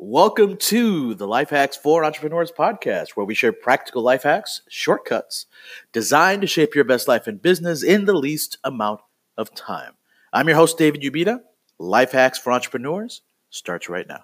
Welcome 0.00 0.58
to 0.58 1.14
the 1.14 1.26
Life 1.26 1.50
Hacks 1.50 1.76
for 1.76 2.04
Entrepreneurs 2.04 2.52
podcast, 2.52 3.16
where 3.16 3.26
we 3.26 3.34
share 3.34 3.52
practical 3.52 4.00
life 4.00 4.22
hacks, 4.22 4.62
shortcuts 4.68 5.46
designed 5.92 6.40
to 6.42 6.46
shape 6.46 6.76
your 6.76 6.84
best 6.84 7.08
life 7.08 7.26
and 7.26 7.42
business 7.42 7.82
in 7.82 8.04
the 8.04 8.12
least 8.12 8.58
amount 8.62 9.00
of 9.36 9.52
time. 9.56 9.94
I'm 10.32 10.46
your 10.46 10.56
host, 10.56 10.78
David 10.78 11.02
Ubita. 11.02 11.40
Life 11.80 12.12
Hacks 12.12 12.38
for 12.38 12.52
Entrepreneurs 12.52 13.22
starts 13.50 13.88
right 13.88 14.06
now. 14.06 14.22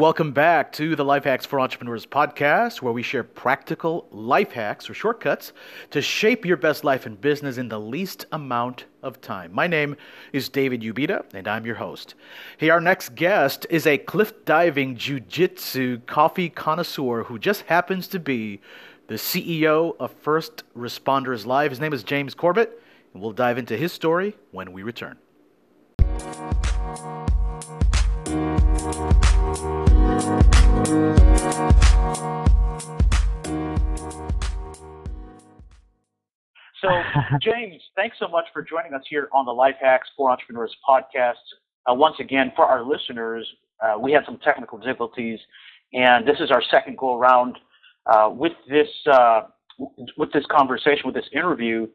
Welcome 0.00 0.32
back 0.32 0.72
to 0.72 0.96
the 0.96 1.04
Life 1.04 1.24
Hacks 1.24 1.44
for 1.44 1.60
Entrepreneurs 1.60 2.06
podcast, 2.06 2.80
where 2.80 2.90
we 2.90 3.02
share 3.02 3.22
practical 3.22 4.08
life 4.10 4.52
hacks 4.52 4.88
or 4.88 4.94
shortcuts 4.94 5.52
to 5.90 6.00
shape 6.00 6.46
your 6.46 6.56
best 6.56 6.84
life 6.84 7.04
and 7.04 7.20
business 7.20 7.58
in 7.58 7.68
the 7.68 7.78
least 7.78 8.24
amount 8.32 8.86
of 9.02 9.20
time. 9.20 9.52
My 9.52 9.66
name 9.66 9.98
is 10.32 10.48
David 10.48 10.80
Ubita, 10.80 11.26
and 11.34 11.46
I'm 11.46 11.66
your 11.66 11.74
host. 11.74 12.14
Hey, 12.56 12.70
our 12.70 12.80
next 12.80 13.14
guest 13.14 13.66
is 13.68 13.86
a 13.86 13.98
cliff 13.98 14.32
diving 14.46 14.96
jujitsu 14.96 16.06
coffee 16.06 16.48
connoisseur 16.48 17.24
who 17.24 17.38
just 17.38 17.60
happens 17.64 18.08
to 18.08 18.18
be 18.18 18.62
the 19.08 19.16
CEO 19.16 19.96
of 20.00 20.12
First 20.12 20.62
Responders 20.74 21.44
Live. 21.44 21.72
His 21.72 21.80
name 21.80 21.92
is 21.92 22.04
James 22.04 22.34
Corbett, 22.34 22.82
and 23.12 23.20
we'll 23.20 23.32
dive 23.32 23.58
into 23.58 23.76
his 23.76 23.92
story 23.92 24.34
when 24.50 24.72
we 24.72 24.82
return. 24.82 25.18
So, 28.80 28.88
James, 37.42 37.82
thanks 37.94 38.16
so 38.18 38.26
much 38.28 38.46
for 38.54 38.62
joining 38.62 38.94
us 38.94 39.02
here 39.10 39.28
on 39.34 39.44
the 39.44 39.52
Life 39.52 39.74
Hacks 39.82 40.08
for 40.16 40.30
Entrepreneurs 40.30 40.74
podcast. 40.88 41.34
Uh, 41.86 41.92
once 41.92 42.16
again, 42.20 42.52
for 42.56 42.64
our 42.64 42.82
listeners, 42.82 43.46
uh, 43.82 43.98
we 43.98 44.12
had 44.12 44.24
some 44.24 44.38
technical 44.38 44.78
difficulties, 44.78 45.38
and 45.92 46.26
this 46.26 46.40
is 46.40 46.50
our 46.50 46.62
second 46.70 46.96
go 46.96 47.18
around 47.18 47.58
uh, 48.06 48.30
with 48.32 48.54
this 48.66 48.88
uh, 49.12 49.42
with 50.16 50.32
this 50.32 50.46
conversation, 50.50 51.02
with 51.04 51.14
this 51.14 51.28
interview. 51.34 51.86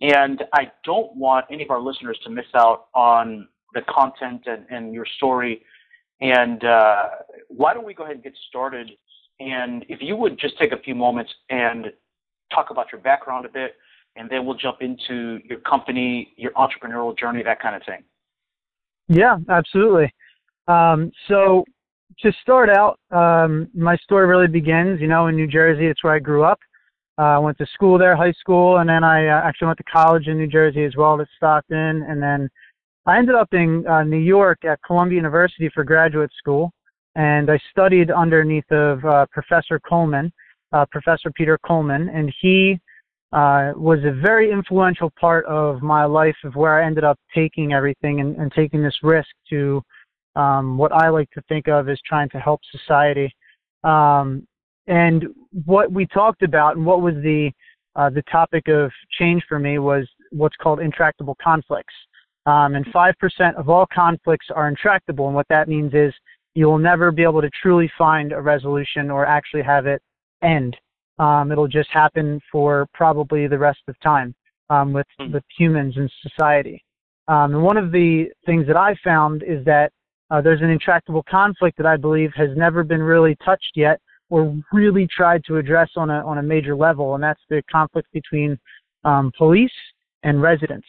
And 0.00 0.42
I 0.52 0.72
don't 0.84 1.14
want 1.14 1.46
any 1.52 1.62
of 1.62 1.70
our 1.70 1.80
listeners 1.80 2.18
to 2.24 2.30
miss 2.30 2.46
out 2.56 2.86
on 2.96 3.46
the 3.74 3.82
content 3.82 4.42
and, 4.46 4.66
and 4.70 4.92
your 4.92 5.06
story. 5.16 5.62
And 6.22 6.64
uh, 6.64 7.02
why 7.48 7.74
don't 7.74 7.84
we 7.84 7.94
go 7.94 8.04
ahead 8.04 8.14
and 8.14 8.24
get 8.24 8.34
started? 8.48 8.90
And 9.40 9.84
if 9.88 10.00
you 10.00 10.16
would 10.16 10.38
just 10.38 10.56
take 10.56 10.72
a 10.72 10.78
few 10.78 10.94
moments 10.94 11.32
and 11.50 11.86
talk 12.54 12.70
about 12.70 12.86
your 12.92 13.00
background 13.00 13.44
a 13.44 13.48
bit, 13.48 13.74
and 14.14 14.30
then 14.30 14.46
we'll 14.46 14.56
jump 14.56 14.82
into 14.82 15.40
your 15.44 15.58
company, 15.60 16.32
your 16.36 16.52
entrepreneurial 16.52 17.18
journey, 17.18 17.42
that 17.42 17.60
kind 17.60 17.74
of 17.74 17.82
thing. 17.84 18.04
Yeah, 19.08 19.38
absolutely. 19.48 20.14
Um, 20.68 21.10
so 21.26 21.64
to 22.20 22.32
start 22.40 22.68
out, 22.70 23.00
um, 23.10 23.68
my 23.74 23.96
story 23.96 24.26
really 24.26 24.46
begins, 24.46 25.00
you 25.00 25.08
know, 25.08 25.26
in 25.26 25.34
New 25.34 25.48
Jersey. 25.48 25.86
It's 25.86 26.04
where 26.04 26.14
I 26.14 26.20
grew 26.20 26.44
up. 26.44 26.60
Uh, 27.18 27.22
I 27.22 27.38
went 27.38 27.58
to 27.58 27.66
school 27.74 27.98
there, 27.98 28.14
high 28.14 28.32
school, 28.32 28.78
and 28.78 28.88
then 28.88 29.02
I 29.02 29.26
uh, 29.26 29.40
actually 29.44 29.66
went 29.66 29.78
to 29.78 29.84
college 29.84 30.28
in 30.28 30.38
New 30.38 30.46
Jersey 30.46 30.84
as 30.84 30.94
well 30.96 31.20
at 31.20 31.26
Stockton. 31.36 32.04
And 32.08 32.22
then 32.22 32.48
I 33.04 33.18
ended 33.18 33.34
up 33.34 33.52
in 33.52 33.84
uh, 33.86 34.04
New 34.04 34.18
York 34.18 34.64
at 34.64 34.80
Columbia 34.82 35.16
University 35.16 35.68
for 35.74 35.82
graduate 35.82 36.30
school, 36.38 36.72
and 37.16 37.50
I 37.50 37.58
studied 37.70 38.10
underneath 38.10 38.70
of 38.70 39.04
uh, 39.04 39.26
Professor 39.32 39.80
Coleman, 39.80 40.32
uh, 40.72 40.86
Professor 40.90 41.30
Peter 41.32 41.58
Coleman, 41.66 42.08
and 42.10 42.32
he 42.40 42.78
uh, 43.32 43.72
was 43.74 43.98
a 44.04 44.12
very 44.12 44.52
influential 44.52 45.10
part 45.18 45.44
of 45.46 45.82
my 45.82 46.04
life 46.04 46.36
of 46.44 46.54
where 46.54 46.80
I 46.80 46.86
ended 46.86 47.02
up 47.02 47.18
taking 47.34 47.72
everything 47.72 48.20
and, 48.20 48.36
and 48.36 48.52
taking 48.52 48.82
this 48.82 48.96
risk 49.02 49.28
to 49.50 49.82
um, 50.36 50.78
what 50.78 50.92
I 50.92 51.08
like 51.08 51.30
to 51.32 51.42
think 51.48 51.66
of 51.66 51.88
as 51.88 51.98
trying 52.06 52.28
to 52.30 52.38
help 52.38 52.60
society. 52.70 53.34
Um, 53.84 54.46
and 54.86 55.26
what 55.64 55.90
we 55.90 56.06
talked 56.06 56.42
about 56.42 56.76
and 56.76 56.86
what 56.86 57.02
was 57.02 57.14
the 57.16 57.50
uh, 57.94 58.08
the 58.08 58.22
topic 58.22 58.68
of 58.68 58.90
change 59.18 59.42
for 59.46 59.58
me 59.58 59.78
was 59.78 60.08
what's 60.30 60.56
called 60.56 60.80
intractable 60.80 61.36
conflicts. 61.42 61.92
Um, 62.46 62.74
and 62.74 62.84
5% 62.86 63.54
of 63.56 63.68
all 63.68 63.86
conflicts 63.94 64.46
are 64.54 64.68
intractable. 64.68 65.26
And 65.26 65.34
what 65.34 65.46
that 65.48 65.68
means 65.68 65.94
is 65.94 66.12
you 66.54 66.66
will 66.66 66.78
never 66.78 67.10
be 67.12 67.22
able 67.22 67.40
to 67.40 67.50
truly 67.62 67.90
find 67.96 68.32
a 68.32 68.40
resolution 68.40 69.10
or 69.10 69.24
actually 69.26 69.62
have 69.62 69.86
it 69.86 70.02
end. 70.42 70.76
Um, 71.18 71.52
it'll 71.52 71.68
just 71.68 71.90
happen 71.90 72.40
for 72.50 72.86
probably 72.94 73.46
the 73.46 73.58
rest 73.58 73.80
of 73.88 73.98
time 74.00 74.34
um, 74.70 74.92
with 74.92 75.06
Mm. 75.20 75.32
with 75.32 75.44
humans 75.56 75.96
and 75.96 76.10
society. 76.22 76.82
Um, 77.28 77.54
and 77.54 77.62
one 77.62 77.76
of 77.76 77.92
the 77.92 78.30
things 78.46 78.66
that 78.66 78.76
I 78.76 78.96
found 79.04 79.42
is 79.42 79.64
that 79.64 79.92
uh, 80.30 80.40
there's 80.40 80.62
an 80.62 80.70
intractable 80.70 81.22
conflict 81.30 81.76
that 81.76 81.86
I 81.86 81.96
believe 81.96 82.32
has 82.34 82.50
never 82.56 82.82
been 82.82 83.02
really 83.02 83.36
touched 83.44 83.72
yet 83.76 84.00
or 84.30 84.56
really 84.72 85.06
tried 85.06 85.44
to 85.44 85.58
address 85.58 85.90
on 85.96 86.10
a 86.10 86.26
on 86.26 86.38
a 86.38 86.42
major 86.42 86.74
level, 86.74 87.14
and 87.14 87.22
that's 87.22 87.42
the 87.50 87.62
conflict 87.70 88.08
between 88.12 88.58
um, 89.04 89.30
police 89.36 89.70
and 90.22 90.40
residents. 90.40 90.86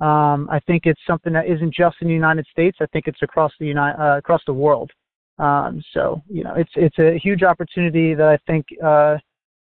Um, 0.00 0.48
I 0.50 0.60
think 0.66 0.82
it's 0.84 1.00
something 1.06 1.32
that 1.32 1.46
isn't 1.46 1.74
just 1.74 1.96
in 2.00 2.08
the 2.08 2.14
United 2.14 2.46
States. 2.50 2.78
I 2.80 2.86
think 2.86 3.06
it's 3.06 3.22
across 3.22 3.52
the 3.58 3.66
Uni- 3.66 3.80
uh, 3.80 4.18
across 4.18 4.42
the 4.46 4.52
world. 4.52 4.90
Um, 5.38 5.82
so 5.92 6.22
you 6.28 6.44
know, 6.44 6.54
it's 6.54 6.70
it's 6.76 6.98
a 6.98 7.18
huge 7.18 7.42
opportunity 7.42 8.14
that 8.14 8.28
I 8.28 8.38
think 8.46 8.66
uh, 8.84 9.16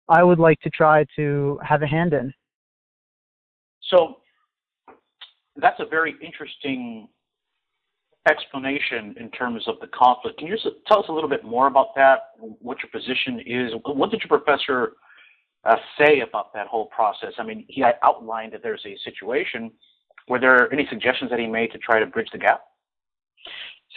I 0.09 0.23
would 0.23 0.39
like 0.39 0.61
to 0.61 0.71
try 0.71 1.05
to 1.17 1.59
have 1.63 1.83
a 1.83 1.87
hand 1.87 2.13
in. 2.13 2.33
So 3.91 4.17
that's 5.57 5.79
a 5.81 5.87
very 5.87 6.15
interesting 6.25 7.09
explanation 8.29 9.15
in 9.19 9.31
terms 9.31 9.63
of 9.69 9.77
the 9.81 9.87
conflict. 9.89 10.39
Can 10.39 10.49
you 10.49 10.55
just 10.55 10.67
tell 10.87 10.99
us 10.99 11.07
a 11.09 11.13
little 11.13 11.31
bit 11.31 11.45
more 11.45 11.69
about 11.69 11.95
that? 11.95 12.31
What 12.39 12.79
your 12.83 12.91
position 12.91 13.41
is? 13.47 13.73
What 13.85 14.11
did 14.11 14.21
your 14.21 14.39
professor 14.41 14.95
uh, 15.65 15.77
say 15.99 16.21
about 16.21 16.53
that 16.55 16.67
whole 16.67 16.87
process? 16.87 17.33
I 17.39 17.45
mean, 17.45 17.65
he 17.69 17.85
outlined 18.03 18.53
that 18.53 18.63
there's 18.63 18.85
a 18.85 18.97
situation. 19.05 19.71
Were 20.29 20.41
there 20.41 20.73
any 20.73 20.87
suggestions 20.91 21.31
that 21.31 21.39
he 21.39 21.47
made 21.47 21.73
to 21.73 21.79
try 21.79 22.01
to 22.01 22.07
bridge 22.07 22.29
the 22.33 22.39
gap? 22.39 22.61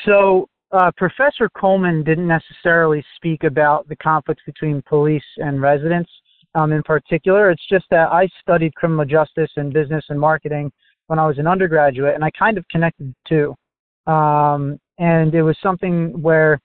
So 0.06 0.48
uh, 0.72 0.92
Professor 0.96 1.50
Coleman 1.50 2.04
didn't 2.04 2.28
necessarily 2.28 3.04
speak 3.16 3.44
about 3.44 3.88
the 3.90 3.96
conflicts 3.96 4.44
between 4.46 4.84
police 4.84 5.24
and 5.38 5.62
residents 5.62 6.10
um, 6.56 6.72
in 6.72 6.84
particular. 6.84 7.50
It's 7.50 7.68
just 7.68 7.86
that 7.90 8.12
I 8.12 8.28
studied 8.42 8.76
criminal 8.76 9.06
justice 9.06 9.52
and 9.56 9.74
business 9.74 10.06
and 10.10 10.20
marketing 10.20 10.72
when 11.08 11.18
I 11.18 11.26
was 11.26 11.40
an 11.40 11.48
undergraduate, 11.48 12.14
and 12.14 12.24
I 12.24 12.30
kind 12.38 12.58
of 12.58 12.68
connected 12.70 13.14
the 13.14 13.56
two. 14.08 14.12
Um, 14.12 14.80
and 15.00 15.34
it 15.34 15.42
was 15.42 15.58
something 15.64 16.22
where, 16.22 16.60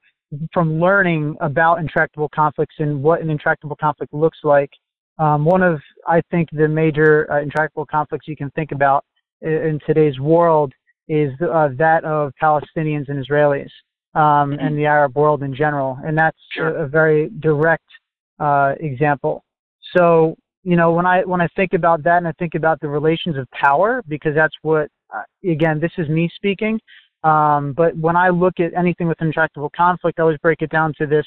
from 0.53 0.81
learning 0.81 1.37
about 1.41 1.79
intractable 1.79 2.29
conflicts 2.35 2.75
and 2.79 3.03
what 3.03 3.23
an 3.23 3.31
intractable 3.31 3.77
conflict 3.77 4.13
looks 4.13 4.39
like, 4.43 4.71
um, 5.19 5.45
one 5.45 5.63
of 5.63 5.81
I 6.07 6.21
think 6.31 6.49
the 6.53 6.69
major 6.69 7.31
uh, 7.33 7.41
intractable 7.41 7.87
conflicts 7.87 8.27
you 8.27 8.37
can 8.37 8.51
think 8.51 8.73
about 8.73 9.05
in 9.45 9.81
today's 9.87 10.19
world 10.19 10.73
is 11.09 11.33
uh, 11.41 11.69
that 11.77 12.05
of 12.05 12.33
Palestinians 12.43 13.09
and 13.09 13.25
Israelis 13.25 13.71
um, 14.15 14.53
Mhm. 14.53 14.59
and 14.61 14.79
the 14.79 14.87
Arab 14.87 15.17
world 15.17 15.43
in 15.43 15.55
general, 15.55 15.99
and 16.05 16.17
that's 16.17 16.39
Sure. 16.53 16.69
a, 16.69 16.85
a 16.85 16.87
very 16.87 17.31
direct 17.41 17.89
uh, 18.41 18.75
example. 18.81 19.45
So 19.97 20.37
you 20.63 20.77
know 20.77 20.93
when 20.93 21.07
I 21.07 21.23
when 21.25 21.41
I 21.41 21.49
think 21.57 21.75
about 21.75 22.03
that 22.05 22.19
and 22.19 22.29
I 22.29 22.33
think 22.33 22.55
about 22.55 22.81
the 22.81 22.89
relations 22.89 23.37
of 23.37 23.49
power 23.51 24.03
because 24.09 24.35
that's 24.35 24.55
what 24.63 24.89
uh, 25.15 25.23
again 25.49 25.79
this 25.79 25.93
is 25.99 26.09
me 26.09 26.31
speaking. 26.35 26.81
Um, 27.23 27.73
but 27.73 27.97
when 27.97 28.17
I 28.17 28.29
look 28.29 28.61
at 28.61 28.75
anything 28.75 29.07
with 29.09 29.21
intractable 29.23 29.71
conflict, 29.75 30.19
I 30.19 30.23
always 30.23 30.39
break 30.39 30.63
it 30.63 30.71
down 30.71 30.93
to 30.99 31.07
this 31.07 31.27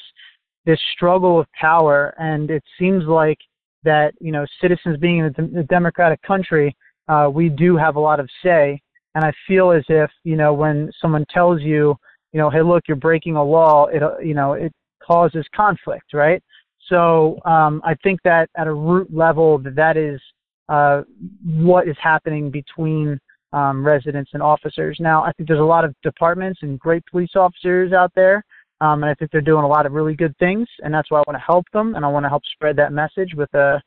this 0.65 0.79
struggle 0.93 1.39
of 1.39 1.47
power, 1.53 2.13
and 2.17 2.51
it 2.51 2.63
seems 2.79 3.05
like 3.05 3.39
that 3.83 4.13
you 4.19 4.31
know 4.31 4.45
citizens 4.61 4.97
being 4.97 5.19
in 5.19 5.25
a, 5.25 5.29
dem- 5.31 5.55
a 5.55 5.63
democratic 5.63 6.21
country, 6.23 6.75
uh, 7.07 7.29
we 7.31 7.49
do 7.49 7.77
have 7.77 7.95
a 7.95 7.99
lot 7.99 8.19
of 8.19 8.29
say, 8.43 8.81
and 9.15 9.23
I 9.23 9.31
feel 9.47 9.71
as 9.71 9.83
if 9.89 10.09
you 10.23 10.35
know 10.35 10.53
when 10.53 10.91
someone 11.01 11.25
tells 11.29 11.61
you, 11.61 11.95
you 12.33 12.39
know, 12.39 12.49
hey, 12.49 12.61
look, 12.61 12.83
you're 12.87 12.97
breaking 12.97 13.35
a 13.35 13.43
law, 13.43 13.87
it 13.87 14.03
uh, 14.03 14.17
you 14.19 14.33
know 14.33 14.53
it 14.53 14.73
causes 15.05 15.45
conflict, 15.55 16.13
right? 16.13 16.43
So 16.89 17.39
um, 17.45 17.81
I 17.83 17.95
think 18.03 18.21
that 18.23 18.49
at 18.57 18.67
a 18.67 18.73
root 18.73 19.13
level, 19.13 19.57
that 19.59 19.75
that 19.75 19.97
is 19.97 20.21
uh, 20.69 21.03
what 21.43 21.87
is 21.87 21.95
happening 22.01 22.49
between 22.49 23.19
um, 23.53 23.85
residents 23.85 24.31
and 24.33 24.43
officers. 24.43 24.97
Now, 24.99 25.23
I 25.23 25.31
think 25.33 25.47
there's 25.47 25.59
a 25.59 25.63
lot 25.63 25.85
of 25.85 25.95
departments 26.03 26.59
and 26.61 26.79
great 26.79 27.03
police 27.09 27.35
officers 27.35 27.93
out 27.93 28.11
there, 28.15 28.43
um, 28.81 29.03
and 29.03 29.09
I 29.09 29.13
think 29.15 29.31
they're 29.31 29.41
doing 29.41 29.63
a 29.63 29.67
lot 29.67 29.85
of 29.85 29.93
really 29.93 30.15
good 30.15 30.37
things, 30.37 30.67
and 30.83 30.93
that's 30.93 31.09
why 31.09 31.19
I 31.19 31.23
want 31.27 31.37
to 31.37 31.45
help 31.45 31.65
them, 31.73 31.95
and 31.95 32.05
I 32.05 32.09
want 32.09 32.25
to 32.25 32.29
help 32.29 32.43
spread 32.53 32.75
that 32.77 32.91
message 32.91 33.33
with 33.35 33.53
a 33.53 33.81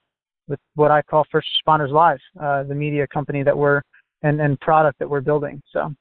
with 0.50 0.60
what 0.74 0.90
I 0.90 1.00
call 1.00 1.24
First 1.30 1.48
Responders 1.66 1.90
Live, 1.90 2.18
uh, 2.42 2.64
the 2.64 2.74
media 2.74 3.06
company 3.06 3.42
that 3.42 3.56
we're 3.56 3.80
and, 4.22 4.40
and 4.40 4.60
product 4.60 4.98
that 4.98 5.08
we're 5.08 5.22
building. 5.22 5.62
So. 5.72 5.94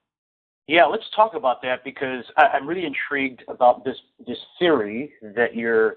Yeah, 0.68 0.86
let's 0.86 1.06
talk 1.16 1.36
about 1.36 1.62
that 1.62 1.84
because 1.84 2.26
I, 2.38 2.58
am 2.58 2.68
really 2.68 2.86
intrigued 2.86 3.44
about 3.48 3.86
this 3.86 3.96
this 4.28 4.38
theory 4.60 5.14
that 5.36 5.56
you're 5.56 5.96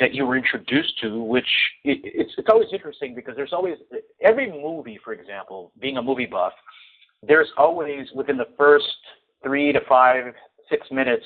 that 0.00 0.12
you 0.12 0.26
were 0.26 0.36
introduced 0.36 1.00
to, 1.00 1.22
which 1.22 1.46
it, 1.84 2.00
it's 2.02 2.32
it's 2.36 2.48
always 2.50 2.68
interesting 2.72 3.14
because 3.14 3.36
there's 3.36 3.52
always 3.52 3.76
every 4.20 4.50
movie, 4.50 4.98
for 5.02 5.12
example, 5.12 5.72
being 5.80 5.96
a 5.96 6.02
movie 6.02 6.26
buff, 6.26 6.52
there's 7.26 7.48
always 7.56 8.06
within 8.14 8.36
the 8.36 8.48
first 8.58 8.84
three 9.42 9.72
to 9.72 9.80
five 9.88 10.34
six 10.68 10.86
minutes 10.90 11.24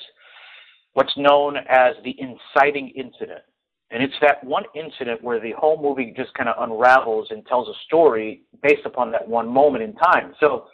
what's 0.92 1.16
known 1.16 1.56
as 1.68 1.94
the 2.04 2.14
inciting 2.18 2.90
incident. 2.90 3.42
And 3.90 4.02
it's 4.02 4.14
that 4.20 4.42
one 4.44 4.64
incident 4.74 5.22
where 5.22 5.40
the 5.40 5.52
whole 5.58 5.80
movie 5.80 6.14
just 6.16 6.32
kind 6.34 6.48
of 6.48 6.56
unravels 6.58 7.28
and 7.30 7.44
tells 7.46 7.68
a 7.68 7.72
story 7.86 8.42
based 8.62 8.86
upon 8.86 9.10
that 9.12 9.26
one 9.26 9.48
moment 9.48 9.82
in 9.82 9.94
time. 9.94 10.32
So 10.38 10.66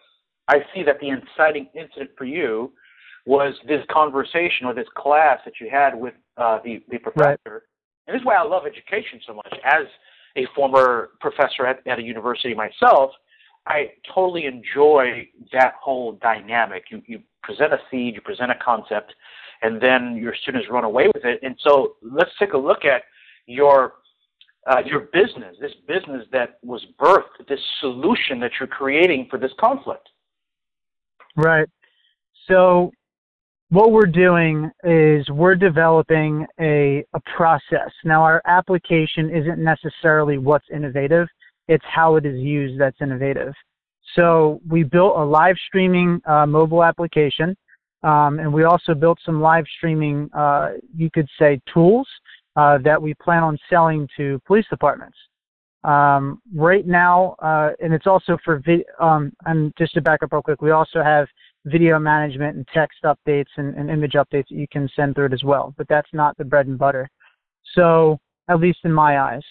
I 0.48 0.58
see 0.74 0.82
that 0.84 1.00
the 1.00 1.08
inciting 1.08 1.68
incident 1.74 2.10
for 2.16 2.24
you 2.24 2.72
was 3.24 3.54
this 3.66 3.82
conversation 3.90 4.66
or 4.66 4.74
this 4.74 4.86
class 4.96 5.38
that 5.44 5.54
you 5.60 5.68
had 5.70 5.98
with 5.98 6.14
uh, 6.36 6.58
the, 6.62 6.82
the 6.90 6.98
professor. 6.98 7.38
Right. 7.44 7.60
And 8.06 8.14
this 8.14 8.20
is 8.20 8.26
why 8.26 8.36
I 8.36 8.44
love 8.44 8.64
education 8.66 9.20
so 9.26 9.34
much. 9.34 9.52
As 9.64 9.86
a 10.36 10.46
former 10.54 11.10
professor 11.20 11.66
at, 11.66 11.84
at 11.86 11.98
a 11.98 12.02
university 12.02 12.54
myself, 12.54 13.10
I 13.66 13.92
totally 14.14 14.44
enjoy 14.44 15.28
that 15.52 15.74
whole 15.80 16.12
dynamic. 16.22 16.84
You, 16.90 17.02
you 17.06 17.20
present 17.42 17.72
a 17.72 17.78
seed, 17.90 18.14
you 18.14 18.20
present 18.20 18.52
a 18.52 18.54
concept, 18.64 19.12
and 19.62 19.80
then 19.80 20.16
your 20.16 20.34
students 20.42 20.68
run 20.70 20.84
away 20.84 21.08
with 21.14 21.24
it. 21.24 21.40
And 21.42 21.56
so 21.60 21.96
let's 22.02 22.30
take 22.38 22.52
a 22.52 22.58
look 22.58 22.84
at 22.84 23.02
your 23.46 23.94
uh, 24.68 24.82
your 24.84 25.02
business, 25.12 25.54
this 25.60 25.72
business 25.86 26.26
that 26.32 26.58
was 26.62 26.84
birthed, 27.00 27.46
this 27.48 27.60
solution 27.80 28.40
that 28.40 28.50
you're 28.58 28.66
creating 28.66 29.28
for 29.30 29.38
this 29.38 29.52
conflict. 29.60 30.08
Right. 31.36 31.68
So 32.48 32.90
what 33.70 33.92
we're 33.92 34.06
doing 34.06 34.70
is 34.84 35.28
we're 35.30 35.54
developing 35.54 36.46
a, 36.60 37.04
a 37.14 37.20
process. 37.36 37.90
Now 38.04 38.22
our 38.22 38.42
application 38.46 39.30
isn't 39.30 39.58
necessarily 39.58 40.38
what's 40.38 40.66
innovative, 40.72 41.28
it's 41.68 41.84
how 41.88 42.16
it 42.16 42.26
is 42.26 42.38
used 42.38 42.80
that's 42.80 43.00
innovative. 43.00 43.52
So 44.14 44.60
we 44.68 44.82
built 44.82 45.16
a 45.16 45.24
live 45.24 45.56
streaming 45.66 46.20
uh, 46.26 46.46
mobile 46.46 46.82
application 46.82 47.56
um, 48.06 48.38
and 48.38 48.52
we 48.52 48.62
also 48.62 48.94
built 48.94 49.18
some 49.26 49.40
live 49.40 49.64
streaming, 49.76 50.30
uh, 50.32 50.74
you 50.96 51.10
could 51.10 51.28
say, 51.40 51.60
tools 51.72 52.06
uh, 52.54 52.78
that 52.78 53.00
we 53.00 53.14
plan 53.14 53.42
on 53.42 53.58
selling 53.68 54.08
to 54.16 54.40
police 54.46 54.66
departments. 54.70 55.16
Um, 55.82 56.40
right 56.54 56.86
now, 56.86 57.34
uh, 57.40 57.70
and 57.80 57.92
it's 57.92 58.06
also 58.06 58.38
for, 58.44 58.60
vi- 58.64 58.84
um, 59.00 59.32
and 59.46 59.72
just 59.76 59.94
to 59.94 60.00
back 60.00 60.22
up 60.22 60.32
real 60.32 60.40
quick, 60.40 60.62
we 60.62 60.70
also 60.70 61.02
have 61.02 61.26
video 61.64 61.98
management 61.98 62.56
and 62.56 62.66
text 62.72 62.98
updates 63.04 63.50
and, 63.56 63.74
and 63.74 63.90
image 63.90 64.12
updates 64.12 64.48
that 64.50 64.56
you 64.62 64.68
can 64.70 64.88
send 64.94 65.16
through 65.16 65.26
it 65.26 65.32
as 65.32 65.42
well, 65.42 65.74
but 65.76 65.88
that's 65.88 66.12
not 66.12 66.36
the 66.38 66.44
bread 66.44 66.68
and 66.68 66.78
butter. 66.78 67.08
So, 67.74 68.18
at 68.48 68.60
least 68.60 68.78
in 68.84 68.92
my 68.92 69.18
eyes. 69.18 69.42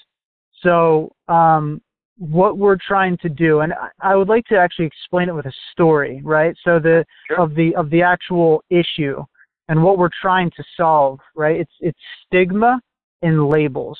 So, 0.61 1.11
um, 1.27 1.81
what 2.17 2.57
we're 2.57 2.77
trying 2.87 3.17
to 3.17 3.29
do 3.29 3.59
and 3.59 3.73
I 4.01 4.15
would 4.15 4.29
like 4.29 4.45
to 4.45 4.57
actually 4.57 4.85
explain 4.85 5.27
it 5.29 5.35
with 5.35 5.45
a 5.45 5.53
story, 5.71 6.21
right? 6.23 6.55
So 6.63 6.79
the 6.79 7.05
sure. 7.27 7.41
of 7.41 7.55
the 7.55 7.75
of 7.75 7.89
the 7.89 8.01
actual 8.01 8.63
issue 8.69 9.23
and 9.67 9.83
what 9.83 9.97
we're 9.97 10.09
trying 10.21 10.51
to 10.51 10.63
solve, 10.77 11.19
right? 11.35 11.59
It's 11.59 11.73
it's 11.81 11.99
stigma 12.25 12.79
and 13.21 13.49
labels. 13.49 13.99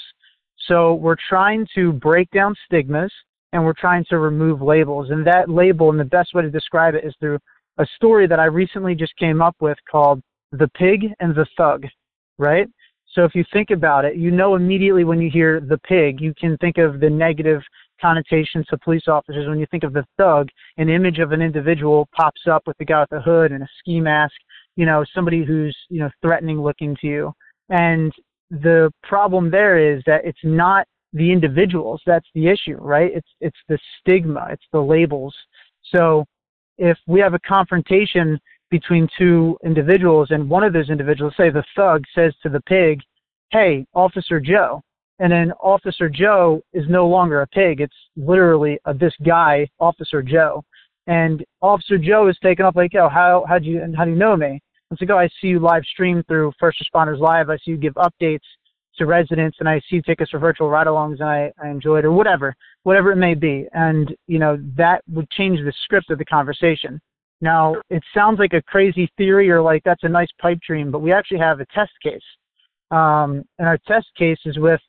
So 0.68 0.96
we're 0.96 1.18
trying 1.30 1.68
to 1.76 1.92
break 1.92 2.30
down 2.32 2.56
stigmas 2.66 3.12
and 3.54 3.64
we're 3.64 3.74
trying 3.74 4.06
to 4.10 4.20
remove 4.20 4.62
labels. 4.62 5.10
And 5.10 5.26
that 5.28 5.50
label 5.50 5.90
and 5.90 6.00
the 6.00 6.06
best 6.06 6.34
way 6.34 6.42
to 6.42 6.50
describe 6.50 6.96
it 6.96 7.06
is 7.06 7.14
through 7.20 7.40
a 7.78 7.86
story 7.96 8.28
that 8.28 8.40
I 8.40 8.46
recently 8.46 8.96
just 8.96 9.16
came 9.18 9.42
up 9.42 9.56
with 9.60 9.78
called 9.90 10.22
The 10.52 10.70
Pig 10.70 11.08
and 11.20 11.36
the 11.36 11.46
Thug, 11.58 11.86
right? 12.38 12.68
So 13.14 13.24
if 13.24 13.34
you 13.34 13.46
think 13.54 13.70
about 13.70 14.04
it, 14.04 14.18
you 14.18 14.30
know 14.30 14.56
immediately 14.56 15.06
when 15.06 15.22
you 15.22 15.30
hear 15.32 15.62
the 15.62 15.78
pig, 15.78 16.20
you 16.20 16.34
can 16.38 16.58
think 16.58 16.78
of 16.78 17.00
the 17.00 17.10
negative 17.10 17.62
connotations 18.02 18.66
to 18.68 18.78
police 18.78 19.08
officers. 19.08 19.48
When 19.48 19.60
you 19.60 19.68
think 19.72 19.84
of 19.84 19.94
the 19.94 20.06
thug, 20.18 20.50
an 20.78 20.90
image 20.90 21.20
of 21.20 21.32
an 21.32 21.42
individual 21.42 22.08
pops 22.16 22.42
up 22.50 22.64
with 22.66 22.78
the 22.78 22.86
guy 22.86 23.02
with 23.02 23.10
the 23.10 23.22
hood 23.22 23.52
and 23.52 23.64
a 23.64 23.68
ski 23.80 24.00
mask, 24.00 24.34
you 24.76 24.86
know, 24.86 25.06
somebody 25.14 25.44
who's, 25.44 25.76
you 25.90 26.00
know, 26.00 26.10
threatening 26.22 26.62
looking 26.62 26.96
to 27.02 27.08
you. 27.08 27.34
And 27.70 28.12
the 28.52 28.92
problem 29.04 29.50
there 29.50 29.78
is 29.78 30.04
that 30.06 30.26
it's 30.26 30.44
not 30.44 30.86
the 31.14 31.32
individuals 31.32 32.02
that's 32.06 32.28
the 32.36 32.48
issue, 32.48 32.78
right? 32.78 33.12
It's 33.14 33.30
it's 33.40 33.58
the 33.70 33.80
stigma, 34.00 34.48
it's 34.52 34.66
the 34.72 34.82
labels. 34.82 35.34
So 35.94 36.26
if 36.78 36.98
we 37.08 37.20
have 37.22 37.34
a 37.34 37.40
confrontation 37.40 38.38
between 38.70 39.08
two 39.18 39.58
individuals 39.64 40.30
and 40.32 40.50
one 40.50 40.64
of 40.64 40.74
those 40.74 40.90
individuals, 40.90 41.34
say 41.38 41.50
the 41.50 41.64
thug 41.76 42.04
says 42.14 42.34
to 42.44 42.50
the 42.50 42.62
pig, 42.62 43.02
Hey, 43.52 43.86
Officer 43.94 44.40
Joe, 44.40 44.82
and 45.20 45.32
then 45.32 45.52
Officer 45.62 46.10
Joe 46.10 46.62
is 46.74 46.86
no 46.90 47.08
longer 47.08 47.42
a 47.42 47.48
pig. 47.48 47.82
It's 47.82 47.96
literally 48.16 48.78
a, 48.86 48.94
this 48.94 49.14
guy, 49.26 49.68
Officer 49.80 50.22
Joe. 50.22 50.64
And 51.08 51.44
Officer 51.62 51.98
Joe 51.98 52.28
is 52.28 52.38
taken 52.42 52.66
up 52.66 52.76
like, 52.76 52.96
oh, 52.96 53.10
how 53.10 53.46
how 53.48 53.60
do 53.60 53.66
you 53.66 53.82
how 53.96 54.06
do 54.06 54.12
you 54.12 54.18
know 54.18 54.36
me? 54.36 54.60
It's 54.92 55.02
like, 55.02 55.10
oh, 55.10 55.18
I 55.18 55.30
see 55.42 55.48
you 55.48 55.60
live 55.60 55.84
stream 55.84 56.24
through 56.28 56.54
First 56.60 56.84
Responders 56.84 57.20
Live. 57.20 57.50
I 57.50 57.58
see 57.58 57.72
you 57.72 57.78
give 57.78 57.94
updates 57.96 58.40
to 58.98 59.06
residents, 59.06 59.58
and 59.60 59.68
I 59.68 59.80
see 59.80 59.98
you 59.98 60.02
take 60.02 60.22
us 60.22 60.30
for 60.30 60.40
virtual 60.40 60.70
ride-alongs, 60.70 61.20
and 61.20 61.30
I, 61.30 61.52
I 61.62 61.68
enjoy 61.68 62.00
it, 62.00 62.06
or 62.06 62.12
whatever, 62.12 62.56
whatever 62.84 63.12
it 63.12 63.18
may 63.18 63.34
be. 63.34 63.68
And 63.74 64.16
you 64.28 64.40
know 64.40 64.58
that 64.78 65.02
would 65.12 65.30
change 65.32 65.60
the 65.60 65.74
script 65.84 66.10
of 66.10 66.18
the 66.18 66.26
conversation. 66.26 67.00
Now, 67.42 67.76
it 67.90 68.02
sounds 68.14 68.40
like 68.40 68.54
a 68.54 68.62
crazy 68.64 69.10
theory, 69.18 69.50
or 69.52 69.62
like 69.62 69.84
that's 69.84 70.04
a 70.04 70.10
nice 70.10 70.30
pipe 70.42 70.60
dream, 70.66 70.92
but 70.92 71.00
we 71.00 71.12
actually 71.12 71.40
have 71.40 71.60
a 71.60 71.66
test 71.74 71.92
case. 72.02 72.24
Um, 72.92 73.44
and 73.60 73.68
our 73.68 73.80
test 73.88 74.08
case 74.18 74.40
is 74.46 74.58
with 74.58 74.80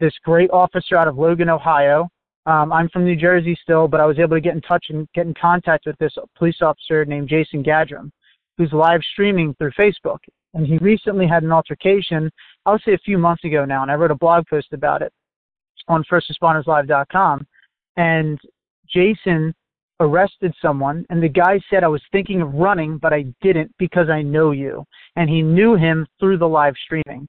this 0.00 0.14
great 0.24 0.50
officer 0.50 0.96
out 0.96 1.08
of 1.08 1.18
Logan, 1.18 1.48
Ohio. 1.48 2.08
Um, 2.46 2.72
I'm 2.72 2.88
from 2.90 3.04
New 3.04 3.16
Jersey 3.16 3.58
still, 3.62 3.88
but 3.88 4.00
I 4.00 4.06
was 4.06 4.18
able 4.18 4.36
to 4.36 4.40
get 4.40 4.54
in 4.54 4.60
touch 4.60 4.86
and 4.90 5.08
get 5.14 5.26
in 5.26 5.34
contact 5.34 5.86
with 5.86 5.98
this 5.98 6.16
police 6.36 6.58
officer 6.62 7.04
named 7.04 7.28
Jason 7.28 7.62
Gadram, 7.62 8.10
who's 8.56 8.72
live 8.72 9.00
streaming 9.12 9.54
through 9.54 9.72
Facebook. 9.72 10.18
And 10.54 10.66
he 10.66 10.78
recently 10.78 11.26
had 11.26 11.42
an 11.42 11.52
altercation, 11.52 12.30
I 12.64 12.72
would 12.72 12.82
say 12.82 12.94
a 12.94 12.98
few 12.98 13.18
months 13.18 13.44
ago 13.44 13.64
now, 13.64 13.82
and 13.82 13.90
I 13.90 13.94
wrote 13.94 14.10
a 14.10 14.16
blog 14.16 14.46
post 14.48 14.68
about 14.72 15.02
it 15.02 15.12
on 15.88 16.04
firstresponders.live.com. 16.10 17.46
And 17.96 18.38
Jason 18.88 19.54
arrested 20.00 20.54
someone, 20.62 21.04
and 21.10 21.22
the 21.22 21.28
guy 21.28 21.60
said, 21.68 21.82
I 21.82 21.88
was 21.88 22.02
thinking 22.12 22.42
of 22.42 22.54
running, 22.54 22.98
but 22.98 23.12
I 23.12 23.24
didn't 23.42 23.72
because 23.78 24.08
I 24.08 24.22
know 24.22 24.52
you. 24.52 24.84
And 25.16 25.28
he 25.28 25.42
knew 25.42 25.74
him 25.74 26.06
through 26.20 26.38
the 26.38 26.48
live 26.48 26.74
streaming. 26.84 27.26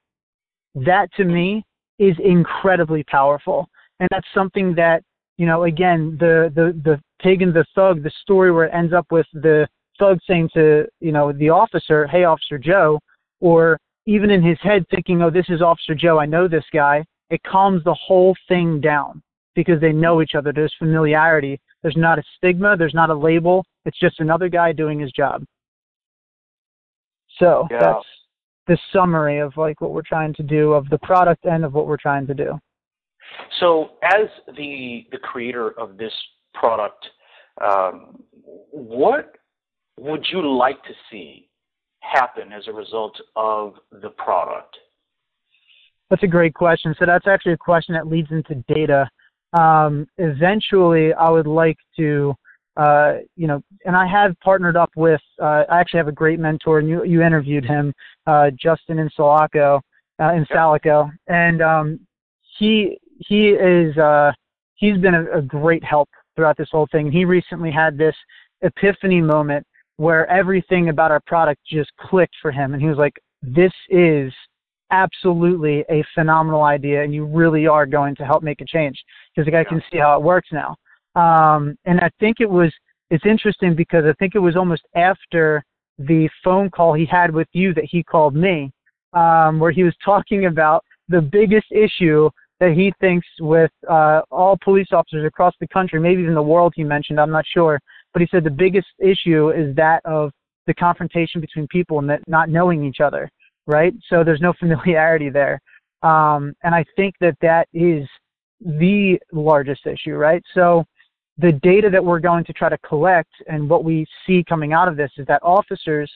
That 0.75 1.09
to 1.17 1.25
me 1.25 1.63
is 1.99 2.15
incredibly 2.23 3.03
powerful. 3.03 3.67
And 3.99 4.07
that's 4.11 4.27
something 4.33 4.75
that, 4.75 5.03
you 5.37 5.45
know, 5.45 5.63
again, 5.63 6.17
the, 6.19 6.51
the, 6.55 6.79
the 6.83 6.99
pig 7.21 7.41
and 7.41 7.53
the 7.53 7.65
thug, 7.75 8.03
the 8.03 8.11
story 8.21 8.51
where 8.51 8.65
it 8.65 8.73
ends 8.73 8.93
up 8.93 9.05
with 9.11 9.25
the 9.33 9.67
thug 9.99 10.19
saying 10.27 10.49
to, 10.53 10.85
you 10.99 11.11
know, 11.11 11.33
the 11.33 11.49
officer, 11.49 12.07
hey, 12.07 12.23
Officer 12.23 12.57
Joe, 12.57 12.99
or 13.39 13.79
even 14.05 14.29
in 14.29 14.43
his 14.43 14.57
head 14.61 14.85
thinking, 14.89 15.21
oh, 15.21 15.29
this 15.29 15.49
is 15.49 15.61
Officer 15.61 15.95
Joe, 15.95 16.19
I 16.19 16.25
know 16.25 16.47
this 16.47 16.65
guy, 16.71 17.03
it 17.29 17.41
calms 17.43 17.83
the 17.83 17.93
whole 17.93 18.35
thing 18.47 18.79
down 18.79 19.21
because 19.55 19.81
they 19.81 19.91
know 19.91 20.21
each 20.21 20.35
other. 20.35 20.53
There's 20.53 20.73
familiarity. 20.77 21.59
There's 21.81 21.97
not 21.97 22.19
a 22.19 22.23
stigma. 22.37 22.77
There's 22.77 22.93
not 22.93 23.09
a 23.09 23.15
label. 23.15 23.65
It's 23.85 23.99
just 23.99 24.19
another 24.19 24.49
guy 24.49 24.71
doing 24.71 24.99
his 24.99 25.11
job. 25.11 25.43
So 27.39 27.67
yeah. 27.69 27.79
that's 27.79 28.05
the 28.67 28.77
summary 28.93 29.39
of 29.39 29.55
like 29.57 29.81
what 29.81 29.93
we're 29.93 30.01
trying 30.01 30.33
to 30.35 30.43
do 30.43 30.73
of 30.73 30.89
the 30.89 30.97
product 30.99 31.45
and 31.45 31.63
of 31.65 31.73
what 31.73 31.87
we're 31.87 31.97
trying 31.97 32.27
to 32.27 32.33
do. 32.33 32.59
So, 33.59 33.91
as 34.03 34.27
the 34.55 35.05
the 35.11 35.17
creator 35.17 35.77
of 35.79 35.97
this 35.97 36.13
product, 36.53 37.05
um, 37.63 38.23
what 38.71 39.35
would 39.99 40.25
you 40.31 40.47
like 40.57 40.81
to 40.83 40.93
see 41.11 41.49
happen 41.99 42.53
as 42.53 42.67
a 42.67 42.73
result 42.73 43.19
of 43.35 43.73
the 43.91 44.09
product? 44.09 44.77
That's 46.09 46.23
a 46.23 46.27
great 46.27 46.53
question. 46.53 46.95
So 46.97 47.05
that's 47.05 47.27
actually 47.27 47.53
a 47.53 47.57
question 47.57 47.93
that 47.95 48.07
leads 48.07 48.31
into 48.31 48.63
data. 48.73 49.09
Um, 49.53 50.07
eventually, 50.17 51.13
I 51.13 51.29
would 51.29 51.47
like 51.47 51.77
to 51.97 52.33
uh, 52.77 53.13
you 53.35 53.47
know, 53.47 53.59
and 53.85 53.95
I 53.95 54.05
have 54.05 54.39
partnered 54.39 54.77
up 54.77 54.91
with, 54.95 55.21
uh, 55.41 55.63
I 55.69 55.79
actually 55.79 55.97
have 55.97 56.07
a 56.07 56.13
great 56.13 56.39
mentor, 56.39 56.77
and 56.77 56.87
you, 56.87 57.03
you 57.03 57.23
interviewed 57.23 57.65
him, 57.65 57.91
uh, 58.27 58.51
Justin 58.51 58.97
Insalaco, 58.97 59.81
uh, 60.19 60.23
Insalico, 60.23 61.09
and 61.27 61.61
um, 61.61 61.99
he 62.57 62.99
he 63.19 63.49
is 63.49 63.97
uh, 63.97 64.31
he's 64.75 64.97
been 64.99 65.15
a, 65.15 65.39
a 65.39 65.41
great 65.41 65.83
help 65.83 66.07
throughout 66.35 66.55
this 66.55 66.69
whole 66.71 66.87
thing. 66.91 67.07
And 67.07 67.13
he 67.13 67.25
recently 67.25 67.71
had 67.71 67.97
this 67.97 68.15
epiphany 68.61 69.21
moment 69.21 69.65
where 69.97 70.27
everything 70.27 70.89
about 70.89 71.09
our 71.09 71.21
product 71.25 71.61
just 71.67 71.91
clicked 71.99 72.35
for 72.41 72.51
him, 72.51 72.73
and 72.73 72.81
he 72.81 72.87
was 72.87 72.97
like, 72.97 73.19
"This 73.41 73.73
is." 73.89 74.31
absolutely 74.89 75.83
a 75.89 76.01
phenomenal 76.15 76.63
idea 76.63 77.03
and 77.03 77.13
you 77.13 77.25
really 77.25 77.67
are 77.67 77.85
going 77.85 78.15
to 78.15 78.23
help 78.23 78.41
make 78.41 78.61
a 78.61 78.65
change. 78.65 78.97
Because 79.35 79.45
the 79.45 79.51
guy 79.51 79.65
can 79.65 79.83
see 79.91 79.97
how 79.97 80.15
it 80.15 80.23
works 80.23 80.47
now 80.53 80.77
um, 81.17 81.75
and 81.85 81.99
i 81.99 82.09
think 82.19 82.37
it 82.39 82.49
was 82.49 82.73
it's 83.09 83.25
interesting 83.25 83.75
because 83.75 84.05
i 84.05 84.13
think 84.13 84.35
it 84.35 84.39
was 84.39 84.55
almost 84.55 84.83
after 84.95 85.63
the 85.99 86.29
phone 86.43 86.69
call 86.69 86.93
he 86.93 87.05
had 87.05 87.33
with 87.33 87.47
you 87.53 87.73
that 87.73 87.85
he 87.85 88.03
called 88.03 88.35
me 88.35 88.71
um, 89.13 89.59
where 89.59 89.71
he 89.71 89.83
was 89.83 89.95
talking 90.05 90.45
about 90.45 90.83
the 91.09 91.21
biggest 91.21 91.67
issue 91.71 92.29
that 92.59 92.71
he 92.71 92.91
thinks 92.99 93.27
with 93.39 93.71
uh, 93.87 94.21
all 94.31 94.57
police 94.63 94.87
officers 94.91 95.25
across 95.25 95.53
the 95.59 95.67
country 95.67 95.99
maybe 95.99 96.21
even 96.21 96.35
the 96.35 96.41
world 96.41 96.73
he 96.75 96.83
mentioned 96.83 97.19
i'm 97.19 97.31
not 97.31 97.45
sure 97.53 97.79
but 98.13 98.21
he 98.21 98.27
said 98.31 98.43
the 98.43 98.49
biggest 98.49 98.87
issue 98.99 99.51
is 99.51 99.75
that 99.75 100.01
of 100.05 100.31
the 100.65 100.73
confrontation 100.73 101.39
between 101.39 101.67
people 101.67 101.99
and 101.99 102.09
that 102.09 102.21
not 102.27 102.49
knowing 102.49 102.83
each 102.83 102.99
other 102.99 103.29
right? 103.67 103.93
So 104.09 104.23
there's 104.23 104.41
no 104.41 104.53
familiarity 104.59 105.29
there. 105.29 105.61
Um, 106.01 106.53
and 106.63 106.73
I 106.73 106.85
think 106.95 107.15
that 107.19 107.35
that 107.41 107.67
is 107.73 108.07
the 108.61 109.19
largest 109.31 109.85
issue, 109.85 110.15
right? 110.15 110.41
So 110.55 110.83
the 111.37 111.51
data 111.51 111.89
that 111.89 112.03
we're 112.03 112.19
going 112.19 112.43
to 112.45 112.53
try 112.53 112.69
to 112.69 112.77
collect 112.79 113.31
and 113.47 113.69
what 113.69 113.83
we 113.83 114.05
see 114.25 114.43
coming 114.47 114.73
out 114.73 114.87
of 114.87 114.97
this 114.97 115.11
is 115.17 115.25
that 115.27 115.41
officers 115.43 116.11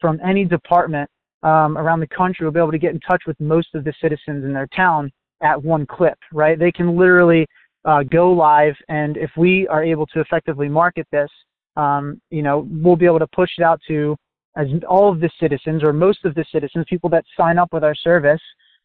from 0.00 0.18
any 0.24 0.44
department 0.44 1.08
um, 1.42 1.76
around 1.76 2.00
the 2.00 2.06
country 2.06 2.44
will 2.44 2.52
be 2.52 2.60
able 2.60 2.72
to 2.72 2.78
get 2.78 2.94
in 2.94 3.00
touch 3.00 3.22
with 3.26 3.38
most 3.40 3.74
of 3.74 3.84
the 3.84 3.92
citizens 4.00 4.44
in 4.44 4.52
their 4.52 4.68
town 4.68 5.10
at 5.42 5.62
one 5.62 5.84
clip, 5.86 6.18
right? 6.32 6.58
They 6.58 6.72
can 6.72 6.96
literally 6.96 7.46
uh, 7.84 8.04
go 8.04 8.32
live, 8.32 8.74
and 8.88 9.16
if 9.16 9.30
we 9.36 9.66
are 9.68 9.82
able 9.82 10.06
to 10.06 10.20
effectively 10.20 10.68
market 10.68 11.06
this, 11.10 11.30
um, 11.76 12.20
you 12.30 12.42
know, 12.42 12.68
we'll 12.70 12.96
be 12.96 13.06
able 13.06 13.18
to 13.18 13.26
push 13.26 13.50
it 13.58 13.64
out 13.64 13.80
to 13.88 14.16
as 14.56 14.68
all 14.88 15.10
of 15.10 15.20
the 15.20 15.30
citizens 15.40 15.82
or 15.82 15.92
most 15.92 16.24
of 16.24 16.34
the 16.34 16.44
citizens, 16.52 16.84
people 16.88 17.10
that 17.10 17.24
sign 17.36 17.58
up 17.58 17.72
with 17.72 17.82
our 17.82 17.94
service 17.94 18.40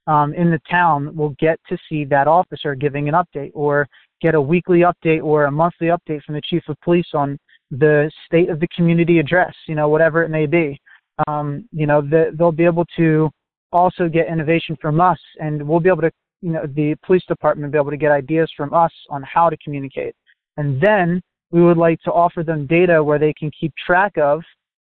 um, 0.07 0.33
in 0.33 0.49
the 0.49 0.61
town 0.69 1.15
will 1.15 1.35
get 1.39 1.59
to 1.67 1.77
see 1.89 2.05
that 2.05 2.27
officer 2.27 2.73
giving 2.73 3.09
an 3.09 3.13
update 3.13 3.51
or 3.53 3.87
get 4.21 4.35
a 4.35 4.41
weekly 4.41 4.79
update 4.79 5.23
or 5.23 5.45
a 5.45 5.51
monthly 5.51 5.87
update 5.87 6.23
from 6.23 6.35
the 6.35 6.41
chief 6.41 6.63
of 6.67 6.79
police 6.81 7.07
on 7.13 7.37
the 7.71 8.09
state 8.25 8.49
of 8.49 8.59
the 8.59 8.67
community 8.75 9.19
address, 9.19 9.53
you 9.67 9.75
know, 9.75 9.89
whatever 9.89 10.23
it 10.23 10.29
may 10.29 10.45
be. 10.45 10.79
Um, 11.27 11.67
you 11.71 11.87
know, 11.87 12.01
the, 12.01 12.31
they'll 12.37 12.51
be 12.51 12.65
able 12.65 12.85
to 12.95 13.29
also 13.71 14.07
get 14.07 14.27
innovation 14.27 14.77
from 14.81 15.01
us 15.01 15.19
and 15.39 15.61
we'll 15.67 15.79
be 15.79 15.89
able 15.89 16.01
to, 16.01 16.11
you 16.41 16.51
know, 16.51 16.65
the 16.75 16.95
police 17.05 17.23
department 17.27 17.71
be 17.71 17.77
able 17.77 17.91
to 17.91 17.97
get 17.97 18.11
ideas 18.11 18.51
from 18.55 18.73
us 18.73 18.91
on 19.09 19.23
how 19.23 19.49
to 19.49 19.57
communicate. 19.57 20.15
And 20.57 20.79
then 20.81 21.21
we 21.51 21.63
would 21.63 21.77
like 21.77 22.01
to 22.01 22.11
offer 22.11 22.43
them 22.43 22.67
data 22.67 23.03
where 23.03 23.19
they 23.19 23.33
can 23.33 23.51
keep 23.59 23.73
track 23.75 24.17
of 24.17 24.41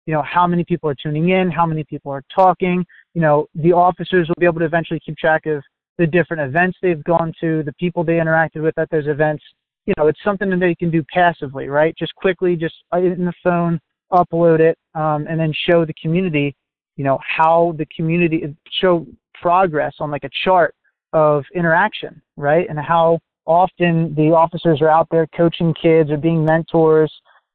you 0.05 0.13
know 0.13 0.23
how 0.23 0.47
many 0.47 0.63
people 0.63 0.89
are 0.89 0.95
tuning 0.95 1.29
in 1.29 1.49
how 1.51 1.65
many 1.65 1.83
people 1.83 2.11
are 2.11 2.23
talking 2.33 2.83
you 3.13 3.21
know 3.21 3.47
the 3.55 3.71
officers 3.71 4.27
will 4.27 4.35
be 4.39 4.45
able 4.45 4.59
to 4.59 4.65
eventually 4.65 4.99
keep 4.99 5.15
track 5.17 5.45
of 5.45 5.63
the 5.97 6.07
different 6.07 6.41
events 6.41 6.77
they've 6.81 7.03
gone 7.03 7.33
to 7.39 7.63
the 7.63 7.73
people 7.73 8.03
they 8.03 8.13
interacted 8.13 8.61
with 8.61 8.77
at 8.77 8.89
those 8.89 9.07
events 9.07 9.43
you 9.85 9.93
know 9.97 10.07
it's 10.07 10.19
something 10.23 10.49
that 10.49 10.59
they 10.59 10.75
can 10.75 10.89
do 10.89 11.03
passively 11.13 11.67
right 11.67 11.95
just 11.97 12.13
quickly 12.15 12.55
just 12.55 12.75
in 12.93 13.25
the 13.25 13.33
phone 13.43 13.79
upload 14.11 14.59
it 14.59 14.77
um, 14.95 15.25
and 15.29 15.39
then 15.39 15.53
show 15.67 15.85
the 15.85 15.93
community 16.01 16.55
you 16.97 17.03
know 17.03 17.19
how 17.25 17.73
the 17.77 17.85
community 17.95 18.55
show 18.79 19.05
progress 19.33 19.93
on 19.99 20.11
like 20.11 20.23
a 20.23 20.29
chart 20.43 20.75
of 21.13 21.43
interaction 21.55 22.21
right 22.37 22.69
and 22.69 22.79
how 22.79 23.19
often 23.45 24.13
the 24.15 24.31
officers 24.31 24.81
are 24.81 24.89
out 24.89 25.07
there 25.11 25.27
coaching 25.35 25.73
kids 25.73 26.09
or 26.09 26.17
being 26.17 26.45
mentors 26.45 27.11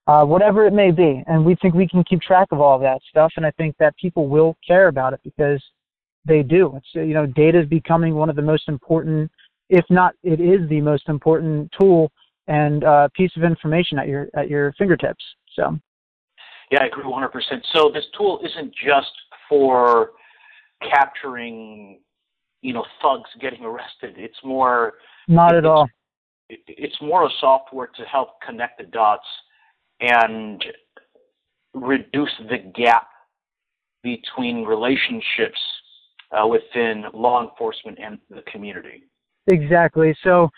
uh, 0.07 0.25
whatever 0.25 0.67
it 0.67 0.73
may 0.73 0.91
be. 0.91 1.23
And 1.27 1.45
we 1.45 1.57
think 1.57 1.75
we 1.75 1.89
can 1.89 2.05
keep 2.05 2.21
track 2.21 2.49
of 2.53 2.61
all 2.61 2.79
that 2.79 3.01
stuff. 3.11 3.33
And 3.37 3.45
I 3.45 3.51
think 3.53 3.77
that 3.79 3.97
people 3.97 4.29
will 4.29 4.57
care 4.67 4.89
about 4.89 5.13
it 5.13 5.21
because 5.25 5.63
they 6.27 6.43
do. 6.43 6.75
It's 6.77 6.87
you 6.95 7.15
know, 7.15 7.27
data 7.27 7.61
is 7.61 7.69
becoming 7.69 8.15
one 8.15 8.31
of 8.31 8.37
the 8.37 8.43
most 8.43 8.69
important, 8.69 9.31
if 9.69 9.85
not, 9.91 10.15
it 10.23 10.41
is 10.41 10.69
the 10.69 10.81
most 10.81 11.09
important 11.09 11.73
tool 11.79 12.11
and 12.49 12.85
uh, 12.85 13.09
piece 13.15 13.33
of 13.37 13.43
information 13.43 13.99
at 13.99 14.09
your 14.09 14.29
at 14.35 14.49
your 14.49 14.73
fingertips. 14.79 15.25
So. 15.55 15.79
Yeah, 16.71 16.83
I 16.83 16.87
agree 16.87 17.05
100%. 17.05 17.31
So 17.73 17.91
this 17.95 18.05
tool 18.19 18.41
isn't 18.45 18.75
just 18.75 19.13
for 19.49 20.11
capturing, 20.91 22.01
you 22.61 22.75
know, 22.75 22.85
thugs 23.01 23.31
getting 23.41 23.65
arrested. 23.65 24.15
It's 24.17 24.39
more. 24.45 24.95
Not 25.29 25.55
at 25.55 25.65
all. 25.65 25.89
It's 26.49 26.97
more 27.01 27.27
a 27.27 27.31
software 27.41 27.89
to 27.97 28.03
help 28.05 28.41
connect 28.45 28.79
the 28.79 28.85
dots 28.85 29.27
and 30.01 30.65
reduce 31.75 32.31
the 32.49 32.59
gap 32.75 33.09
between 34.03 34.65
relationships 34.65 35.59
uh, 36.33 36.47
within 36.47 37.05
law 37.13 37.43
enforcement 37.43 37.99
and 38.03 38.19
the 38.31 38.43
community. 38.51 39.05
Exactly. 39.49 40.17
So 40.23 40.49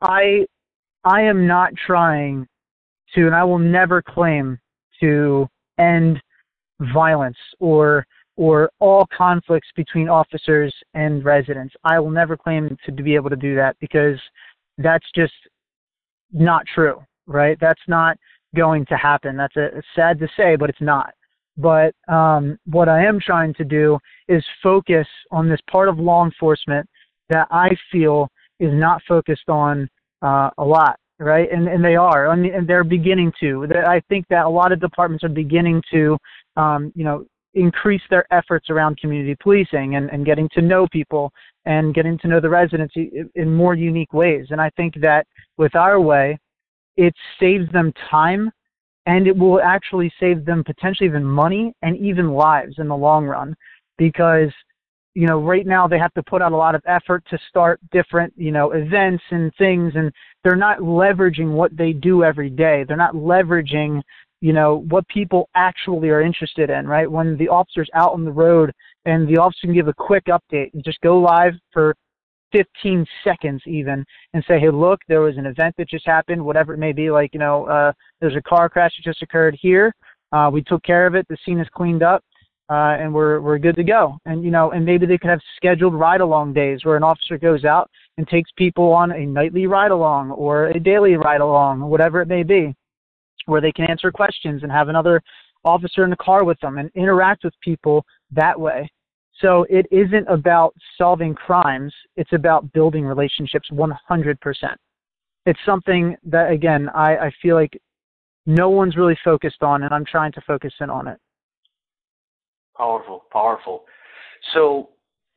I 0.00 0.46
I 1.04 1.22
am 1.22 1.46
not 1.46 1.72
trying 1.86 2.46
to 3.14 3.26
and 3.26 3.34
I 3.34 3.44
will 3.44 3.58
never 3.58 4.02
claim 4.02 4.58
to 5.00 5.46
end 5.78 6.20
violence 6.94 7.36
or 7.60 8.06
or 8.36 8.70
all 8.78 9.06
conflicts 9.16 9.68
between 9.76 10.08
officers 10.08 10.74
and 10.94 11.24
residents. 11.24 11.74
I 11.84 12.00
will 12.00 12.10
never 12.10 12.36
claim 12.36 12.76
to 12.86 12.92
be 12.92 13.14
able 13.14 13.28
to 13.30 13.36
do 13.36 13.54
that 13.56 13.76
because 13.78 14.18
that's 14.78 15.06
just 15.14 15.34
not 16.32 16.64
true, 16.74 17.02
right? 17.26 17.58
That's 17.60 17.82
not 17.88 18.16
going 18.56 18.86
to 18.86 18.96
happen. 18.96 19.36
That's 19.36 19.56
a, 19.56 19.82
sad 19.94 20.18
to 20.20 20.28
say, 20.36 20.56
but 20.56 20.70
it's 20.70 20.80
not. 20.80 21.12
But 21.56 21.94
um, 22.08 22.58
what 22.66 22.88
I 22.88 23.04
am 23.04 23.20
trying 23.20 23.54
to 23.54 23.64
do 23.64 23.98
is 24.28 24.44
focus 24.62 25.06
on 25.30 25.48
this 25.48 25.60
part 25.70 25.88
of 25.88 25.98
law 25.98 26.24
enforcement 26.24 26.88
that 27.28 27.46
I 27.50 27.70
feel 27.90 28.28
is 28.58 28.72
not 28.72 29.02
focused 29.06 29.48
on 29.48 29.88
uh, 30.22 30.50
a 30.58 30.64
lot, 30.64 30.98
right? 31.18 31.50
And 31.52 31.68
and 31.68 31.84
they 31.84 31.96
are, 31.96 32.28
I 32.28 32.36
mean, 32.36 32.54
and 32.54 32.66
they're 32.66 32.84
beginning 32.84 33.32
to. 33.40 33.66
I 33.86 34.00
think 34.08 34.26
that 34.30 34.46
a 34.46 34.48
lot 34.48 34.72
of 34.72 34.80
departments 34.80 35.24
are 35.24 35.28
beginning 35.28 35.82
to, 35.92 36.16
um, 36.56 36.92
you 36.94 37.04
know, 37.04 37.26
increase 37.54 38.02
their 38.08 38.24
efforts 38.32 38.70
around 38.70 38.98
community 38.98 39.36
policing 39.42 39.96
and, 39.96 40.08
and 40.10 40.24
getting 40.24 40.48
to 40.54 40.62
know 40.62 40.86
people 40.90 41.30
and 41.66 41.94
getting 41.94 42.18
to 42.18 42.28
know 42.28 42.40
the 42.40 42.48
residents 42.48 42.94
in 43.34 43.54
more 43.54 43.74
unique 43.74 44.12
ways. 44.12 44.46
And 44.50 44.60
I 44.60 44.70
think 44.70 44.94
that 45.00 45.26
with 45.58 45.74
our 45.74 46.00
way, 46.00 46.38
it 46.96 47.14
saves 47.38 47.70
them 47.72 47.92
time 48.10 48.50
and 49.06 49.26
it 49.26 49.36
will 49.36 49.60
actually 49.60 50.12
save 50.20 50.44
them 50.44 50.62
potentially 50.64 51.08
even 51.08 51.24
money 51.24 51.72
and 51.82 51.96
even 51.98 52.32
lives 52.32 52.76
in 52.78 52.88
the 52.88 52.96
long 52.96 53.26
run 53.26 53.54
because 53.98 54.50
you 55.14 55.26
know 55.26 55.40
right 55.40 55.66
now 55.66 55.86
they 55.86 55.98
have 55.98 56.14
to 56.14 56.22
put 56.22 56.42
out 56.42 56.52
a 56.52 56.56
lot 56.56 56.74
of 56.74 56.82
effort 56.86 57.24
to 57.28 57.38
start 57.48 57.80
different 57.90 58.32
you 58.36 58.50
know 58.52 58.72
events 58.72 59.22
and 59.30 59.52
things 59.58 59.92
and 59.96 60.12
they're 60.42 60.56
not 60.56 60.78
leveraging 60.78 61.52
what 61.52 61.76
they 61.76 61.92
do 61.92 62.24
every 62.24 62.50
day. 62.50 62.84
They're 62.86 62.96
not 62.96 63.14
leveraging 63.14 64.02
you 64.40 64.52
know 64.52 64.84
what 64.88 65.06
people 65.08 65.48
actually 65.54 66.08
are 66.08 66.22
interested 66.22 66.70
in 66.70 66.86
right? 66.86 67.10
When 67.10 67.36
the 67.36 67.48
officer's 67.48 67.90
out 67.94 68.12
on 68.12 68.24
the 68.24 68.32
road 68.32 68.72
and 69.04 69.28
the 69.28 69.38
officer 69.38 69.66
can 69.66 69.74
give 69.74 69.88
a 69.88 69.94
quick 69.94 70.24
update 70.26 70.72
and 70.74 70.84
just 70.84 71.00
go 71.00 71.18
live 71.18 71.54
for 71.72 71.94
15 72.52 73.06
seconds 73.24 73.62
even 73.66 74.04
and 74.34 74.44
say, 74.46 74.60
hey, 74.60 74.70
look, 74.70 75.00
there 75.08 75.20
was 75.20 75.36
an 75.36 75.46
event 75.46 75.74
that 75.78 75.88
just 75.88 76.06
happened, 76.06 76.44
whatever 76.44 76.74
it 76.74 76.78
may 76.78 76.92
be, 76.92 77.10
like, 77.10 77.32
you 77.32 77.40
know, 77.40 77.64
uh, 77.66 77.92
there's 78.20 78.36
a 78.36 78.42
car 78.42 78.68
crash 78.68 78.92
that 78.96 79.04
just 79.04 79.22
occurred 79.22 79.58
here. 79.60 79.92
Uh, 80.32 80.50
we 80.52 80.62
took 80.62 80.82
care 80.82 81.06
of 81.06 81.14
it. 81.14 81.26
The 81.28 81.36
scene 81.44 81.58
is 81.58 81.68
cleaned 81.74 82.02
up. 82.02 82.22
Uh, 82.70 82.96
and 82.98 83.12
we're 83.12 83.40
we're 83.40 83.58
good 83.58 83.74
to 83.74 83.82
go. 83.82 84.16
And 84.24 84.42
you 84.42 84.50
know, 84.50 84.70
and 84.70 84.86
maybe 84.86 85.04
they 85.04 85.18
could 85.18 85.28
have 85.28 85.40
scheduled 85.56 85.92
ride 85.92 86.22
along 86.22 86.54
days 86.54 86.84
where 86.84 86.96
an 86.96 87.02
officer 87.02 87.36
goes 87.36 87.64
out 87.64 87.90
and 88.16 88.26
takes 88.26 88.50
people 88.56 88.92
on 88.92 89.10
a 89.10 89.26
nightly 89.26 89.66
ride 89.66 89.90
along 89.90 90.30
or 90.30 90.68
a 90.68 90.80
daily 90.80 91.16
ride 91.16 91.42
along, 91.42 91.80
whatever 91.80 92.22
it 92.22 92.28
may 92.28 92.42
be, 92.42 92.74
where 93.46 93.60
they 93.60 93.72
can 93.72 93.90
answer 93.90 94.10
questions 94.10 94.62
and 94.62 94.72
have 94.72 94.88
another 94.88 95.20
officer 95.64 96.04
in 96.04 96.10
the 96.10 96.16
car 96.16 96.44
with 96.44 96.58
them 96.60 96.78
and 96.78 96.90
interact 96.94 97.44
with 97.44 97.52
people 97.60 98.06
that 98.30 98.58
way. 98.58 98.88
So 99.42 99.66
it 99.68 99.86
isn't 99.90 100.26
about 100.28 100.74
solving 100.96 101.34
crimes, 101.34 101.92
it's 102.16 102.32
about 102.32 102.72
building 102.72 103.04
relationships 103.04 103.68
100%. 103.72 104.36
It's 105.44 105.58
something 105.66 106.16
that, 106.24 106.52
again, 106.52 106.88
I, 106.90 107.16
I 107.16 107.32
feel 107.42 107.56
like 107.56 107.76
no 108.46 108.70
one's 108.70 108.96
really 108.96 109.18
focused 109.24 109.62
on, 109.62 109.82
and 109.82 109.92
I'm 109.92 110.04
trying 110.04 110.32
to 110.32 110.40
focus 110.46 110.72
in 110.80 110.88
on 110.88 111.08
it. 111.08 111.18
Powerful, 112.76 113.24
powerful. 113.32 113.84
So 114.54 114.90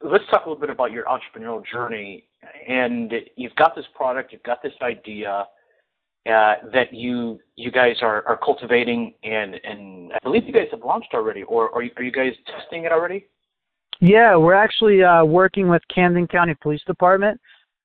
let's 0.03 0.23
talk 0.29 0.45
a 0.45 0.49
little 0.49 0.61
bit 0.61 0.69
about 0.69 0.91
your 0.91 1.05
entrepreneurial 1.05 1.63
journey. 1.65 2.27
And 2.67 3.11
you've 3.35 3.55
got 3.55 3.75
this 3.75 3.85
product, 3.95 4.31
you've 4.31 4.43
got 4.43 4.61
this 4.61 4.73
idea 4.83 5.47
uh, 6.27 6.53
that 6.73 6.91
you 6.91 7.39
you 7.55 7.71
guys 7.71 7.95
are, 8.01 8.27
are 8.27 8.37
cultivating, 8.37 9.13
and, 9.23 9.55
and 9.63 10.11
I 10.13 10.17
believe 10.23 10.45
you 10.45 10.53
guys 10.53 10.67
have 10.71 10.83
launched 10.83 11.13
already, 11.13 11.43
or 11.43 11.73
are 11.73 11.83
you, 11.83 11.91
are 11.97 12.03
you 12.03 12.11
guys 12.11 12.33
testing 12.47 12.85
it 12.85 12.91
already? 12.91 13.27
Yeah, 14.01 14.35
we're 14.35 14.53
actually 14.53 15.03
uh, 15.03 15.23
working 15.23 15.69
with 15.69 15.81
Camden 15.93 16.27
County 16.27 16.53
Police 16.61 16.81
Department, 16.85 17.39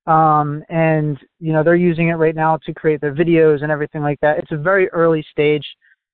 um, 0.07 0.63
and 0.69 1.19
you 1.39 1.53
know 1.53 1.63
they're 1.63 1.77
using 1.77 2.09
it 2.09 2.15
right 2.15 2.35
now 2.35 2.59
to 2.67 2.75
create 2.75 3.01
their 3.01 3.15
videos 3.15 3.63
and 3.63 3.71
everything 3.71 4.03
like 4.03 4.19
that. 4.21 4.39
It's 4.39 4.53
a 4.53 4.57
very 4.57 4.89
early 4.91 5.25
stage. 5.31 5.65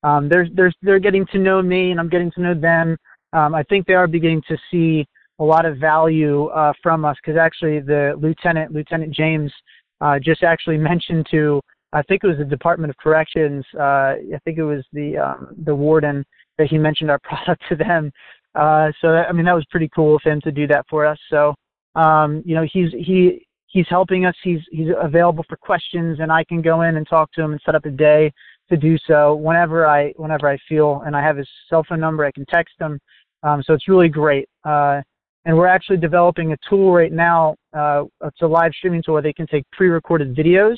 um, 0.03 0.29
they're 0.29 0.47
they're 0.53 0.71
they're 0.81 0.99
getting 0.99 1.25
to 1.27 1.39
know 1.39 1.61
me 1.61 1.91
and 1.91 1.99
I'm 1.99 2.09
getting 2.09 2.31
to 2.31 2.41
know 2.41 2.53
them. 2.53 2.97
Um, 3.33 3.55
I 3.55 3.63
think 3.63 3.85
they 3.87 3.93
are 3.93 4.07
beginning 4.07 4.41
to 4.47 4.57
see 4.71 5.05
a 5.39 5.43
lot 5.43 5.65
of 5.65 5.77
value 5.77 6.45
uh, 6.47 6.73
from 6.81 7.05
us 7.05 7.17
because 7.21 7.37
actually 7.37 7.79
the 7.79 8.13
lieutenant 8.19 8.71
Lieutenant 8.71 9.13
James 9.13 9.51
uh, 10.01 10.19
just 10.19 10.43
actually 10.43 10.77
mentioned 10.91 11.27
to 11.31 11.61
I 11.93 12.01
think 12.03 12.23
it 12.23 12.27
was 12.27 12.37
the 12.37 12.45
Department 12.45 12.89
of 12.91 12.97
Corrections. 12.97 13.65
Uh, 13.73 14.13
I 14.35 14.39
think 14.43 14.57
it 14.57 14.63
was 14.63 14.83
the 14.93 15.17
um, 15.17 15.55
the 15.65 15.75
warden 15.75 16.25
that 16.57 16.67
he 16.67 16.77
mentioned 16.77 17.09
our 17.09 17.19
product 17.23 17.63
to 17.69 17.75
them. 17.75 18.11
Uh, 18.57 18.91
so 19.01 19.11
that, 19.11 19.27
I 19.29 19.31
mean 19.31 19.45
that 19.45 19.53
was 19.53 19.65
pretty 19.69 19.89
cool 19.95 20.15
of 20.15 20.21
him 20.23 20.41
to 20.41 20.51
do 20.51 20.65
that 20.67 20.85
for 20.89 21.05
us. 21.05 21.19
So 21.29 21.53
um, 21.95 22.41
you 22.45 22.55
know 22.55 22.65
he's 22.71 22.91
he 22.91 23.45
he's 23.67 23.85
helping 23.89 24.25
us. 24.25 24.35
He's 24.43 24.61
he's 24.71 24.89
available 24.99 25.45
for 25.47 25.57
questions, 25.57 26.19
and 26.19 26.31
I 26.31 26.43
can 26.43 26.61
go 26.61 26.81
in 26.81 26.97
and 26.97 27.07
talk 27.07 27.31
to 27.33 27.41
him 27.41 27.51
and 27.51 27.61
set 27.65 27.75
up 27.75 27.85
a 27.85 27.91
day 27.91 28.31
to 28.69 28.77
do 28.77 28.97
so 29.07 29.35
whenever 29.35 29.85
I 29.85 30.11
whenever 30.17 30.49
I 30.49 30.57
feel. 30.67 31.03
And 31.05 31.15
I 31.15 31.21
have 31.21 31.37
his 31.37 31.47
cell 31.69 31.85
phone 31.87 31.99
number. 31.99 32.25
I 32.25 32.31
can 32.31 32.45
text 32.45 32.73
him. 32.79 32.99
Um, 33.43 33.61
so 33.63 33.73
it's 33.73 33.87
really 33.87 34.09
great. 34.09 34.49
Uh, 34.63 35.01
and 35.45 35.55
we're 35.55 35.67
actually 35.67 35.97
developing 35.97 36.51
a 36.51 36.57
tool 36.69 36.91
right 36.91 37.13
now. 37.13 37.55
Uh, 37.71 38.03
it's 38.25 38.41
a 38.41 38.47
live 38.47 38.73
streaming 38.73 39.01
tool 39.03 39.13
where 39.13 39.23
they 39.23 39.31
can 39.31 39.47
take 39.47 39.63
pre-recorded 39.71 40.35
videos. 40.35 40.75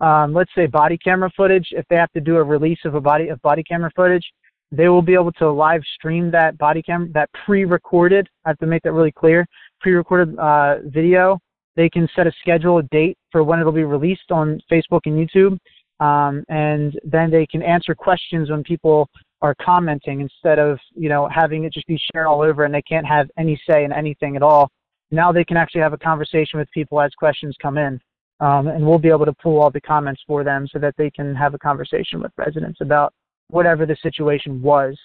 Um, 0.00 0.32
let's 0.34 0.50
say 0.54 0.66
body 0.66 0.98
camera 0.98 1.30
footage. 1.36 1.68
If 1.70 1.86
they 1.88 1.96
have 1.96 2.12
to 2.12 2.20
do 2.20 2.36
a 2.36 2.42
release 2.42 2.78
of 2.84 2.94
a 2.94 3.00
body 3.00 3.28
of 3.28 3.40
body 3.42 3.64
camera 3.64 3.90
footage, 3.96 4.24
they 4.72 4.88
will 4.88 5.02
be 5.02 5.14
able 5.14 5.32
to 5.32 5.50
live 5.50 5.82
stream 5.94 6.30
that 6.30 6.58
body 6.58 6.82
cam 6.82 7.10
that 7.12 7.30
pre-recorded. 7.44 8.28
I 8.44 8.50
have 8.50 8.58
to 8.58 8.66
make 8.66 8.82
that 8.82 8.92
really 8.92 9.12
clear. 9.12 9.46
Pre-recorded 9.80 10.38
uh, 10.38 10.76
video 10.86 11.38
they 11.76 11.90
can 11.90 12.08
set 12.16 12.26
a 12.26 12.32
schedule, 12.40 12.78
a 12.78 12.82
date 12.84 13.16
for 13.30 13.44
when 13.44 13.60
it'll 13.60 13.70
be 13.70 13.84
released 13.84 14.32
on 14.32 14.60
Facebook 14.70 15.02
and 15.04 15.28
YouTube. 15.28 15.58
Um, 16.04 16.44
and 16.48 16.98
then 17.04 17.30
they 17.30 17.46
can 17.46 17.62
answer 17.62 17.94
questions 17.94 18.50
when 18.50 18.62
people 18.64 19.08
are 19.42 19.54
commenting 19.62 20.20
instead 20.20 20.58
of, 20.58 20.78
you 20.94 21.08
know, 21.08 21.28
having 21.28 21.64
it 21.64 21.72
just 21.72 21.86
be 21.86 22.00
shared 22.12 22.26
all 22.26 22.42
over 22.42 22.64
and 22.64 22.74
they 22.74 22.82
can't 22.82 23.06
have 23.06 23.30
any 23.38 23.60
say 23.68 23.84
in 23.84 23.92
anything 23.92 24.36
at 24.36 24.42
all. 24.42 24.70
Now 25.10 25.30
they 25.32 25.44
can 25.44 25.56
actually 25.56 25.82
have 25.82 25.92
a 25.92 25.98
conversation 25.98 26.58
with 26.58 26.70
people 26.72 27.00
as 27.00 27.12
questions 27.14 27.54
come 27.60 27.78
in. 27.78 28.00
Um, 28.40 28.66
and 28.66 28.86
we'll 28.86 28.98
be 28.98 29.08
able 29.08 29.24
to 29.24 29.32
pull 29.42 29.60
all 29.60 29.70
the 29.70 29.80
comments 29.80 30.22
for 30.26 30.44
them 30.44 30.66
so 30.70 30.78
that 30.78 30.94
they 30.98 31.10
can 31.10 31.34
have 31.34 31.54
a 31.54 31.58
conversation 31.58 32.20
with 32.20 32.32
residents 32.36 32.80
about 32.82 33.14
whatever 33.48 33.86
the 33.86 33.96
situation 34.02 34.60
was. 34.62 34.96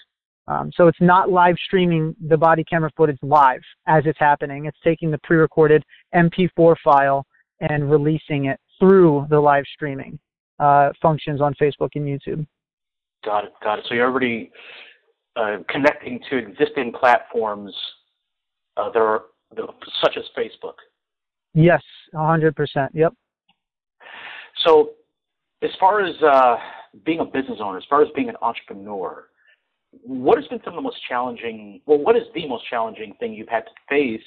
Um, 0.47 0.71
so 0.75 0.87
it's 0.87 0.99
not 0.99 1.29
live 1.29 1.55
streaming 1.65 2.15
the 2.27 2.37
body 2.37 2.63
camera 2.63 2.89
footage 2.97 3.19
live 3.21 3.61
as 3.87 4.03
it's 4.05 4.19
happening. 4.19 4.65
It's 4.65 4.77
taking 4.83 5.11
the 5.11 5.19
pre-recorded 5.19 5.83
MP4 6.15 6.75
file 6.83 7.25
and 7.59 7.89
releasing 7.89 8.45
it 8.45 8.59
through 8.79 9.27
the 9.29 9.39
live 9.39 9.63
streaming 9.73 10.19
uh, 10.59 10.89
functions 11.01 11.41
on 11.41 11.53
Facebook 11.61 11.89
and 11.95 12.05
YouTube. 12.05 12.45
Got 13.23 13.45
it. 13.45 13.53
Got 13.63 13.79
it. 13.79 13.85
So 13.87 13.93
you're 13.93 14.09
already 14.09 14.51
uh, 15.35 15.57
connecting 15.69 16.19
to 16.29 16.37
existing 16.37 16.91
platforms 16.91 17.73
uh, 18.77 18.89
that 18.91 18.99
are 18.99 19.21
such 20.03 20.17
as 20.17 20.23
Facebook. 20.37 20.73
Yes, 21.53 21.81
100%. 22.13 22.53
Yep. 22.93 23.13
So, 24.65 24.91
as 25.61 25.69
far 25.79 26.03
as 26.03 26.15
uh, 26.21 26.55
being 27.05 27.19
a 27.19 27.25
business 27.25 27.59
owner, 27.61 27.77
as 27.77 27.83
far 27.89 28.01
as 28.01 28.09
being 28.15 28.29
an 28.29 28.35
entrepreneur, 28.41 29.27
what 30.03 30.37
has 30.37 30.47
been 30.47 30.59
some 30.63 30.73
of 30.73 30.77
the 30.77 30.81
most 30.81 30.97
challenging, 31.07 31.81
well, 31.85 31.97
what 31.97 32.15
is 32.15 32.23
the 32.33 32.47
most 32.47 32.63
challenging 32.69 33.13
thing 33.19 33.33
you've 33.33 33.49
had 33.49 33.65
to 33.65 33.71
face 33.89 34.21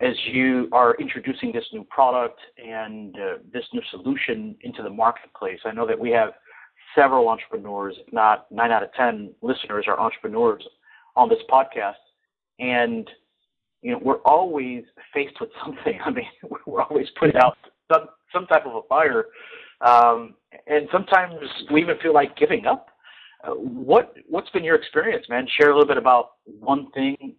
as 0.00 0.14
you 0.32 0.68
are 0.72 0.94
introducing 0.98 1.52
this 1.52 1.64
new 1.72 1.84
product 1.84 2.40
and 2.56 3.14
uh, 3.16 3.36
this 3.52 3.64
new 3.74 3.82
solution 3.90 4.56
into 4.62 4.82
the 4.82 4.90
marketplace? 4.90 5.60
I 5.64 5.72
know 5.72 5.86
that 5.86 5.98
we 5.98 6.10
have 6.10 6.30
several 6.94 7.28
entrepreneurs, 7.28 7.96
if 7.98 8.12
not 8.12 8.50
nine 8.50 8.70
out 8.70 8.82
of 8.82 8.92
10 8.94 9.32
listeners 9.42 9.84
are 9.86 9.98
entrepreneurs 10.00 10.66
on 11.16 11.28
this 11.28 11.38
podcast. 11.50 11.94
And, 12.58 13.08
you 13.82 13.92
know, 13.92 14.00
we're 14.02 14.22
always 14.22 14.84
faced 15.12 15.40
with 15.40 15.50
something. 15.62 15.98
I 16.04 16.10
mean, 16.10 16.26
we're 16.66 16.82
always 16.82 17.08
putting 17.18 17.36
out 17.36 17.56
some, 17.92 18.06
some 18.32 18.46
type 18.46 18.66
of 18.66 18.74
a 18.74 18.82
fire. 18.88 19.26
Um, 19.80 20.34
and 20.66 20.88
sometimes 20.92 21.34
we 21.72 21.82
even 21.82 21.96
feel 21.98 22.12
like 22.12 22.36
giving 22.36 22.66
up 22.66 22.88
uh, 23.44 23.52
what 23.52 24.14
what's 24.28 24.50
been 24.50 24.64
your 24.64 24.76
experience, 24.76 25.26
man? 25.28 25.46
Share 25.58 25.70
a 25.70 25.74
little 25.74 25.88
bit 25.88 25.96
about 25.96 26.32
one 26.44 26.90
thing, 26.92 27.34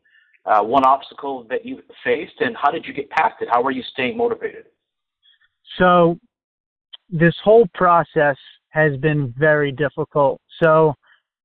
uh, 0.46 0.62
one 0.62 0.84
obstacle 0.84 1.46
that 1.50 1.66
you 1.66 1.82
faced, 2.04 2.40
and 2.40 2.56
how 2.58 2.72
did 2.72 2.86
you 2.86 2.94
get 2.94 3.10
past 3.12 3.36
it? 3.42 3.50
How 3.52 3.62
are 3.64 3.72
you 3.72 3.84
staying 3.94 4.18
motivated? 4.18 4.66
So, 5.78 6.20
this 7.10 7.36
whole 7.44 7.68
process 7.74 8.38
has 8.70 8.98
been 8.98 9.34
very 9.38 9.72
difficult. 9.72 10.42
So, 10.62 10.96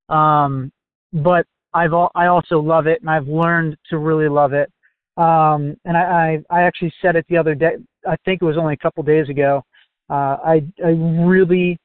um, 0.09 0.71
but 1.13 1.45
I've 1.73 1.93
I 1.93 2.27
also 2.27 2.59
love 2.59 2.87
it, 2.87 3.01
and 3.01 3.09
I've 3.09 3.27
learned 3.27 3.77
to 3.89 3.99
really 3.99 4.29
love 4.29 4.53
it. 4.53 4.71
Um, 5.17 5.75
and 5.85 5.95
I, 5.95 6.41
I 6.49 6.59
I 6.59 6.61
actually 6.63 6.93
said 7.01 7.15
it 7.15 7.25
the 7.29 7.37
other 7.37 7.53
day. 7.53 7.75
I 8.07 8.15
think 8.25 8.41
it 8.41 8.45
was 8.45 8.57
only 8.57 8.73
a 8.73 8.77
couple 8.77 9.03
days 9.03 9.29
ago. 9.29 9.63
Uh, 10.09 10.37
I 10.43 10.63
I 10.83 10.89
really 10.89 11.77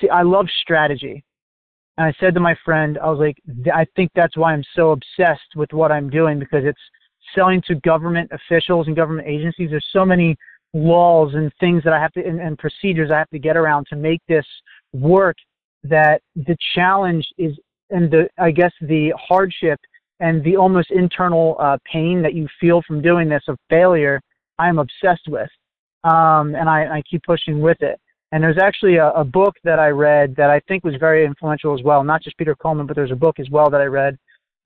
see, 0.00 0.08
I 0.08 0.22
love 0.22 0.46
strategy. 0.62 1.24
And 1.98 2.06
I 2.06 2.14
said 2.18 2.34
to 2.34 2.40
my 2.40 2.56
friend, 2.64 2.98
I 3.02 3.10
was 3.10 3.18
like, 3.18 3.36
I 3.74 3.84
think 3.94 4.10
that's 4.14 4.36
why 4.36 4.52
I'm 4.52 4.64
so 4.74 4.92
obsessed 4.92 5.54
with 5.54 5.72
what 5.72 5.92
I'm 5.92 6.08
doing 6.08 6.38
because 6.38 6.64
it's 6.64 6.80
selling 7.34 7.62
to 7.66 7.74
government 7.76 8.30
officials 8.32 8.86
and 8.86 8.96
government 8.96 9.28
agencies. 9.28 9.70
There's 9.70 9.86
so 9.92 10.04
many 10.04 10.36
laws 10.72 11.34
and 11.34 11.52
things 11.60 11.82
that 11.84 11.92
I 11.92 12.00
have 12.00 12.12
to 12.12 12.24
and, 12.24 12.40
and 12.40 12.58
procedures 12.58 13.10
I 13.10 13.18
have 13.18 13.30
to 13.30 13.38
get 13.38 13.56
around 13.56 13.86
to 13.90 13.96
make 13.96 14.20
this 14.28 14.46
work 14.92 15.36
that 15.84 16.22
the 16.36 16.56
challenge 16.74 17.26
is 17.38 17.58
and 17.90 18.10
the 18.10 18.28
I 18.38 18.50
guess 18.50 18.72
the 18.80 19.12
hardship 19.18 19.80
and 20.20 20.44
the 20.44 20.56
almost 20.56 20.90
internal 20.90 21.56
uh, 21.58 21.78
pain 21.90 22.22
that 22.22 22.34
you 22.34 22.46
feel 22.60 22.82
from 22.86 23.02
doing 23.02 23.28
this 23.28 23.42
of 23.48 23.58
failure, 23.68 24.20
I 24.58 24.68
am 24.68 24.78
obsessed 24.78 25.26
with, 25.28 25.48
um, 26.04 26.54
and 26.54 26.68
I, 26.68 26.96
I 26.96 27.02
keep 27.08 27.22
pushing 27.24 27.60
with 27.60 27.80
it. 27.80 28.00
And 28.32 28.42
there's 28.42 28.58
actually 28.58 28.96
a, 28.96 29.10
a 29.10 29.24
book 29.24 29.56
that 29.64 29.78
I 29.78 29.88
read 29.88 30.36
that 30.36 30.50
I 30.50 30.60
think 30.68 30.84
was 30.84 30.94
very 31.00 31.24
influential 31.24 31.76
as 31.76 31.82
well. 31.82 32.04
Not 32.04 32.22
just 32.22 32.38
Peter 32.38 32.54
Coleman, 32.54 32.86
but 32.86 32.94
there's 32.94 33.10
a 33.10 33.16
book 33.16 33.40
as 33.40 33.50
well 33.50 33.70
that 33.70 33.80
I 33.80 33.86
read 33.86 34.16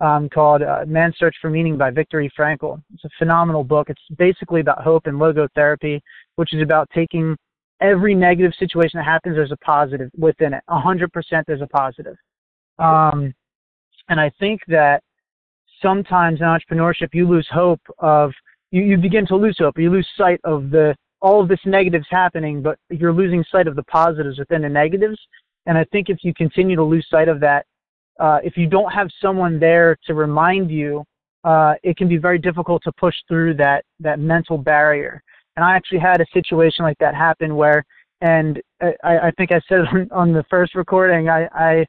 um, 0.01 0.29
called 0.29 0.63
uh, 0.63 0.85
Man's 0.87 1.15
Search 1.19 1.37
for 1.41 1.49
Meaning 1.49 1.79
by 1.79 1.91
Viktor. 1.91 2.23
Frankl. 2.39 2.83
It's 2.93 3.05
a 3.05 3.11
phenomenal 3.19 3.65
book. 3.65 3.89
It's 3.89 4.01
basically 4.19 4.61
about 4.61 4.83
hope 4.83 5.07
and 5.07 5.19
logotherapy, 5.19 6.01
which 6.37 6.53
is 6.53 6.63
about 6.63 6.91
taking 6.95 7.37
every 7.81 8.15
negative 8.15 8.53
situation 8.59 8.99
that 8.99 9.05
happens, 9.05 9.37
there's 9.37 9.53
a 9.53 9.57
positive 9.59 10.11
within 10.17 10.55
it. 10.55 10.63
100% 10.69 11.09
there's 11.47 11.61
a 11.61 11.67
positive. 11.67 12.17
Um, 12.79 13.35
and 14.09 14.21
I 14.21 14.31
think 14.39 14.61
that 14.69 15.03
sometimes 15.83 16.41
in 16.41 16.47
entrepreneurship, 16.47 17.09
you 17.13 17.29
lose 17.29 17.47
hope 17.53 17.81
of, 17.99 18.33
you, 18.71 18.83
you 18.83 18.97
begin 18.97 19.27
to 19.27 19.37
lose 19.37 19.57
hope. 19.59 19.79
You 19.79 19.91
lose 19.91 20.09
sight 20.17 20.41
of 20.45 20.71
the 20.71 20.95
all 21.25 21.41
of 21.41 21.49
this 21.49 21.61
negatives 21.65 22.07
happening, 22.11 22.61
but 22.61 22.79
you're 22.91 23.13
losing 23.13 23.43
sight 23.51 23.67
of 23.67 23.77
the 23.77 23.83
positives 23.85 24.39
within 24.39 24.61
the 24.61 24.69
negatives. 24.69 25.19
And 25.65 25.79
I 25.79 25.85
think 25.85 26.11
if 26.11 26.19
you 26.23 26.35
continue 26.35 26.77
to 26.77 26.85
lose 26.85 27.07
sight 27.11 27.29
of 27.29 27.41
that, 27.41 27.65
uh, 28.21 28.41
if 28.45 28.59
you 28.59 28.67
don't 28.67 28.93
have 28.93 29.09
someone 29.23 29.59
there 29.59 29.97
to 30.07 30.13
remind 30.13 30.71
you, 30.71 31.03
uh, 31.45 31.75
it 31.83 31.97
can 31.97 32.09
be 32.09 32.19
very 32.19 32.39
difficult 32.39 32.83
to 32.85 32.93
push 32.93 33.15
through 33.27 33.55
that 33.55 33.87
that 34.01 34.19
mental 34.19 34.59
barrier. 34.59 35.23
And 35.57 35.65
I 35.65 35.75
actually 35.75 36.01
had 36.01 36.21
a 36.21 36.27
situation 36.35 36.85
like 36.85 36.99
that 36.99 37.15
happen 37.15 37.57
where, 37.57 37.83
and 38.21 38.61
I, 38.83 39.29
I 39.29 39.31
think 39.39 39.51
I 39.51 39.63
said 39.67 39.81
on, 39.93 40.09
on 40.13 40.33
the 40.35 40.45
first 40.51 40.75
recording, 40.75 41.31
I, 41.31 41.49
I 41.55 41.87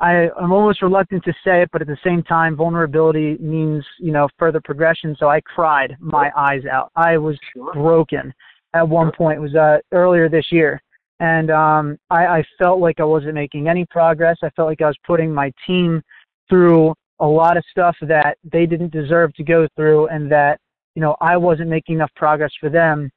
I, 0.00 0.28
I'm 0.40 0.52
almost 0.52 0.82
reluctant 0.82 1.24
to 1.24 1.32
say 1.44 1.62
it, 1.62 1.70
but 1.72 1.82
at 1.82 1.88
the 1.88 1.98
same 2.04 2.22
time, 2.22 2.54
vulnerability 2.54 3.36
means, 3.40 3.84
you 3.98 4.12
know, 4.12 4.28
further 4.38 4.60
progression. 4.60 5.16
So 5.18 5.28
I 5.28 5.40
cried 5.40 5.96
my 5.98 6.30
eyes 6.36 6.62
out. 6.70 6.92
I 6.94 7.18
was 7.18 7.36
broken 7.74 8.32
at 8.74 8.88
one 8.88 9.12
point. 9.12 9.38
It 9.38 9.42
was 9.42 9.54
uh, 9.54 9.78
earlier 9.92 10.28
this 10.28 10.46
year, 10.50 10.80
and 11.20 11.50
um, 11.50 11.98
I, 12.10 12.26
I 12.26 12.44
felt 12.58 12.80
like 12.80 13.00
I 13.00 13.04
wasn't 13.04 13.34
making 13.34 13.68
any 13.68 13.84
progress. 13.86 14.38
I 14.42 14.50
felt 14.50 14.68
like 14.68 14.82
I 14.82 14.86
was 14.86 14.98
putting 15.06 15.32
my 15.32 15.52
team 15.66 16.02
through 16.48 16.94
a 17.20 17.26
lot 17.26 17.56
of 17.56 17.64
stuff 17.70 17.96
that 18.02 18.38
they 18.44 18.66
didn't 18.66 18.92
deserve 18.92 19.34
to 19.34 19.44
go 19.44 19.66
through, 19.76 20.08
and 20.08 20.30
that 20.30 20.58
you 20.94 21.02
know 21.02 21.16
I 21.20 21.36
wasn't 21.36 21.68
making 21.70 21.96
enough 21.96 22.12
progress 22.16 22.52
for 22.60 22.70
them. 22.70 23.10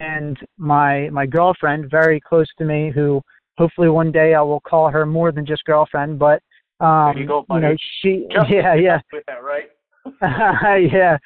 And 0.00 0.38
my 0.58 1.08
my 1.10 1.26
girlfriend, 1.26 1.90
very 1.90 2.20
close 2.20 2.48
to 2.58 2.64
me, 2.64 2.90
who 2.94 3.22
hopefully 3.56 3.88
one 3.88 4.12
day 4.12 4.34
I 4.34 4.42
will 4.42 4.60
call 4.60 4.90
her 4.90 5.06
more 5.06 5.32
than 5.32 5.46
just 5.46 5.64
girlfriend, 5.64 6.18
but 6.18 6.42
um, 6.80 7.16
you, 7.16 7.26
go, 7.26 7.46
you 7.50 7.60
know 7.60 7.76
she 8.02 8.26
yeah 8.48 8.74
yeah 8.80 9.00
with 9.12 9.24
that, 9.26 9.42
right? 9.42 9.70
yeah 10.92 11.16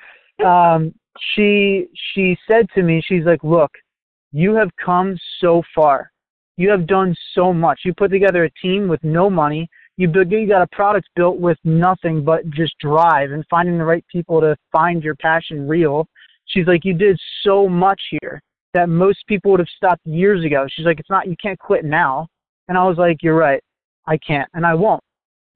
um 0.45 0.95
she 1.19 1.89
she 2.13 2.37
said 2.47 2.67
to 2.75 2.83
me, 2.83 3.03
she's 3.05 3.25
like, 3.25 3.43
"Look, 3.43 3.71
you 4.33 4.55
have 4.55 4.71
come 4.85 5.19
so 5.41 5.63
far. 5.75 6.11
You 6.57 6.71
have 6.71 6.87
done 6.87 7.15
so 7.35 7.53
much. 7.53 7.81
You 7.85 7.95
put 7.95 8.11
together 8.11 8.45
a 8.45 8.51
team 8.63 8.89
with 8.89 9.03
no 9.03 9.31
money. 9.31 9.69
You 9.97 10.11
you 10.13 10.49
got 10.49 10.63
a 10.63 10.67
product 10.69 11.09
built 11.17 11.39
with 11.39 11.59
nothing 11.65 12.25
but 12.25 12.49
just 12.51 12.79
drive 12.79 13.33
and 13.33 13.45
finding 13.51 13.79
the 13.79 13.85
right 13.85 14.05
people 14.11 14.41
to 14.41 14.57
find 14.73 15.03
your 15.03 15.17
passion 15.17 15.69
real." 15.69 16.07
She's 16.47 16.67
like, 16.67 16.85
"You 16.85 16.95
did 16.95 17.19
so 17.43 17.69
much 17.69 18.01
here 18.11 18.41
that 18.75 18.89
most 18.89 19.27
people 19.27 19.51
would 19.53 19.61
have 19.61 19.69
stopped 19.69 20.07
years 20.07 20.45
ago." 20.45 20.67
She's 20.69 20.87
like, 20.87 21.01
"It's 21.01 21.11
not 21.11 21.29
you 21.29 21.37
can't 21.43 21.59
quit 21.59 21.85
now." 21.85 22.29
And 22.69 22.79
I 22.79 22.85
was 22.85 22.99
like, 22.99 23.23
"You're 23.23 23.37
right. 23.37 23.63
I 24.07 24.17
can't 24.19 24.49
and 24.55 24.67
I 24.67 24.75
won't." 24.75 25.03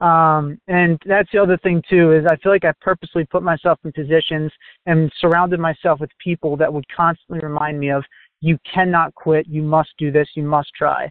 Um, 0.05 0.61
and 0.69 1.01
that's 1.07 1.31
the 1.33 1.39
other 1.39 1.57
thing 1.57 1.83
too 1.89 2.13
is 2.13 2.27
I 2.27 2.37
feel 2.37 2.53
like 2.53 2.67
I 2.67 2.73
purposely 2.83 3.25
put 3.25 3.43
myself 3.43 3.79
in 3.85 3.93
positions 3.93 4.53
and 4.85 5.11
surrounded 5.19 5.59
myself 5.59 5.99
with 5.99 6.11
people 6.23 6.59
that 6.59 6.71
would 6.71 6.85
constantly 6.95 7.41
remind 7.43 7.81
me 7.81 7.91
of 7.91 8.05
you 8.43 8.59
cannot 8.71 9.15
quit, 9.15 9.47
you 9.49 9.63
must 9.63 9.89
do 9.97 10.13
this, 10.13 10.29
you 10.35 10.43
must 10.43 10.69
try. 10.77 11.09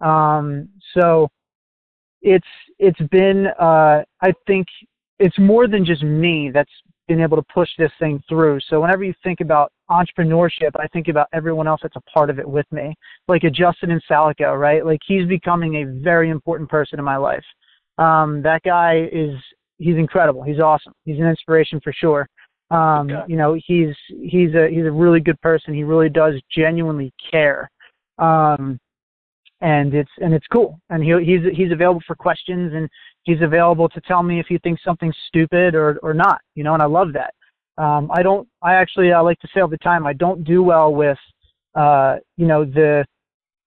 Um, 0.00 0.68
so 0.92 1.28
it's 2.20 2.46
it's 2.80 3.00
been 3.12 3.46
uh, 3.60 4.02
I 4.20 4.32
think 4.48 4.66
it's 5.20 5.38
more 5.38 5.68
than 5.68 5.84
just 5.84 6.02
me 6.02 6.50
that's 6.52 6.72
been 7.06 7.20
able 7.20 7.36
to 7.36 7.46
push 7.54 7.68
this 7.78 7.92
thing 8.00 8.20
through. 8.28 8.58
So 8.68 8.80
whenever 8.80 9.04
you 9.04 9.14
think 9.22 9.40
about 9.40 9.70
entrepreneurship, 9.88 10.70
I 10.80 10.88
think 10.88 11.06
about 11.06 11.28
everyone 11.32 11.68
else 11.68 11.80
that's 11.80 11.94
a 11.94 12.10
part 12.10 12.28
of 12.28 12.40
it 12.40 12.48
with 12.48 12.66
me, 12.72 12.96
like 13.28 13.44
a 13.44 13.50
Justin 13.50 13.90
Insalaco, 13.90 14.58
right? 14.58 14.84
Like 14.84 15.00
he's 15.06 15.28
becoming 15.28 15.76
a 15.76 16.02
very 16.02 16.30
important 16.30 16.68
person 16.68 16.98
in 16.98 17.04
my 17.04 17.16
life. 17.16 17.44
Um, 17.98 18.42
that 18.42 18.62
guy 18.62 19.08
is 19.12 19.34
he's 19.78 19.96
incredible. 19.96 20.42
He's 20.42 20.60
awesome. 20.60 20.92
He's 21.04 21.18
an 21.18 21.26
inspiration 21.26 21.80
for 21.82 21.92
sure. 21.92 22.28
Um, 22.70 23.10
okay. 23.10 23.24
You 23.28 23.36
know, 23.36 23.54
he's 23.66 23.94
he's 24.08 24.54
a 24.54 24.68
he's 24.70 24.86
a 24.86 24.90
really 24.90 25.20
good 25.20 25.40
person. 25.40 25.74
He 25.74 25.84
really 25.84 26.08
does 26.08 26.34
genuinely 26.50 27.12
care, 27.30 27.70
um, 28.18 28.78
and 29.60 29.92
it's 29.94 30.10
and 30.22 30.32
it's 30.32 30.46
cool. 30.50 30.78
And 30.88 31.02
he 31.02 31.12
he's 31.24 31.56
he's 31.56 31.72
available 31.72 32.02
for 32.06 32.14
questions, 32.14 32.72
and 32.74 32.88
he's 33.24 33.42
available 33.42 33.88
to 33.90 34.00
tell 34.02 34.22
me 34.22 34.40
if 34.40 34.46
he 34.48 34.58
thinks 34.58 34.82
something's 34.82 35.16
stupid 35.28 35.74
or 35.74 35.98
or 36.02 36.14
not. 36.14 36.40
You 36.54 36.64
know, 36.64 36.72
and 36.72 36.82
I 36.82 36.86
love 36.86 37.12
that. 37.12 37.34
Um, 37.76 38.10
I 38.12 38.22
don't. 38.22 38.48
I 38.62 38.74
actually 38.74 39.12
I 39.12 39.20
like 39.20 39.38
to 39.40 39.48
say 39.54 39.60
all 39.60 39.68
the 39.68 39.76
time. 39.78 40.06
I 40.06 40.14
don't 40.14 40.42
do 40.44 40.62
well 40.62 40.94
with, 40.94 41.18
uh, 41.74 42.16
you 42.38 42.46
know, 42.46 42.64
the 42.64 43.04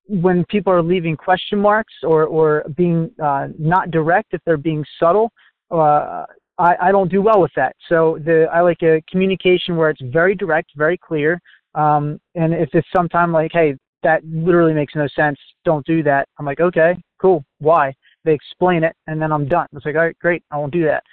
when 0.07 0.45
people 0.45 0.71
are 0.71 0.83
leaving 0.83 1.17
question 1.17 1.59
marks 1.59 1.93
or 2.03 2.25
or 2.25 2.63
being 2.75 3.11
uh, 3.23 3.47
not 3.57 3.91
direct 3.91 4.33
if 4.33 4.41
they're 4.45 4.57
being 4.57 4.85
subtle. 4.99 5.31
Uh, 5.71 6.25
I, 6.57 6.75
I 6.81 6.91
don't 6.91 7.11
do 7.11 7.21
well 7.21 7.41
with 7.41 7.51
that. 7.55 7.75
So 7.89 8.17
the 8.23 8.47
I 8.53 8.61
like 8.61 8.81
a 8.83 9.03
communication 9.09 9.75
where 9.75 9.89
it's 9.89 10.01
very 10.01 10.35
direct, 10.35 10.71
very 10.75 10.97
clear. 10.97 11.39
Um, 11.73 12.19
and 12.35 12.53
if 12.53 12.69
it's 12.73 12.87
sometime 12.95 13.33
like, 13.33 13.51
hey, 13.51 13.75
that 14.03 14.23
literally 14.23 14.73
makes 14.73 14.95
no 14.95 15.07
sense, 15.07 15.37
don't 15.65 15.85
do 15.85 16.01
that. 16.03 16.29
I'm 16.39 16.45
like, 16.45 16.61
okay, 16.61 16.95
cool. 17.19 17.43
Why? 17.59 17.93
They 18.23 18.33
explain 18.33 18.83
it, 18.83 18.95
and 19.07 19.21
then 19.21 19.31
I'm 19.31 19.47
done. 19.47 19.67
It's 19.73 19.85
like, 19.85 19.95
all 19.95 20.01
right, 20.01 20.17
great, 20.19 20.43
I 20.51 20.57
won't 20.57 20.71
do 20.71 20.85
that. 20.85 21.03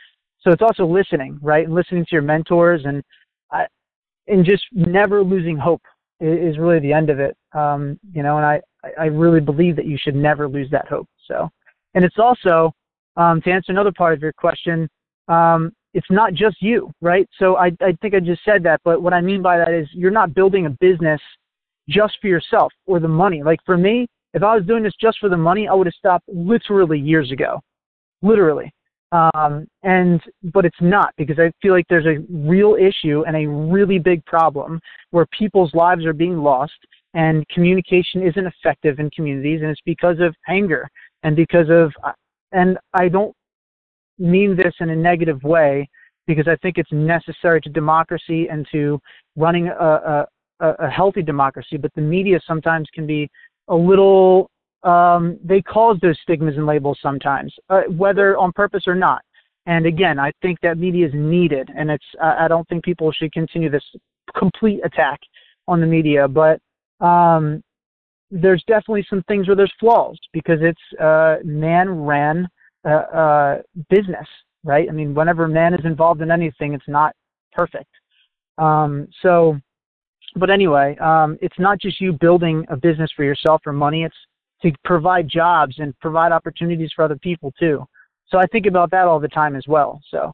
So 0.40 0.50
it's 0.50 0.62
also 0.62 0.86
listening, 0.86 1.38
right? 1.42 1.64
And 1.64 1.74
listening 1.74 2.04
to 2.04 2.12
your 2.12 2.22
mentors 2.22 2.82
and 2.84 3.02
I, 3.50 3.66
and 4.28 4.44
just 4.44 4.64
never 4.72 5.22
losing 5.22 5.56
hope 5.56 5.82
is, 6.20 6.58
really 6.58 6.78
the 6.78 6.92
end 6.92 7.10
of 7.10 7.18
it. 7.18 7.36
Um, 7.52 7.98
you 8.12 8.22
know, 8.22 8.36
and 8.36 8.46
I 8.46 8.60
I 8.98 9.06
really 9.06 9.40
believe 9.40 9.76
that 9.76 9.86
you 9.86 9.98
should 10.00 10.14
never 10.14 10.48
lose 10.48 10.70
that 10.70 10.88
hope. 10.88 11.08
So, 11.28 11.48
and 11.94 12.04
it's 12.04 12.18
also 12.18 12.72
um, 13.16 13.40
to 13.42 13.50
answer 13.50 13.72
another 13.72 13.92
part 13.92 14.14
of 14.14 14.22
your 14.22 14.32
question 14.32 14.88
um, 15.28 15.72
it's 15.94 16.10
not 16.10 16.32
just 16.32 16.56
you, 16.60 16.90
right? 17.00 17.28
So 17.38 17.56
I, 17.56 17.66
I 17.80 17.96
think 18.00 18.14
I 18.14 18.20
just 18.20 18.44
said 18.44 18.62
that, 18.64 18.80
but 18.84 19.02
what 19.02 19.12
I 19.12 19.20
mean 19.20 19.42
by 19.42 19.58
that 19.58 19.72
is 19.72 19.86
you're 19.92 20.10
not 20.10 20.34
building 20.34 20.66
a 20.66 20.70
business 20.70 21.20
just 21.88 22.16
for 22.20 22.28
yourself 22.28 22.72
or 22.86 22.98
the 22.98 23.08
money. 23.08 23.42
Like 23.42 23.60
for 23.66 23.76
me, 23.76 24.06
if 24.32 24.42
I 24.42 24.56
was 24.56 24.64
doing 24.64 24.82
this 24.82 24.94
just 25.00 25.18
for 25.18 25.28
the 25.28 25.36
money, 25.36 25.68
I 25.68 25.74
would 25.74 25.86
have 25.86 25.94
stopped 25.94 26.24
literally 26.28 26.98
years 26.98 27.30
ago, 27.30 27.60
literally. 28.22 28.72
Um, 29.12 29.66
and 29.82 30.22
but 30.54 30.64
it's 30.64 30.80
not 30.80 31.12
because 31.18 31.38
I 31.38 31.52
feel 31.60 31.74
like 31.74 31.84
there's 31.90 32.06
a 32.06 32.24
real 32.30 32.76
issue 32.76 33.24
and 33.26 33.36
a 33.36 33.46
really 33.46 33.98
big 33.98 34.24
problem 34.24 34.80
where 35.10 35.26
people's 35.38 35.74
lives 35.74 36.06
are 36.06 36.14
being 36.14 36.38
lost 36.38 36.72
and 37.14 37.46
communication 37.48 38.22
isn't 38.22 38.46
effective 38.46 38.98
in 38.98 39.10
communities, 39.10 39.60
and 39.62 39.70
it's 39.70 39.80
because 39.84 40.18
of 40.20 40.34
anger 40.48 40.88
and 41.22 41.36
because 41.36 41.68
of 41.70 41.92
and 42.52 42.78
I 42.94 43.08
don't 43.08 43.34
mean 44.18 44.56
this 44.56 44.74
in 44.80 44.90
a 44.90 44.96
negative 44.96 45.42
way 45.42 45.88
because 46.26 46.46
I 46.46 46.56
think 46.56 46.78
it's 46.78 46.92
necessary 46.92 47.60
to 47.62 47.68
democracy 47.68 48.48
and 48.48 48.66
to 48.72 49.00
running 49.36 49.68
a, 49.68 50.26
a, 50.60 50.66
a 50.78 50.90
healthy 50.90 51.22
democracy. 51.22 51.76
But 51.76 51.92
the 51.94 52.02
media 52.02 52.40
sometimes 52.46 52.88
can 52.94 53.06
be 53.06 53.28
a 53.68 53.74
little, 53.74 54.50
um, 54.84 55.38
they 55.42 55.62
cause 55.62 55.98
those 56.00 56.18
stigmas 56.22 56.56
and 56.56 56.66
labels 56.66 56.98
sometimes, 57.02 57.52
uh, 57.70 57.82
whether 57.88 58.36
on 58.36 58.52
purpose 58.52 58.84
or 58.86 58.94
not. 58.94 59.22
And 59.66 59.86
again, 59.86 60.18
I 60.18 60.32
think 60.42 60.58
that 60.62 60.76
media 60.76 61.06
is 61.06 61.12
needed, 61.14 61.70
and 61.76 61.88
it's. 61.88 62.04
I 62.20 62.48
don't 62.48 62.68
think 62.68 62.82
people 62.82 63.12
should 63.12 63.32
continue 63.32 63.70
this 63.70 63.84
complete 64.36 64.80
attack 64.84 65.20
on 65.68 65.80
the 65.80 65.86
media, 65.86 66.26
but 66.26 66.58
um, 67.02 67.62
there's 68.30 68.64
definitely 68.66 69.06
some 69.10 69.22
things 69.28 69.46
where 69.46 69.56
there's 69.56 69.72
flaws 69.78 70.18
because 70.32 70.58
it's 70.62 71.00
uh, 71.00 71.36
man 71.44 71.90
ran 71.90 72.48
uh, 72.84 72.88
uh, 72.88 73.62
business, 73.90 74.26
right? 74.64 74.88
I 74.88 74.92
mean, 74.92 75.14
whenever 75.14 75.46
man 75.46 75.74
is 75.74 75.84
involved 75.84 76.22
in 76.22 76.30
anything, 76.30 76.72
it's 76.72 76.88
not 76.88 77.14
perfect. 77.52 77.90
Um, 78.58 79.08
so, 79.20 79.58
but 80.36 80.50
anyway, 80.50 80.96
um, 80.98 81.38
it's 81.42 81.58
not 81.58 81.78
just 81.78 82.00
you 82.00 82.12
building 82.12 82.64
a 82.70 82.76
business 82.76 83.10
for 83.14 83.24
yourself 83.24 83.62
or 83.66 83.72
money. 83.72 84.04
It's 84.04 84.16
to 84.62 84.72
provide 84.84 85.28
jobs 85.28 85.76
and 85.78 85.98
provide 86.00 86.32
opportunities 86.32 86.90
for 86.94 87.04
other 87.04 87.18
people 87.18 87.52
too. 87.58 87.84
So 88.28 88.38
I 88.38 88.46
think 88.46 88.66
about 88.66 88.90
that 88.92 89.06
all 89.06 89.20
the 89.20 89.28
time 89.28 89.56
as 89.56 89.64
well. 89.66 90.00
So 90.10 90.32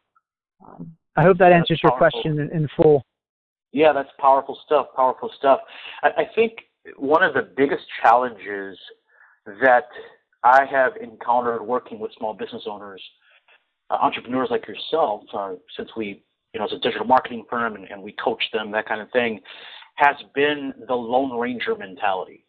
um, 0.65 0.93
I 1.17 1.23
hope 1.23 1.39
that 1.39 1.53
answers 1.53 1.81
your 1.83 1.93
question 1.93 2.39
in, 2.39 2.51
in, 2.53 2.69
full. 2.77 3.05
Yeah, 3.73 3.93
that's 3.93 4.09
powerful 4.19 4.59
stuff. 4.65 4.87
Powerful 4.97 5.31
stuff. 5.39 5.61
I, 6.03 6.09
I 6.09 6.25
think 6.35 6.53
one 6.97 7.23
of 7.23 7.35
the 7.35 7.49
biggest 7.57 7.85
challenges 8.03 8.79
that 9.63 9.89
I 10.43 10.65
have 10.71 10.93
encountered 10.97 11.63
working 11.63 11.99
with 11.99 12.13
small 12.17 12.35
business 12.35 12.63
owners, 12.67 13.03
uh, 13.91 13.95
entrepreneurs 14.01 14.49
like 14.51 14.67
yourself, 14.69 15.23
uh, 15.35 15.55
since 15.77 15.91
we, 15.97 16.23
you 16.55 16.61
know, 16.61 16.67
as 16.67 16.73
a 16.73 16.79
digital 16.79 17.07
marketing 17.07 17.45
firm 17.51 17.75
and, 17.75 17.85
and 17.91 18.03
we 18.03 18.13
coach 18.13 18.43
them, 18.53 18.71
that 18.73 18.87
kind 18.87 19.01
of 19.01 19.11
thing, 19.11 19.41
has 19.97 20.17
been 20.35 20.73
the 20.87 20.95
Lone 20.95 21.39
Ranger 21.39 21.75
mentality. 21.77 22.45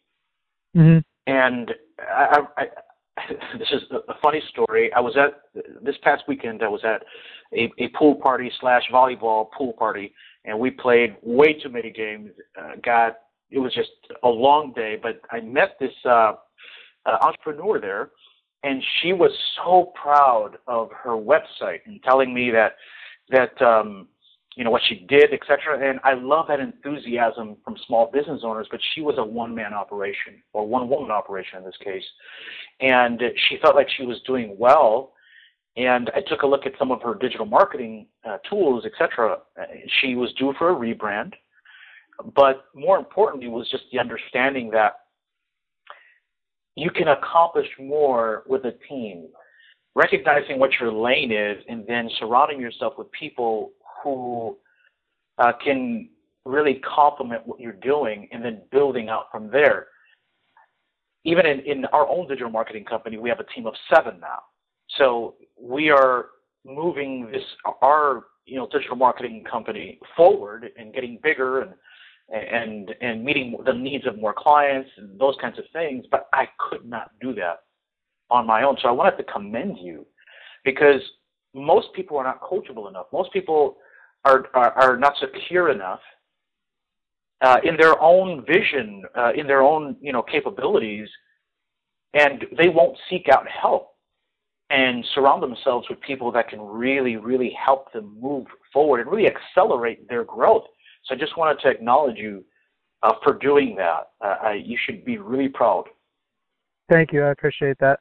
Mm-hmm. 0.76 0.98
And 1.26 1.72
I, 1.98 2.38
I, 2.56 2.64
this 3.58 3.68
is 3.72 3.82
a 4.08 4.14
funny 4.22 4.42
story. 4.50 4.92
I 4.92 5.00
was 5.00 5.16
at 5.16 5.42
this 5.82 5.96
past 6.02 6.22
weekend. 6.28 6.62
I 6.62 6.68
was 6.68 6.82
at 6.84 7.02
a, 7.52 7.70
a 7.78 7.88
pool 7.88 8.14
party 8.16 8.50
slash 8.60 8.82
volleyball 8.92 9.50
pool 9.56 9.72
party, 9.72 10.14
and 10.44 10.58
we 10.58 10.70
played 10.70 11.16
way 11.22 11.52
too 11.54 11.68
many 11.68 11.90
games. 11.90 12.30
Uh, 12.58 12.72
got 12.82 13.18
it 13.50 13.58
was 13.58 13.74
just 13.74 13.90
a 14.22 14.28
long 14.28 14.72
day, 14.74 14.98
but 15.00 15.20
I 15.30 15.40
met 15.40 15.76
this 15.80 15.92
uh, 16.04 16.34
uh, 17.06 17.18
entrepreneur 17.20 17.80
there, 17.80 18.10
and 18.62 18.82
she 19.00 19.12
was 19.12 19.32
so 19.56 19.92
proud 20.00 20.58
of 20.66 20.90
her 20.92 21.16
website 21.16 21.80
and 21.86 22.02
telling 22.02 22.32
me 22.32 22.50
that 22.50 22.76
that 23.30 23.60
um, 23.62 24.08
you 24.56 24.64
know 24.64 24.70
what 24.70 24.82
she 24.88 25.06
did, 25.08 25.32
etc. 25.32 25.88
And 25.88 26.00
I 26.04 26.14
love 26.14 26.46
that 26.48 26.60
enthusiasm 26.60 27.56
from 27.64 27.76
small 27.86 28.10
business 28.12 28.42
owners. 28.44 28.68
But 28.70 28.80
she 28.94 29.00
was 29.00 29.16
a 29.18 29.24
one-man 29.24 29.74
operation 29.74 30.42
or 30.52 30.66
one-woman 30.66 31.10
operation 31.10 31.58
in 31.58 31.64
this 31.64 31.76
case, 31.82 32.04
and 32.80 33.20
she 33.48 33.58
felt 33.62 33.74
like 33.74 33.88
she 33.96 34.04
was 34.04 34.20
doing 34.26 34.56
well. 34.58 35.12
And 35.76 36.10
I 36.14 36.20
took 36.20 36.42
a 36.42 36.46
look 36.46 36.66
at 36.66 36.72
some 36.78 36.90
of 36.90 37.00
her 37.02 37.14
digital 37.14 37.46
marketing 37.46 38.06
uh, 38.28 38.38
tools, 38.48 38.84
etc. 38.84 39.38
She 40.00 40.14
was 40.14 40.32
due 40.34 40.52
for 40.58 40.70
a 40.70 40.74
rebrand, 40.74 41.32
but 42.34 42.64
more 42.74 42.98
importantly 42.98 43.48
was 43.48 43.68
just 43.70 43.84
the 43.92 43.98
understanding 43.98 44.70
that 44.70 44.94
you 46.76 46.90
can 46.90 47.08
accomplish 47.08 47.68
more 47.78 48.42
with 48.46 48.64
a 48.64 48.72
team. 48.88 49.28
Recognizing 49.94 50.58
what 50.58 50.70
your 50.80 50.92
lane 50.92 51.32
is 51.32 51.62
and 51.68 51.84
then 51.86 52.08
surrounding 52.18 52.60
yourself 52.60 52.94
with 52.96 53.10
people 53.12 53.72
who 54.02 54.56
uh, 55.38 55.52
can 55.64 56.08
really 56.44 56.80
complement 56.94 57.46
what 57.46 57.60
you're 57.60 57.72
doing 57.72 58.28
and 58.32 58.44
then 58.44 58.62
building 58.70 59.08
out 59.08 59.26
from 59.30 59.50
there. 59.50 59.88
Even 61.24 61.44
in, 61.44 61.60
in 61.60 61.84
our 61.86 62.08
own 62.08 62.28
digital 62.28 62.50
marketing 62.50 62.84
company, 62.84 63.18
we 63.18 63.28
have 63.28 63.40
a 63.40 63.44
team 63.54 63.66
of 63.66 63.74
seven 63.92 64.18
now. 64.20 64.38
So 64.98 65.34
we 65.60 65.90
are 65.90 66.26
moving 66.64 67.30
this 67.32 67.42
our 67.82 68.24
you 68.44 68.56
know 68.56 68.68
digital 68.70 68.96
marketing 68.96 69.44
company 69.50 69.98
forward 70.16 70.70
and 70.76 70.92
getting 70.92 71.18
bigger 71.22 71.60
and 71.62 71.74
and 72.30 72.90
and 73.00 73.24
meeting 73.24 73.56
the 73.64 73.72
needs 73.72 74.06
of 74.06 74.18
more 74.18 74.34
clients 74.36 74.90
and 74.96 75.18
those 75.18 75.36
kinds 75.40 75.58
of 75.58 75.64
things. 75.72 76.04
But 76.10 76.28
I 76.32 76.48
could 76.58 76.84
not 76.84 77.10
do 77.20 77.34
that 77.34 77.60
on 78.30 78.46
my 78.46 78.62
own. 78.62 78.76
So 78.82 78.88
I 78.88 78.92
wanted 78.92 79.16
to 79.18 79.24
commend 79.24 79.78
you 79.78 80.06
because 80.64 81.00
most 81.54 81.88
people 81.94 82.16
are 82.16 82.24
not 82.24 82.40
coachable 82.40 82.88
enough. 82.88 83.06
Most 83.12 83.32
people 83.32 83.76
are 84.24 84.46
are, 84.54 84.72
are 84.72 84.96
not 84.96 85.14
secure 85.20 85.70
enough 85.70 86.00
uh, 87.40 87.58
in 87.64 87.76
their 87.76 88.00
own 88.00 88.44
vision, 88.46 89.02
uh, 89.16 89.32
in 89.34 89.46
their 89.46 89.62
own 89.62 89.96
you 90.00 90.12
know 90.12 90.22
capabilities, 90.22 91.08
and 92.14 92.44
they 92.58 92.68
won't 92.68 92.96
seek 93.08 93.28
out 93.28 93.46
help 93.48 93.89
and 94.70 95.04
surround 95.14 95.42
themselves 95.42 95.88
with 95.90 96.00
people 96.00 96.30
that 96.32 96.48
can 96.48 96.60
really, 96.60 97.16
really 97.16 97.54
help 97.62 97.92
them 97.92 98.16
move 98.20 98.46
forward 98.72 99.00
and 99.00 99.10
really 99.10 99.26
accelerate 99.28 100.08
their 100.08 100.24
growth. 100.24 100.64
So 101.04 101.14
I 101.14 101.18
just 101.18 101.36
wanted 101.36 101.60
to 101.62 101.68
acknowledge 101.68 102.16
you 102.16 102.44
uh, 103.02 103.14
for 103.22 103.34
doing 103.34 103.74
that. 103.76 104.10
Uh, 104.20 104.36
I, 104.42 104.62
you 104.64 104.78
should 104.84 105.04
be 105.04 105.18
really 105.18 105.48
proud. 105.48 105.84
Thank 106.88 107.12
you. 107.12 107.22
I 107.22 107.30
appreciate 107.30 107.76
that. 107.80 107.98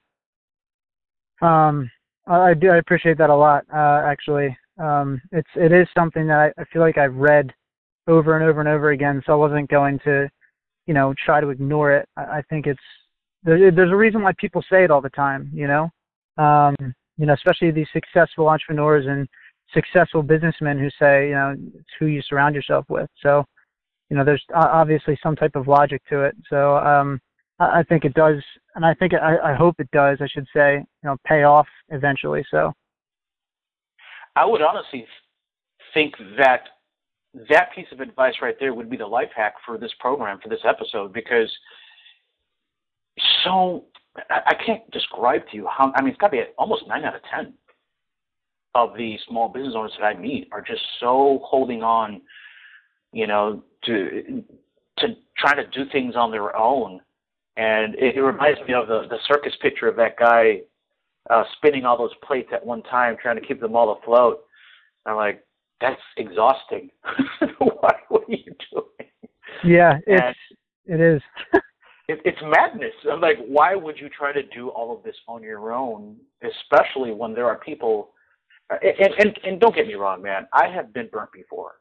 Um, 1.41 1.89
I 2.27 2.53
do. 2.53 2.69
I 2.69 2.77
appreciate 2.77 3.17
that 3.17 3.29
a 3.29 3.35
lot. 3.35 3.65
Uh, 3.73 4.01
actually, 4.05 4.55
um, 4.77 5.21
it's 5.31 5.49
it 5.55 5.71
is 5.71 5.87
something 5.97 6.27
that 6.27 6.53
I, 6.57 6.61
I 6.61 6.65
feel 6.65 6.81
like 6.81 6.97
I've 6.97 7.15
read 7.15 7.51
over 8.07 8.35
and 8.35 8.47
over 8.47 8.59
and 8.59 8.69
over 8.69 8.91
again. 8.91 9.23
So 9.25 9.33
I 9.33 9.35
wasn't 9.35 9.69
going 9.69 9.99
to, 10.05 10.29
you 10.85 10.93
know, 10.93 11.13
try 11.25 11.41
to 11.41 11.49
ignore 11.49 11.91
it. 11.93 12.07
I, 12.17 12.21
I 12.21 12.41
think 12.49 12.67
it's 12.67 12.79
there, 13.43 13.71
there's 13.71 13.91
a 13.91 13.95
reason 13.95 14.21
why 14.21 14.33
people 14.37 14.63
say 14.69 14.83
it 14.83 14.91
all 14.91 15.01
the 15.01 15.09
time. 15.11 15.49
You 15.53 15.67
know, 15.67 15.89
um, 16.37 16.75
you 17.17 17.25
know, 17.25 17.33
especially 17.33 17.71
these 17.71 17.87
successful 17.93 18.47
entrepreneurs 18.47 19.05
and 19.07 19.27
successful 19.73 20.23
businessmen 20.23 20.79
who 20.79 20.89
say, 20.99 21.29
you 21.29 21.35
know, 21.35 21.55
it's 21.75 21.89
who 21.99 22.07
you 22.07 22.21
surround 22.21 22.55
yourself 22.55 22.85
with. 22.89 23.09
So, 23.21 23.43
you 24.09 24.17
know, 24.17 24.23
there's 24.23 24.43
obviously 24.55 25.17
some 25.21 25.35
type 25.35 25.55
of 25.55 25.67
logic 25.67 26.01
to 26.09 26.23
it. 26.23 26.35
So, 26.49 26.77
um, 26.77 27.19
I 27.61 27.83
think 27.83 28.05
it 28.05 28.13
does, 28.13 28.41
and 28.75 28.85
I 28.85 28.93
think 28.93 29.13
I, 29.13 29.51
I 29.51 29.53
hope 29.53 29.75
it 29.79 29.91
does. 29.91 30.19
I 30.21 30.27
should 30.27 30.47
say, 30.55 30.75
you 30.75 30.85
know, 31.03 31.17
pay 31.25 31.43
off 31.43 31.67
eventually. 31.89 32.45
So, 32.49 32.71
I 34.37 34.45
would 34.45 34.61
honestly 34.61 35.05
think 35.93 36.15
that 36.37 36.69
that 37.49 37.73
piece 37.75 37.87
of 37.91 37.99
advice 37.99 38.35
right 38.41 38.55
there 38.59 38.73
would 38.73 38.89
be 38.89 38.97
the 38.97 39.05
life 39.05 39.29
hack 39.35 39.55
for 39.65 39.77
this 39.77 39.91
program 39.99 40.39
for 40.41 40.49
this 40.49 40.61
episode 40.63 41.13
because 41.13 41.51
so 43.43 43.85
I 44.29 44.53
can't 44.65 44.89
describe 44.91 45.41
to 45.51 45.57
you 45.57 45.67
how 45.67 45.91
I 45.95 46.01
mean 46.01 46.11
it's 46.11 46.19
got 46.19 46.27
to 46.27 46.37
be 46.37 46.43
almost 46.57 46.87
nine 46.87 47.05
out 47.05 47.15
of 47.15 47.21
ten 47.33 47.53
of 48.75 48.95
the 48.95 49.17
small 49.27 49.49
business 49.49 49.73
owners 49.75 49.93
that 49.99 50.05
I 50.05 50.13
meet 50.15 50.47
are 50.51 50.61
just 50.61 50.81
so 50.99 51.41
holding 51.43 51.83
on, 51.83 52.21
you 53.11 53.27
know, 53.27 53.63
to 53.85 54.43
to 54.99 55.07
trying 55.37 55.57
to 55.57 55.67
do 55.67 55.89
things 55.91 56.15
on 56.15 56.31
their 56.31 56.55
own 56.55 57.01
and 57.59 57.95
it, 57.95 58.15
it 58.15 58.21
reminds 58.21 58.59
me 58.67 58.73
of 58.73 58.87
the, 58.87 59.03
the 59.09 59.17
circus 59.27 59.53
picture 59.61 59.89
of 59.89 59.97
that 59.97 60.17
guy 60.17 60.61
uh, 61.29 61.43
spinning 61.57 61.83
all 61.83 61.97
those 61.97 62.15
plates 62.25 62.49
at 62.53 62.65
one 62.65 62.81
time, 62.83 63.17
trying 63.21 63.35
to 63.35 63.45
keep 63.45 63.59
them 63.59 63.75
all 63.75 63.99
afloat. 64.01 64.39
I'm 65.05 65.17
like, 65.17 65.43
that's 65.81 65.99
exhausting. 66.15 66.89
Why? 67.57 67.91
What 68.07 68.23
are 68.23 68.31
you 68.31 68.55
doing? 68.71 69.09
Yeah, 69.65 69.97
it's 70.07 70.37
and 70.87 71.01
it 71.01 71.15
is. 71.15 71.21
it, 72.09 72.19
it's 72.25 72.39
madness. 72.41 72.93
I'm 73.11 73.21
like, 73.21 73.37
why 73.47 73.75
would 73.75 73.97
you 73.99 74.09
try 74.09 74.33
to 74.33 74.41
do 74.43 74.69
all 74.69 74.95
of 74.95 75.03
this 75.03 75.15
on 75.27 75.43
your 75.43 75.71
own, 75.71 76.17
especially 76.43 77.11
when 77.11 77.33
there 77.33 77.45
are 77.45 77.59
people? 77.59 78.09
And 78.69 79.13
and, 79.19 79.39
and 79.43 79.59
don't 79.59 79.75
get 79.75 79.87
me 79.87 79.93
wrong, 79.93 80.21
man. 80.21 80.47
I 80.53 80.67
have 80.67 80.93
been 80.93 81.07
burnt 81.11 81.31
before 81.31 81.73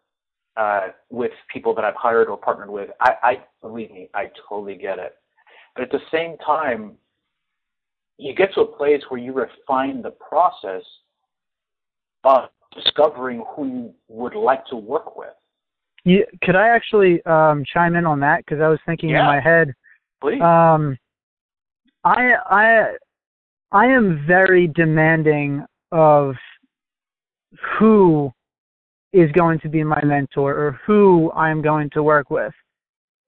uh, 0.56 0.88
with 1.10 1.32
people 1.52 1.74
that 1.74 1.84
I've 1.84 1.96
hired 1.96 2.28
or 2.28 2.36
partnered 2.36 2.70
with. 2.70 2.90
I, 3.00 3.12
I 3.22 3.32
believe 3.62 3.90
me, 3.90 4.10
I 4.14 4.30
totally 4.48 4.74
get 4.74 4.98
it. 4.98 5.16
But 5.74 5.84
at 5.84 5.90
the 5.90 6.00
same 6.12 6.36
time, 6.38 6.92
you 8.18 8.34
get 8.34 8.52
to 8.54 8.62
a 8.62 8.66
place 8.66 9.02
where 9.08 9.20
you 9.20 9.32
refine 9.32 10.02
the 10.02 10.10
process 10.10 10.82
of 12.24 12.50
discovering 12.74 13.44
who 13.54 13.66
you 13.66 13.94
would 14.08 14.34
like 14.34 14.66
to 14.66 14.76
work 14.76 15.16
with. 15.16 15.28
Yeah, 16.04 16.24
could 16.42 16.56
I 16.56 16.68
actually 16.68 17.24
um, 17.26 17.64
chime 17.72 17.94
in 17.94 18.06
on 18.06 18.20
that? 18.20 18.44
Because 18.44 18.60
I 18.60 18.68
was 18.68 18.78
thinking 18.86 19.10
yeah. 19.10 19.20
in 19.20 19.26
my 19.26 19.40
head. 19.40 19.74
Please. 20.20 20.40
Um, 20.42 20.96
I 22.04 22.32
I 22.46 22.92
I 23.72 23.86
am 23.86 24.24
very 24.26 24.68
demanding 24.68 25.64
of 25.92 26.34
who 27.78 28.30
is 29.12 29.30
going 29.32 29.58
to 29.60 29.68
be 29.68 29.82
my 29.82 30.02
mentor 30.04 30.54
or 30.54 30.80
who 30.86 31.32
I'm 31.32 31.62
going 31.62 31.88
to 31.90 32.02
work 32.02 32.30
with 32.30 32.52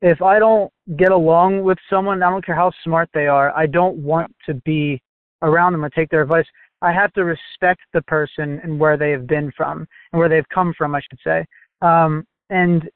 if 0.03 0.23
I 0.23 0.39
don't 0.39 0.73
get 0.97 1.13
along 1.13 1.63
with 1.63 1.79
someone, 1.91 2.23
I 2.23 2.31
don't 2.31 2.45
care 2.45 2.55
how 2.55 2.73
smart 2.85 3.11
they 3.13 3.27
are, 3.27 3.57
I 3.57 3.67
don't 3.67 3.97
want 3.99 4.35
to 4.47 4.55
be 4.55 5.01
around 5.43 5.73
them 5.73 5.85
or 5.85 5.91
take 5.91 6.09
their 6.11 6.23
advice. 6.23 6.47
I 6.83 6.93
have 6.93 7.13
to 7.15 7.25
respect 7.25 7.83
the 7.93 8.03
person 8.03 8.61
and 8.63 8.79
where 8.79 8.97
they 8.97 9.11
have 9.11 9.27
been 9.27 9.53
from 9.57 9.87
and 10.13 10.19
where 10.19 10.29
they've 10.29 10.49
come 10.49 10.73
from, 10.77 10.95
I 10.95 11.01
should 11.01 11.19
say. 11.23 11.45
Um, 11.83 12.27
and 12.49 12.89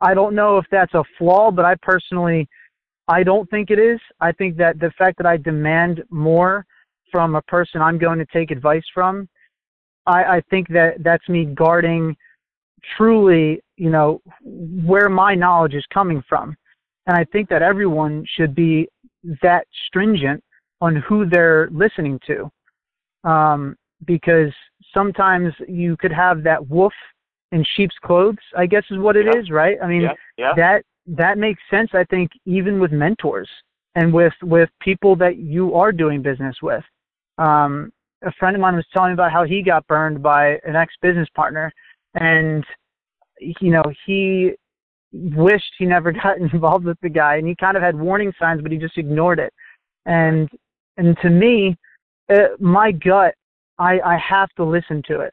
I 0.00 0.14
don't 0.14 0.34
know 0.34 0.58
if 0.58 0.66
that's 0.70 0.94
a 0.94 1.04
flaw, 1.16 1.52
but 1.52 1.64
I 1.64 1.76
personally, 1.82 2.48
I 3.08 3.22
don't 3.22 3.48
think 3.50 3.70
it 3.70 3.78
is. 3.78 4.00
I 4.20 4.32
think 4.32 4.56
that 4.58 4.78
the 4.78 4.92
fact 4.96 5.18
that 5.18 5.26
I 5.26 5.36
demand 5.36 6.02
more 6.10 6.64
from 7.10 7.34
a 7.34 7.42
person 7.42 7.80
I'm 7.80 7.98
going 7.98 8.18
to 8.18 8.26
take 8.32 8.50
advice 8.50 8.84
from, 8.94 9.28
I, 10.06 10.24
I 10.24 10.42
think 10.50 10.68
that 10.68 11.02
that's 11.02 11.28
me 11.28 11.44
guarding 11.44 12.16
truly, 12.96 13.62
you 13.76 13.90
know, 13.90 14.20
where 14.42 15.08
my 15.08 15.34
knowledge 15.34 15.74
is 15.74 15.84
coming 15.92 16.22
from. 16.28 16.56
And 17.06 17.16
I 17.16 17.24
think 17.24 17.48
that 17.48 17.62
everyone 17.62 18.24
should 18.36 18.54
be 18.54 18.88
that 19.42 19.66
stringent 19.86 20.42
on 20.80 20.96
who 20.96 21.28
they're 21.28 21.68
listening 21.70 22.18
to. 22.26 22.50
Um, 23.28 23.76
because 24.04 24.52
sometimes 24.92 25.54
you 25.68 25.96
could 25.96 26.12
have 26.12 26.42
that 26.42 26.68
wolf 26.68 26.92
in 27.52 27.64
sheep's 27.76 27.94
clothes, 28.04 28.38
I 28.56 28.66
guess 28.66 28.82
is 28.90 28.98
what 28.98 29.16
it 29.16 29.26
yeah. 29.26 29.40
is, 29.40 29.50
right? 29.50 29.76
I 29.82 29.86
mean, 29.86 30.02
yeah. 30.02 30.12
Yeah. 30.36 30.52
that 30.56 30.84
that 31.06 31.38
makes 31.38 31.60
sense, 31.70 31.90
I 31.94 32.04
think, 32.04 32.30
even 32.44 32.80
with 32.80 32.92
mentors 32.92 33.48
and 33.94 34.12
with 34.12 34.32
with 34.42 34.70
people 34.80 35.16
that 35.16 35.36
you 35.36 35.74
are 35.74 35.92
doing 35.92 36.22
business 36.22 36.56
with. 36.62 36.84
Um, 37.38 37.92
a 38.24 38.32
friend 38.32 38.54
of 38.54 38.60
mine 38.60 38.76
was 38.76 38.86
telling 38.92 39.10
me 39.10 39.14
about 39.14 39.32
how 39.32 39.44
he 39.44 39.62
got 39.62 39.86
burned 39.86 40.22
by 40.22 40.58
an 40.64 40.76
ex 40.76 40.94
business 41.02 41.28
partner 41.34 41.72
and 42.14 42.64
you 43.40 43.70
know 43.70 43.82
he 44.06 44.52
wished 45.12 45.72
he 45.78 45.84
never 45.84 46.12
got 46.22 46.38
involved 46.38 46.84
with 46.84 46.98
the 47.02 47.08
guy 47.08 47.36
and 47.36 47.46
he 47.46 47.54
kind 47.56 47.76
of 47.76 47.82
had 47.82 47.98
warning 47.98 48.32
signs 48.38 48.62
but 48.62 48.72
he 48.72 48.78
just 48.78 48.98
ignored 48.98 49.38
it 49.38 49.52
and 50.06 50.48
and 50.96 51.16
to 51.22 51.30
me 51.30 51.76
uh, 52.30 52.48
my 52.60 52.92
gut 52.92 53.34
i 53.78 53.98
i 54.00 54.16
have 54.16 54.50
to 54.50 54.64
listen 54.64 55.02
to 55.06 55.20
it 55.20 55.32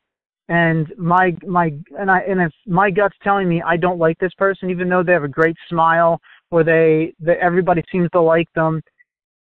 and 0.49 0.91
my 0.97 1.35
my 1.47 1.71
and 1.97 2.11
i 2.11 2.19
and 2.19 2.41
if 2.41 2.51
my 2.67 2.89
gut's 2.91 3.15
telling 3.23 3.47
me 3.47 3.61
i 3.65 3.77
don't 3.77 3.99
like 3.99 4.17
this 4.19 4.33
person 4.37 4.69
even 4.69 4.89
though 4.89 5.03
they 5.03 5.13
have 5.13 5.23
a 5.23 5.27
great 5.27 5.55
smile 5.69 6.19
or 6.51 6.63
they 6.63 7.13
that 7.19 7.37
everybody 7.37 7.83
seems 7.91 8.09
to 8.11 8.19
like 8.19 8.51
them 8.55 8.81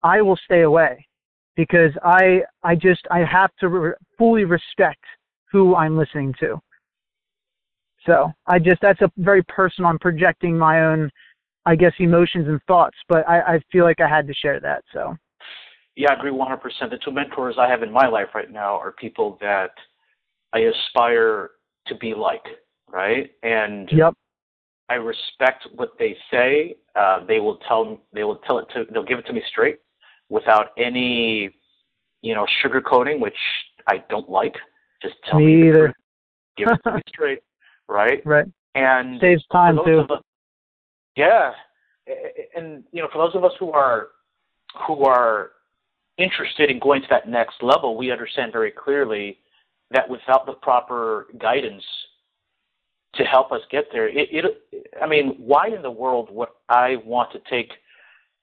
i 0.03 0.21
will 0.23 0.39
stay 0.45 0.63
away 0.63 1.05
because 1.57 1.93
i 2.05 2.41
i 2.63 2.75
just 2.75 3.01
i 3.11 3.19
have 3.21 3.51
to 3.59 3.69
re- 3.69 3.93
fully 4.17 4.45
respect 4.45 5.03
who 5.51 5.75
i'm 5.75 5.97
listening 5.97 6.35
to 6.39 6.61
so 8.07 8.33
I 8.47 8.59
just 8.59 8.81
that's 8.81 9.01
a 9.03 9.11
very 9.19 9.43
personal. 9.45 9.91
I'm 9.91 9.99
projecting 9.99 10.57
my 10.57 10.85
own, 10.85 11.11
I 11.67 11.77
guess, 11.77 11.93
emotions 11.99 12.49
and 12.49 12.61
thoughts, 12.67 12.97
but 13.09 13.29
I, 13.29 13.41
I 13.41 13.61
feel 13.71 13.85
like 13.85 14.01
I 14.01 14.09
had 14.09 14.27
to 14.27 14.35
share 14.35 14.61
that. 14.61 14.85
So. 14.93 15.17
Yeah, 15.97 16.13
I 16.13 16.15
agree 16.15 16.31
100%. 16.31 16.61
The 16.89 16.99
two 17.05 17.11
mentors 17.11 17.57
I 17.59 17.69
have 17.69 17.83
in 17.83 17.93
my 17.93 18.07
life 18.07 18.29
right 18.35 18.51
now 18.51 18.79
are 18.79 18.93
people 18.93 19.37
that 19.41 19.73
I 20.53 20.61
aspire 20.61 21.51
to 21.87 21.95
be 21.97 22.15
like, 22.15 22.45
right? 22.89 23.31
And 23.43 23.89
yep. 23.93 24.15
I 24.89 24.95
respect 24.95 25.67
what 25.75 25.91
they 25.99 26.17
say. 26.31 26.77
Uh, 26.97 27.25
they 27.27 27.39
will 27.39 27.59
tell 27.69 28.01
they 28.13 28.25
will 28.25 28.41
tell 28.47 28.59
it 28.59 28.67
to 28.75 28.85
they'll 28.93 29.05
give 29.05 29.19
it 29.19 29.27
to 29.27 29.33
me 29.33 29.43
straight, 29.49 29.79
without 30.29 30.69
any, 30.77 31.51
you 32.23 32.35
know, 32.35 32.47
sugarcoating, 32.65 33.21
which 33.21 33.35
I 33.89 34.03
don't 34.11 34.29
like. 34.29 34.57
Just 35.01 35.15
tell 35.31 35.39
me, 35.39 35.57
me 35.57 35.69
either. 35.69 35.95
Give 36.57 36.69
it 36.69 36.81
to 36.85 36.97
me 36.97 37.03
straight 37.09 37.41
right? 37.91 38.25
Right. 38.25 38.47
And 38.75 39.21
saves 39.21 39.45
time 39.53 39.79
too. 39.85 40.07
Us, 40.09 40.23
yeah, 41.17 41.51
and 42.55 42.85
you 42.93 43.03
know, 43.03 43.09
for 43.13 43.19
those 43.19 43.35
of 43.35 43.45
us 43.45 43.53
who 43.59 43.73
are 43.73 44.09
who 44.87 45.05
are 45.05 45.51
interested 46.17 46.71
in 46.71 46.79
going 46.79 47.03
to 47.03 47.09
that 47.11 47.29
next 47.29 47.63
level, 47.63 47.97
we 47.97 48.13
understand 48.13 48.53
very 48.53 48.71
clearly 48.71 49.39
that 49.91 50.09
without 50.09 50.47
the 50.47 50.53
proper 50.53 51.27
guidance 51.39 51.85
to 53.15 53.25
help 53.25 53.51
us 53.53 53.61
get 53.71 53.87
there, 53.93 54.09
it, 54.09 54.29
it 54.31 54.45
I 55.03 55.07
mean, 55.07 55.35
why 55.39 55.69
in 55.69 55.83
the 55.83 55.91
world 55.91 56.29
would 56.33 56.49
I 56.69 56.97
want 57.05 57.33
to 57.33 57.41
take, 57.51 57.73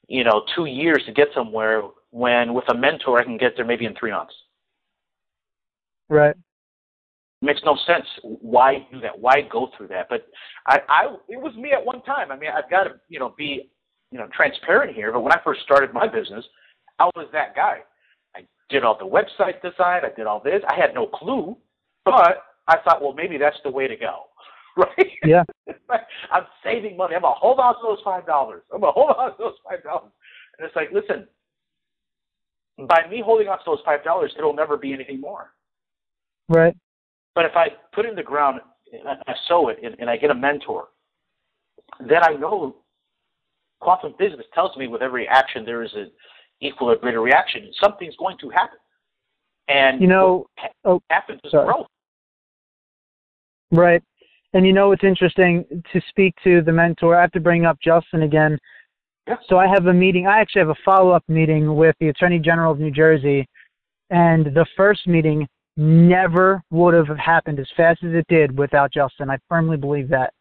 you 0.08 0.24
know, 0.24 0.44
two 0.56 0.66
years 0.66 1.04
to 1.06 1.14
get 1.14 1.30
somewhere 1.34 1.84
when 2.12 2.54
with 2.54 2.66
a 2.70 2.76
mentor 2.76 3.20
I 3.20 3.24
can 3.24 3.38
get 3.38 3.54
there 3.56 3.66
maybe 3.66 3.86
in 3.86 3.96
three 3.96 4.12
months? 4.12 4.34
Right. 6.10 6.36
Makes 7.42 7.62
no 7.64 7.78
sense. 7.86 8.06
Why 8.24 8.88
do 8.92 9.00
that? 9.02 9.18
Why 9.18 9.42
go 9.42 9.70
through 9.78 9.90
that? 9.90 10.08
But 10.10 10.28
I, 10.66 10.80
I, 10.90 11.16
it 11.30 11.40
was 11.40 11.56
me 11.56 11.72
at 11.72 11.86
one 11.86 12.02
time. 12.02 12.32
I 12.32 12.38
mean, 12.38 12.50
I've 12.56 12.70
got 12.70 12.86
to, 12.86 12.96
you 13.10 13.20
know, 13.20 13.34
be, 13.38 13.70
you 14.12 14.18
know, 14.18 14.28
transparent 14.36 14.96
here. 14.96 15.12
But 15.12 15.22
when 15.22 15.32
I 15.32 15.40
first 15.44 15.62
started 15.62 15.94
my 15.94 16.08
business, 16.08 16.44
I 16.98 17.06
was 17.16 17.28
that 17.34 17.56
guy. 17.56 17.80
Did 18.70 18.84
all 18.84 18.98
the 18.98 19.06
website 19.06 19.62
design. 19.62 20.02
I 20.04 20.10
did 20.16 20.28
all 20.28 20.42
this. 20.44 20.62
I 20.68 20.76
had 20.76 20.94
no 20.94 21.08
clue, 21.08 21.58
but 22.04 22.44
I 22.68 22.78
thought, 22.84 23.02
well, 23.02 23.14
maybe 23.14 23.38
that's 23.38 23.58
the 23.64 23.72
way 23.72 23.88
to 23.88 23.96
go, 23.96 24.24
right? 24.78 25.12
Yeah. 25.24 25.44
I'm 26.32 26.44
saving 26.64 26.98
money. 26.98 27.16
I'm 27.16 27.22
gonna 27.22 27.36
hold 27.36 27.60
on 27.60 27.76
to 27.76 27.80
those 27.82 28.00
five 28.04 28.26
dollars. 28.26 28.64
I'm 28.74 28.82
gonna 28.82 28.92
hold 28.92 29.12
on 29.18 29.32
to 29.32 29.36
those 29.38 29.56
five 29.68 29.84
dollars. 29.84 30.12
And 30.58 30.68
it's 30.68 30.76
like, 30.76 30.90
listen, 30.92 31.28
by 32.88 33.08
me 33.10 33.22
holding 33.24 33.48
on 33.48 33.58
to 33.60 33.64
those 33.66 33.80
five 33.86 34.04
dollars, 34.04 34.34
it'll 34.38 34.54
never 34.54 34.76
be 34.78 34.94
anything 34.94 35.22
more. 35.22 35.54
Right. 36.50 36.76
But 37.36 37.46
if 37.46 37.56
I 37.56 37.68
put 37.94 38.06
it 38.06 38.10
in 38.10 38.16
the 38.16 38.24
ground 38.24 38.60
and 38.92 39.20
I 39.28 39.34
sow 39.48 39.70
it 39.70 39.80
and, 39.84 39.96
and 40.00 40.10
I 40.10 40.18
get 40.18 40.32
a 40.32 40.36
mentor, 40.36 40.88
then 42.00 42.24
I 42.24 42.34
know 42.34 42.78
quantum 43.80 44.14
physics 44.18 44.44
tells 44.54 44.76
me 44.78 44.88
with 44.88 45.02
every 45.02 45.28
action 45.28 45.66
there 45.66 45.84
is 45.84 45.92
an 45.96 46.12
equal 46.62 46.92
or 46.92 46.96
greater 46.96 47.22
reaction. 47.22 47.72
Something's 47.82 48.16
going 48.18 48.38
to 48.40 48.50
happen. 48.50 48.78
And 49.68 50.02
You 50.02 50.08
know, 50.08 50.46
what 50.62 50.72
oh, 50.86 51.02
happens 51.10 51.42
is 51.44 51.52
growth. 51.52 51.88
Right. 53.72 54.02
And 54.54 54.66
you 54.66 54.74
know 54.74 54.90
what's 54.90 55.04
interesting 55.04 55.66
to 55.92 56.02
speak 56.10 56.34
to 56.44 56.62
the 56.62 56.72
mentor, 56.72 57.16
I 57.18 57.22
have 57.22 57.32
to 57.34 57.40
bring 57.40 57.66
up 57.66 57.78
Justin 57.84 58.24
again. 58.24 58.58
Yeah. 59.28 59.36
So 59.50 59.58
I 59.58 59.68
have 59.68 59.88
a 59.88 59.94
meeting, 59.94 60.26
I 60.26 60.40
actually 60.40 60.62
have 60.62 60.70
a 60.70 60.76
follow 60.86 61.12
up 61.12 61.24
meeting 61.28 61.76
with 61.76 61.96
the 62.00 62.08
Attorney 62.10 62.40
General 62.40 62.72
of 62.72 62.80
New 62.80 62.92
Jersey, 62.92 63.46
and 64.10 64.46
the 64.46 64.66
first 64.78 65.06
meeting 65.06 65.46
never 65.76 66.64
would 66.72 66.94
have 66.94 67.10
happened 67.18 67.60
as 67.60 67.68
fast 67.76 68.04
as 68.04 68.14
it 68.14 68.26
did 68.30 68.58
without 68.58 68.92
Justin. 68.92 69.30
I 69.30 69.38
firmly 69.50 69.76
believe 69.76 70.10
that. 70.10 70.34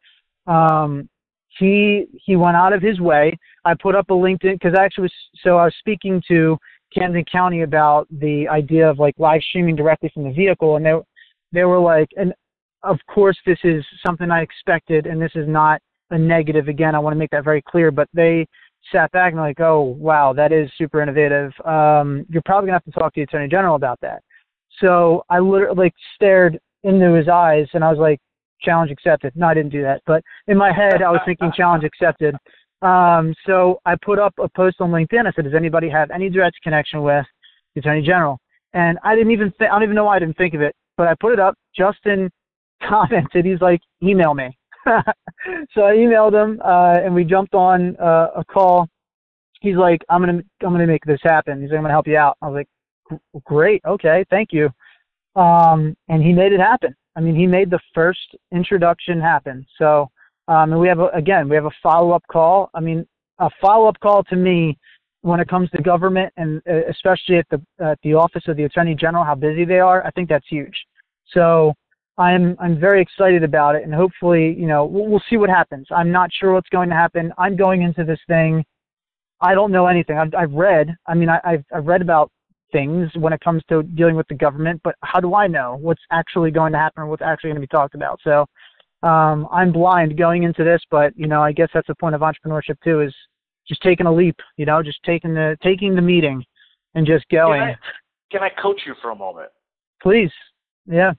Um, 0.47 1.09
he 1.59 2.07
he 2.25 2.37
went 2.37 2.57
out 2.57 2.73
of 2.73 2.83
his 2.83 3.01
way. 3.01 3.37
I 3.65 3.75
put 3.75 3.95
up 3.95 4.11
a 4.11 4.15
LinkedIn 4.15 4.61
because 4.61 4.75
I 4.79 4.85
actually 4.85 5.03
was 5.03 5.13
so 5.43 5.59
I 5.59 5.65
was 5.65 5.75
speaking 5.79 6.23
to 6.29 6.57
Camden 6.95 7.25
County 7.31 7.63
about 7.63 8.07
the 8.11 8.49
idea 8.49 8.89
of 8.89 8.99
like 8.99 9.15
live 9.19 9.43
streaming 9.49 9.77
directly 9.77 10.11
from 10.13 10.25
the 10.25 10.33
vehicle, 10.33 10.77
and 10.77 10.85
they 10.85 10.95
they 11.53 11.65
were 11.65 11.79
like, 11.79 12.09
and 12.17 12.33
of 12.83 12.99
course 13.09 13.37
this 13.47 13.59
is 13.65 13.85
something 14.05 14.31
I 14.31 14.43
expected, 14.43 15.07
and 15.07 15.21
this 15.21 15.33
is 15.35 15.49
not 15.49 15.81
a 16.11 16.19
negative. 16.19 16.69
Again, 16.69 16.95
I 16.95 16.99
want 16.99 17.15
to 17.15 17.19
make 17.19 17.31
that 17.31 17.45
very 17.45 17.63
clear. 17.63 17.91
But 17.91 18.09
they 18.13 18.47
sat 18.93 19.11
back 19.13 19.33
and 19.33 19.41
like, 19.41 19.61
oh 19.61 19.97
wow, 19.99 20.33
that 20.33 20.53
is 20.53 20.71
super 20.79 21.03
innovative. 21.03 21.53
Um, 21.65 22.25
you're 22.29 22.43
probably 22.45 22.69
gonna 22.69 22.81
have 22.85 22.85
to 22.85 22.93
talk 22.93 23.15
to 23.15 23.21
the 23.21 23.25
Attorney 23.25 23.49
General 23.49 23.77
about 23.77 24.01
that. 24.03 24.23
So 24.81 25.25
I 25.31 25.39
literally 25.39 25.77
like 25.77 25.95
stared 26.15 26.59
into 26.83 27.15
his 27.15 27.29
eyes, 27.29 27.67
and 27.75 27.83
I 27.83 27.91
was 27.91 27.99
like, 27.99 28.21
challenge 28.61 28.91
accepted. 28.91 29.33
No, 29.37 29.47
I 29.47 29.55
didn't 29.55 29.73
do 29.73 29.83
that, 29.83 30.03
but 30.07 30.23
in 30.47 30.57
my 30.57 30.73
head 30.73 31.03
I 31.03 31.11
was 31.11 31.21
thinking 31.25 31.53
challenge 31.57 31.85
accepted. 31.85 32.37
Um, 32.83 33.35
so 33.47 33.81
I 33.87 33.97
put 33.97 34.19
up 34.19 34.35
a 34.39 34.49
post 34.49 34.81
on 34.81 34.91
LinkedIn. 34.91 35.27
I 35.27 35.33
said, 35.35 35.45
does 35.45 35.55
anybody 35.55 35.89
have 35.89 36.11
any 36.11 36.29
direct 36.29 36.57
connection 36.63 37.03
with 37.03 37.25
the 37.75 37.81
Attorney 37.81 38.03
General? 38.03 38.39
And 38.75 38.99
I 39.03 39.15
didn't 39.15 39.33
even 39.33 39.51
think, 39.53 39.71
I 39.71 39.75
don't 39.75 39.85
even 39.85 39.95
know 39.95 40.05
why 40.05 40.17
I 40.17 40.19
didn't 40.19 40.37
think 40.37 40.55
of 40.55 40.61
it, 40.61 40.75
but 40.97 41.09
I 41.09 41.15
put 41.19 41.33
it 41.33 41.41
up. 41.41 41.55
Justin 41.77 42.31
commented, 42.87 43.45
he's 43.45 43.61
like, 43.61 43.81
email 44.03 44.35
me. 44.35 44.57
so 45.73 45.83
I 45.83 45.97
emailed 45.97 46.33
him, 46.33 46.61
uh, 46.65 46.99
and 47.05 47.15
we 47.15 47.25
jumped 47.25 47.55
on 47.55 47.97
uh, 47.97 48.29
a 48.37 48.45
call. 48.45 48.89
He's 49.61 49.77
like, 49.77 50.03
I'm 50.09 50.21
gonna, 50.21 50.43
I'm 50.63 50.73
gonna 50.73 50.87
make 50.87 51.05
this 51.05 51.19
happen. 51.23 51.61
He's 51.61 51.71
like, 51.71 51.79
I'm 51.79 51.85
gonna 51.85 51.95
help 51.95 52.07
you 52.07 52.17
out. 52.17 52.37
I 52.43 52.49
was 52.49 52.65
like, 53.11 53.21
great, 53.45 53.81
okay, 53.87 54.25
thank 54.31 54.53
you. 54.53 54.69
Um, 55.35 55.97
and 56.09 56.23
he 56.23 56.33
made 56.33 56.53
it 56.53 56.61
happen. 56.61 56.95
I 57.17 57.21
mean, 57.21 57.35
he 57.35 57.47
made 57.47 57.71
the 57.71 57.81
first 57.95 58.37
introduction 58.53 59.21
happen. 59.21 59.67
So, 59.79 60.11
um, 60.49 60.73
and 60.73 60.81
we 60.81 60.89
have 60.89 61.01
a, 61.01 61.07
again, 61.09 61.49
we 61.49 61.57
have 61.57 61.65
a 61.65 61.71
follow 61.83 62.13
up 62.13 62.23
call. 62.31 62.71
I 62.75 62.81
mean, 62.81 63.07
a 63.39 63.51
follow 63.61 63.89
up 63.89 63.99
call 64.01 64.23
to 64.25 64.37
me 64.37 64.79
when 65.23 65.41
it 65.41 65.49
comes 65.49 65.69
to 65.71 65.83
government 65.83 66.33
and 66.37 66.63
uh, 66.71 66.87
especially 66.89 67.39
at 67.39 67.47
the 67.51 67.61
at 67.81 67.99
the 68.03 68.15
office 68.15 68.45
of 68.47 68.57
the 68.57 68.65
attorney 68.65 68.95
general, 68.95 69.25
how 69.25 69.35
busy 69.35 69.65
they 69.65 69.81
are. 69.81 70.07
I 70.07 70.11
think 70.11 70.29
that's 70.29 70.47
huge. 70.49 70.77
So 71.33 71.75
I'm 72.19 72.57
I'm 72.61 72.79
very 72.79 73.03
excited 73.03 73.43
about 73.43 73.75
it, 73.75 73.83
and 73.83 73.95
hopefully, 73.95 74.55
you 74.59 74.67
know, 74.67 74.85
we'll, 74.85 75.07
we'll 75.07 75.23
see 75.29 75.37
what 75.37 75.51
happens. 75.51 75.87
I'm 75.91 76.13
not 76.13 76.31
sure 76.33 76.53
what's 76.53 76.69
going 76.69 76.89
to 76.89 76.95
happen. 76.95 77.33
I'm 77.39 77.57
going 77.57 77.83
into 77.83 78.05
this 78.05 78.21
thing. 78.29 78.65
I 79.41 79.55
don't 79.55 79.73
know 79.73 79.87
anything. 79.87 80.17
I've 80.17 80.35
I've 80.35 80.53
read. 80.53 80.95
I 81.07 81.15
mean, 81.15 81.29
I, 81.29 81.41
I've 81.45 81.65
I've 81.75 81.87
read 81.87 82.03
about 82.03 82.31
things 82.77 83.11
when 83.15 83.33
it 83.33 83.41
comes 83.41 83.63
to 83.69 83.83
dealing 83.83 84.17
with 84.17 84.29
the 84.29 84.35
government, 84.35 84.81
but 84.85 84.95
how 85.03 85.21
do 85.21 85.35
I 85.35 85.47
know 85.47 85.79
what's 85.81 86.03
actually 86.11 86.51
going 86.51 86.73
to 86.73 86.79
happen 86.79 87.03
or 87.03 87.07
what's 87.07 87.23
actually 87.23 87.49
going 87.49 87.61
to 87.61 87.61
be 87.61 87.67
talked 87.69 87.95
about? 87.95 88.21
So 88.23 88.47
um, 89.03 89.49
I'm 89.51 89.73
blind 89.73 90.19
going 90.19 90.43
into 90.43 90.65
this, 90.65 90.83
but 90.91 91.17
you 91.17 91.27
know, 91.27 91.43
I 91.43 91.53
guess 91.53 91.69
that's 91.73 91.87
the 91.87 91.95
point 91.95 92.15
of 92.15 92.21
entrepreneurship 92.21 92.77
too, 92.85 93.01
is 93.01 93.15
just 93.69 93.81
taking 93.83 94.07
a 94.07 94.13
leap. 94.13 94.37
You 94.57 94.67
know, 94.67 94.83
just 94.83 95.03
taking 95.05 95.35
the 95.35 95.57
taking 95.63 95.95
the 95.95 96.03
meeting 96.03 96.45
and 96.95 97.07
just 97.07 97.29
going. 97.31 97.61
Can 97.61 97.71
I, 97.71 97.77
can 98.31 98.43
I 98.43 98.63
coach 98.63 98.81
you 98.87 98.95
for 99.01 99.11
a 99.11 99.17
moment? 99.17 99.51
Please, 100.03 100.31
yeah, 100.87 101.13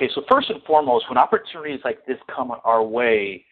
Okay, 0.00 0.10
so 0.14 0.22
first 0.30 0.48
and 0.48 0.62
foremost, 0.62 1.08
when 1.10 1.18
opportunities 1.18 1.80
like 1.84 2.06
this 2.06 2.16
come 2.34 2.52
our 2.64 2.82
way, 2.82 3.44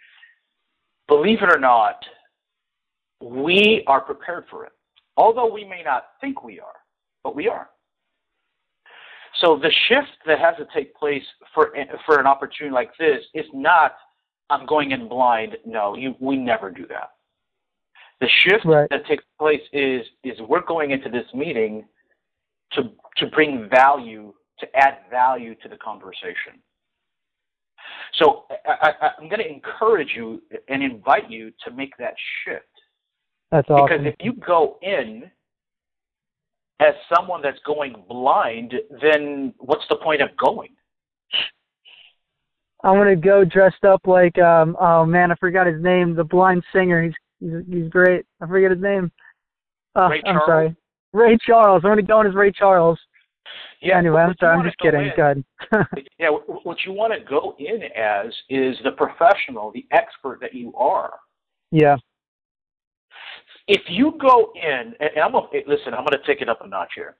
believe 1.07 1.43
it 1.43 1.51
or 1.53 1.59
not, 1.59 1.97
we 3.23 3.83
are 3.87 4.01
prepared 4.01 4.45
for 4.51 4.65
it. 4.65 4.73
Although 5.19 5.53
we 5.53 5.65
may 5.65 5.83
not 5.83 6.05
think 6.21 6.45
we 6.45 6.61
are, 6.61 6.77
but 7.25 7.35
we 7.35 7.49
are. 7.49 7.69
So 9.41 9.59
the 9.61 9.73
shift 9.89 10.17
that 10.27 10.39
has 10.39 10.55
to 10.59 10.67
take 10.73 10.95
place 10.95 11.25
for 11.53 11.75
for 12.07 12.21
an 12.21 12.27
opportunity 12.27 12.73
like 12.73 12.93
this 12.99 13.23
is 13.35 13.45
not 13.53 13.97
I'm 14.49 14.65
going 14.65 14.93
in 14.93 15.09
blind. 15.09 15.57
No, 15.67 15.95
you, 15.95 16.15
we 16.21 16.37
never 16.37 16.71
do 16.71 16.87
that. 16.89 17.11
The 18.21 18.29
shift 18.45 18.65
Right. 18.65 18.89
that 18.91 19.07
takes 19.07 19.25
place 19.39 19.61
is 19.73 20.07
is 20.23 20.39
we're 20.49 20.65
going 20.65 20.93
into 20.93 21.11
this 21.11 21.27
meeting 21.35 21.85
to 22.73 22.91
to 23.17 23.27
bring 23.27 23.69
value 23.69 24.33
to 24.61 24.67
add 24.77 24.99
value 25.11 25.55
to 25.57 25.69
the 25.69 25.77
conversation. 25.77 26.63
So 28.15 28.45
I, 28.67 28.93
I, 29.01 29.11
I'm 29.19 29.29
going 29.29 29.41
to 29.41 29.49
encourage 29.49 30.11
you 30.15 30.43
and 30.69 30.83
invite 30.83 31.31
you 31.31 31.53
to 31.65 31.71
make 31.73 31.97
that 31.99 32.15
shift. 32.45 32.78
That's 33.51 33.69
Because 33.69 34.01
if 34.05 34.15
you 34.21 34.33
go 34.35 34.79
in 34.83 35.31
as 36.81 36.95
someone 37.15 37.43
that's 37.43 37.59
going 37.67 37.95
blind, 38.09 38.75
then 39.03 39.53
what's 39.59 39.85
the 39.89 39.97
point 39.97 40.23
of 40.23 40.29
going? 40.37 40.71
I'm 42.85 42.95
gonna 42.97 43.17
go 43.17 43.45
dressed 43.45 43.85
up 43.85 44.03
like 44.07 44.39
um 44.39 44.77
oh 44.81 45.05
man, 45.05 45.33
I 45.33 45.35
forgot 45.37 45.67
his 45.67 45.83
name, 45.83 46.15
the 46.15 46.25
blind 46.25 46.63
singer. 46.73 47.03
He's 47.03 47.15
he's 47.41 47.53
he's 47.69 47.89
great. 47.89 48.25
I 48.41 48.47
forget 48.47 48.71
his 48.71 48.81
name. 48.81 49.11
Oh, 49.97 50.09
Ray 50.09 50.23
I'm 50.25 50.35
Charles? 50.35 50.47
sorry. 50.47 50.77
Ray 51.13 51.39
Charles. 51.45 51.83
I'm 51.85 51.91
gonna 51.91 52.03
go 52.03 52.21
in 52.21 52.29
as 52.29 52.35
Ray 52.35 52.53
Charles. 52.53 52.99
Yeah. 53.81 53.99
Anyway, 53.99 54.21
I'm 54.21 54.35
sorry. 54.39 54.57
I'm 54.59 54.65
just 54.65 54.77
go 54.79 54.85
kidding. 54.91 55.07
in- 55.07 55.13
Good. 55.17 55.45
yeah, 56.19 56.29
what 56.31 56.79
you 56.85 56.93
want 56.93 57.13
to 57.13 57.21
go 57.29 57.57
in 57.59 57.83
as 57.97 58.33
is 58.49 58.77
the 58.85 58.93
professional, 58.93 59.73
the 59.73 59.87
expert 59.91 60.39
that 60.41 60.55
you 60.55 60.73
are. 60.75 61.15
yeah. 61.71 61.97
If 63.69 63.83
you 63.87 64.15
go 64.19 64.51
in, 64.55 64.95
and 64.99 65.11
I'm 65.23 65.33
gonna, 65.33 65.47
listen, 65.67 65.95
I'm 65.95 66.05
going 66.05 66.19
to 66.19 66.27
take 66.27 66.41
it 66.41 66.49
up 66.49 66.65
a 66.65 66.67
notch 66.67 66.93
here. 66.95 67.17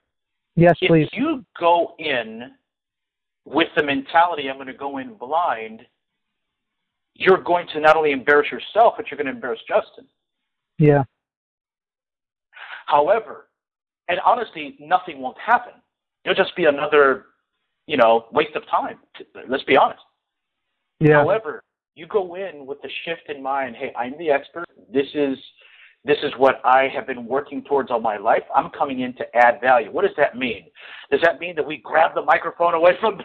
Yes, 0.55 0.75
if 0.81 0.89
please. 0.89 1.07
If 1.11 1.17
you 1.19 1.45
go 1.59 1.93
in 1.99 2.51
with 3.45 3.69
the 3.77 3.83
mentality 3.83 4.49
I'm 4.49 4.55
going 4.57 4.67
to 4.67 4.73
go 4.73 4.97
in 4.97 5.13
blind, 5.13 5.81
you're 7.13 7.41
going 7.41 7.67
to 7.73 7.79
not 7.79 7.95
only 7.95 8.11
embarrass 8.11 8.51
yourself, 8.51 8.95
but 8.97 9.09
you're 9.09 9.17
going 9.17 9.27
to 9.27 9.33
embarrass 9.33 9.59
Justin. 9.67 10.05
Yeah. 10.79 11.03
However, 12.87 13.47
and 14.07 14.19
honestly, 14.25 14.75
nothing 14.79 15.19
won't 15.19 15.37
happen. 15.37 15.73
It'll 16.25 16.35
just 16.35 16.55
be 16.55 16.65
another, 16.65 17.25
you 17.85 17.97
know, 17.97 18.25
waste 18.31 18.55
of 18.55 18.63
time. 18.69 18.97
Let's 19.47 19.63
be 19.63 19.77
honest. 19.77 20.01
Yeah. 20.99 21.21
However, 21.21 21.63
you 21.95 22.07
go 22.07 22.35
in 22.35 22.65
with 22.65 22.81
the 22.81 22.89
shift 23.05 23.29
in 23.29 23.43
mind. 23.43 23.75
Hey, 23.75 23.93
I'm 23.95 24.17
the 24.17 24.31
expert. 24.31 24.65
This 24.91 25.07
is 25.13 25.37
this 26.05 26.17
is 26.23 26.31
what 26.37 26.61
I 26.63 26.87
have 26.95 27.05
been 27.05 27.25
working 27.25 27.63
towards 27.63 27.91
all 27.91 27.99
my 27.99 28.17
life. 28.17 28.43
I'm 28.55 28.69
coming 28.71 29.01
in 29.01 29.13
to 29.15 29.35
add 29.35 29.59
value. 29.61 29.91
What 29.91 30.03
does 30.03 30.15
that 30.17 30.37
mean? 30.37 30.65
Does 31.11 31.19
that 31.23 31.39
mean 31.39 31.55
that 31.55 31.65
we 31.65 31.77
grab 31.77 32.15
the 32.15 32.21
microphone 32.21 32.73
away 32.73 32.93
from 32.99 33.21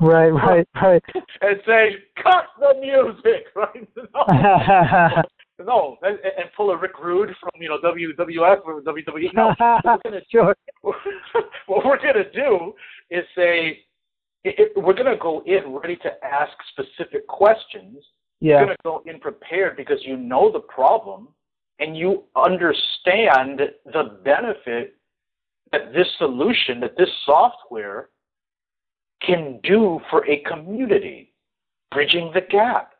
Right. 0.00 0.30
Right. 0.30 0.68
Right. 0.82 1.02
and 1.42 1.60
say, 1.64 1.96
"Cut 2.22 2.46
the 2.58 2.74
music"? 2.80 3.46
Right? 3.56 3.88
No, 5.58 5.96
no, 6.02 6.08
and, 6.08 6.18
and 6.24 6.46
pull 6.56 6.70
a 6.70 6.76
Rick 6.76 6.98
Rude 7.00 7.30
from 7.38 7.50
you 7.60 7.68
know 7.68 7.78
WWF 7.78 8.64
or 8.64 8.80
WWE. 8.80 9.32
No, 9.34 9.54
what 9.58 9.84
we're 9.84 10.10
gonna 10.10 10.20
sure. 10.30 10.56
what 10.82 11.84
we're 11.84 11.98
going 11.98 12.14
to 12.14 12.30
do 12.32 12.72
is 13.10 13.24
say 13.36 13.78
i 14.44 14.48
i 14.48 14.52
we're 14.76 14.94
going 14.94 15.06
to 15.06 15.16
go 15.20 15.42
in 15.46 15.72
ready 15.72 15.96
to 15.96 16.10
ask 16.24 16.52
specific 16.72 17.26
questions. 17.28 17.98
You're 18.42 18.58
Yeah. 18.58 18.64
going 18.64 18.76
to 18.76 18.82
go 18.82 19.02
in 19.06 19.20
prepared 19.20 19.76
because 19.76 20.04
you 20.04 20.16
know 20.16 20.50
the 20.50 20.60
problem 20.60 21.28
and 21.78 21.96
you 21.96 22.24
understand 22.34 23.60
the 23.86 24.18
benefit 24.24 24.96
that 25.70 25.92
this 25.92 26.08
solution, 26.18 26.80
that 26.80 26.96
this 26.96 27.08
software 27.24 28.10
can 29.20 29.60
do 29.62 30.00
for 30.10 30.26
a 30.28 30.38
community, 30.38 31.32
bridging 31.92 32.32
the 32.34 32.40
gap 32.40 32.94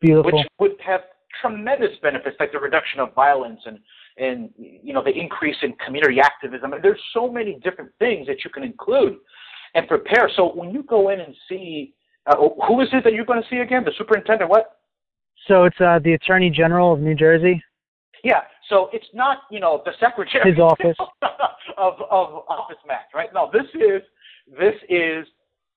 Beautiful. 0.00 0.30
which 0.38 0.46
would 0.60 0.80
have 0.80 1.02
tremendous 1.40 1.98
benefits 2.00 2.36
like 2.38 2.52
the 2.52 2.58
reduction 2.58 3.00
of 3.00 3.12
violence 3.14 3.60
and 3.66 3.78
and 4.16 4.50
you 4.56 4.92
know 4.92 5.02
the 5.02 5.10
increase 5.10 5.56
in 5.62 5.72
community 5.84 6.20
activism. 6.20 6.72
And 6.72 6.82
there's 6.82 7.00
so 7.12 7.30
many 7.30 7.54
different 7.62 7.90
things 7.98 8.26
that 8.28 8.44
you 8.44 8.50
can 8.50 8.62
include 8.62 9.16
and 9.74 9.88
prepare. 9.88 10.30
So 10.36 10.52
when 10.54 10.70
you 10.70 10.84
go 10.84 11.10
in 11.10 11.20
and 11.20 11.34
see 11.48 11.94
uh, 12.30 12.66
who 12.66 12.80
is 12.80 12.88
it 12.92 13.04
that 13.04 13.12
you're 13.12 13.24
going 13.24 13.42
to 13.42 13.48
see 13.48 13.56
again? 13.56 13.84
The 13.84 13.92
superintendent? 13.98 14.50
What? 14.50 14.78
So 15.48 15.64
it's 15.64 15.80
uh, 15.80 15.98
the 16.02 16.12
Attorney 16.14 16.50
General 16.50 16.92
of 16.92 17.00
New 17.00 17.14
Jersey. 17.14 17.62
Yeah. 18.24 18.42
So 18.68 18.88
it's 18.92 19.06
not 19.14 19.38
you 19.50 19.60
know 19.60 19.82
the 19.84 19.92
secretary 19.98 20.50
His 20.50 20.60
office. 20.60 20.96
of 21.76 21.94
of 22.10 22.44
Office 22.48 22.76
Max, 22.86 23.04
right? 23.14 23.30
No, 23.34 23.50
this 23.52 23.66
is 23.74 24.02
this 24.58 24.74
is 24.88 25.26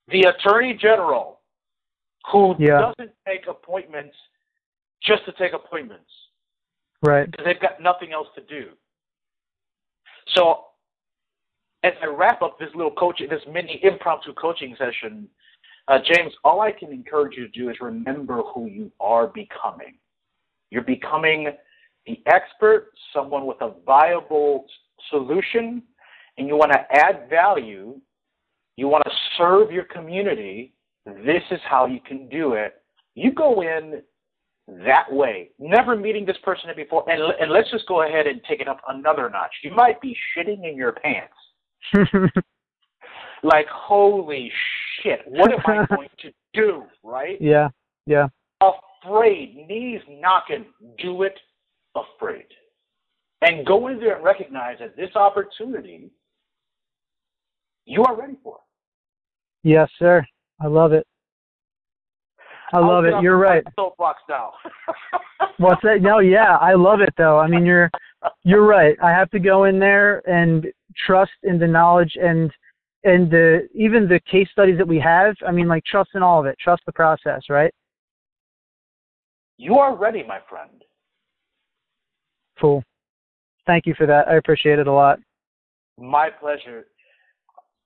the 0.09 0.21
Attorney 0.23 0.77
General 0.79 1.39
who 2.31 2.55
Yeah. 2.59 2.79
doesn't 2.97 3.11
take 3.27 3.47
appointments 3.47 4.15
just 5.03 5.25
to 5.25 5.31
take 5.33 5.53
appointments. 5.53 6.09
Right. 7.01 7.29
because 7.29 7.45
they've 7.45 7.59
got 7.59 7.81
nothing 7.81 8.13
else 8.13 8.29
to 8.35 8.41
do. 8.43 8.69
So 10.35 10.61
as 11.83 11.91
I 12.01 12.05
wrap 12.05 12.41
up 12.41 12.57
this 12.59 12.69
little 12.75 12.91
coaching, 12.93 13.27
this 13.29 13.41
mini 13.51 13.79
impromptu 13.83 14.33
coaching 14.33 14.73
session, 14.77 15.27
uh, 15.87 15.99
James, 16.05 16.33
all 16.43 16.61
I 16.61 16.71
can 16.71 16.91
encourage 16.91 17.37
you 17.37 17.47
to 17.47 17.51
do 17.51 17.69
is 17.69 17.77
remember 17.81 18.41
who 18.53 18.67
you 18.67 18.91
are 18.99 19.27
becoming. 19.27 19.97
You're 20.69 20.83
becoming 20.83 21.49
the 22.05 22.21
expert, 22.27 22.91
someone 23.13 23.45
with 23.45 23.61
a 23.61 23.73
viable 23.85 24.65
solution, 25.09 25.83
and 26.37 26.47
you 26.47 26.55
want 26.55 26.71
to 26.71 26.79
add 26.91 27.29
value. 27.29 27.99
You 28.75 28.87
want 28.87 29.03
to 29.05 29.11
serve 29.37 29.71
your 29.71 29.83
community. 29.85 30.73
This 31.05 31.43
is 31.51 31.59
how 31.69 31.85
you 31.85 31.99
can 31.99 32.29
do 32.29 32.53
it. 32.53 32.81
You 33.15 33.31
go 33.31 33.61
in 33.61 34.01
that 34.85 35.11
way, 35.11 35.49
never 35.59 35.95
meeting 35.95 36.25
this 36.25 36.37
person 36.43 36.69
before, 36.75 37.03
and, 37.09 37.21
and 37.39 37.51
let's 37.51 37.69
just 37.69 37.85
go 37.87 38.03
ahead 38.07 38.25
and 38.25 38.41
take 38.47 38.61
it 38.61 38.67
up 38.67 38.79
another 38.87 39.29
notch. 39.29 39.51
You 39.61 39.71
might 39.75 39.99
be 40.01 40.15
shitting 40.35 40.67
in 40.67 40.77
your 40.77 40.93
pants 40.93 41.33
like, 43.43 43.67
holy 43.67 44.51
shit, 45.01 45.19
what 45.27 45.51
am 45.51 45.59
I 45.65 45.85
going 45.95 46.09
to 46.19 46.31
do? 46.53 46.83
Right? 47.03 47.39
Yeah, 47.41 47.69
yeah. 48.05 48.27
Afraid, 48.61 49.65
knees 49.67 50.01
knocking, 50.09 50.65
do 50.97 51.23
it 51.23 51.37
afraid. 51.95 52.45
And 53.41 53.65
go 53.65 53.89
in 53.89 53.99
there 53.99 54.15
and 54.15 54.23
recognize 54.23 54.77
that 54.79 54.95
this 54.95 55.13
opportunity 55.15 56.09
you 57.85 58.03
are 58.05 58.15
ready 58.15 58.37
for. 58.41 58.59
Yes, 59.63 59.89
sir. 59.99 60.25
I 60.61 60.67
love 60.67 60.93
it. 60.93 61.05
I 62.71 62.79
love 62.79 63.05
it. 63.05 63.13
You're 63.21 63.37
right. 63.37 63.63
Soapbox 63.75 64.21
now. 64.27 64.53
What's 65.57 65.81
that? 65.83 66.01
No, 66.01 66.19
yeah, 66.19 66.57
I 66.57 66.73
love 66.73 67.01
it 67.01 67.13
though. 67.17 67.37
I 67.37 67.47
mean, 67.47 67.65
you're 67.65 67.91
you're 68.43 68.65
right. 68.65 68.97
I 69.03 69.11
have 69.11 69.29
to 69.31 69.39
go 69.39 69.65
in 69.65 69.77
there 69.77 70.27
and 70.27 70.65
trust 71.05 71.33
in 71.43 71.59
the 71.59 71.67
knowledge 71.67 72.13
and 72.19 72.51
and 73.03 73.29
the 73.29 73.67
even 73.73 74.07
the 74.07 74.19
case 74.29 74.47
studies 74.51 74.77
that 74.77 74.87
we 74.87 74.99
have. 74.99 75.35
I 75.45 75.51
mean, 75.51 75.67
like 75.67 75.83
trust 75.85 76.11
in 76.15 76.23
all 76.23 76.39
of 76.39 76.45
it. 76.45 76.57
Trust 76.59 76.83
the 76.85 76.91
process, 76.91 77.43
right? 77.49 77.73
you 79.57 79.79
are 79.79 79.95
ready, 79.95 80.23
my 80.23 80.39
friend. 80.49 80.83
Cool. 82.59 82.83
Thank 83.65 83.85
you 83.85 83.93
for 83.97 84.05
that. 84.05 84.27
I 84.27 84.35
appreciate 84.35 84.79
it 84.79 84.87
a 84.87 84.91
lot. 84.91 85.19
My 85.97 86.29
pleasure. 86.29 86.85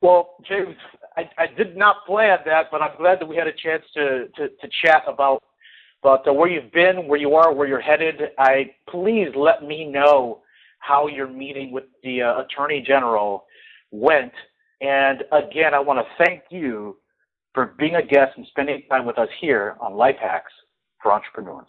Well, 0.02 0.36
James, 0.48 0.76
I, 1.18 1.30
I 1.38 1.48
did 1.56 1.78
not 1.78 2.06
plan 2.06 2.40
that, 2.46 2.66
but 2.72 2.82
I'm 2.82 2.98
glad 2.98 3.20
that 3.20 3.28
we 3.28 3.36
had 3.36 3.48
a 3.48 3.54
chance 3.54 3.84
to, 3.94 4.28
to, 4.38 4.50
to 4.50 4.68
chat 4.84 5.04
about 5.08 5.44
about 6.04 6.28
uh, 6.28 6.34
where 6.34 6.48
you've 6.48 6.72
been, 6.72 7.08
where 7.08 7.20
you 7.20 7.34
are, 7.34 7.52
where 7.52 7.68
you're 7.68 7.82
headed. 7.82 8.22
I 8.38 8.72
please 8.88 9.30
let 9.36 9.64
me 9.64 9.86
know 9.86 10.42
how 10.78 11.08
your 11.08 11.28
meeting 11.28 11.72
with 11.72 11.86
the 12.04 12.22
uh, 12.22 12.42
Attorney 12.42 12.84
General 12.86 13.46
went. 13.90 14.32
And 14.82 15.24
again, 15.32 15.74
I 15.74 15.80
want 15.80 16.00
to 16.00 16.24
thank 16.24 16.44
you 16.50 16.98
for 17.54 17.74
being 17.80 17.96
a 17.96 18.04
guest 18.04 18.34
and 18.38 18.46
spending 18.48 18.84
time 18.90 19.06
with 19.06 19.18
us 19.18 19.30
here 19.42 19.76
on 19.80 19.94
Life 19.94 20.18
Hacks 20.22 20.54
for 21.02 21.12
Entrepreneurs. 21.12 21.66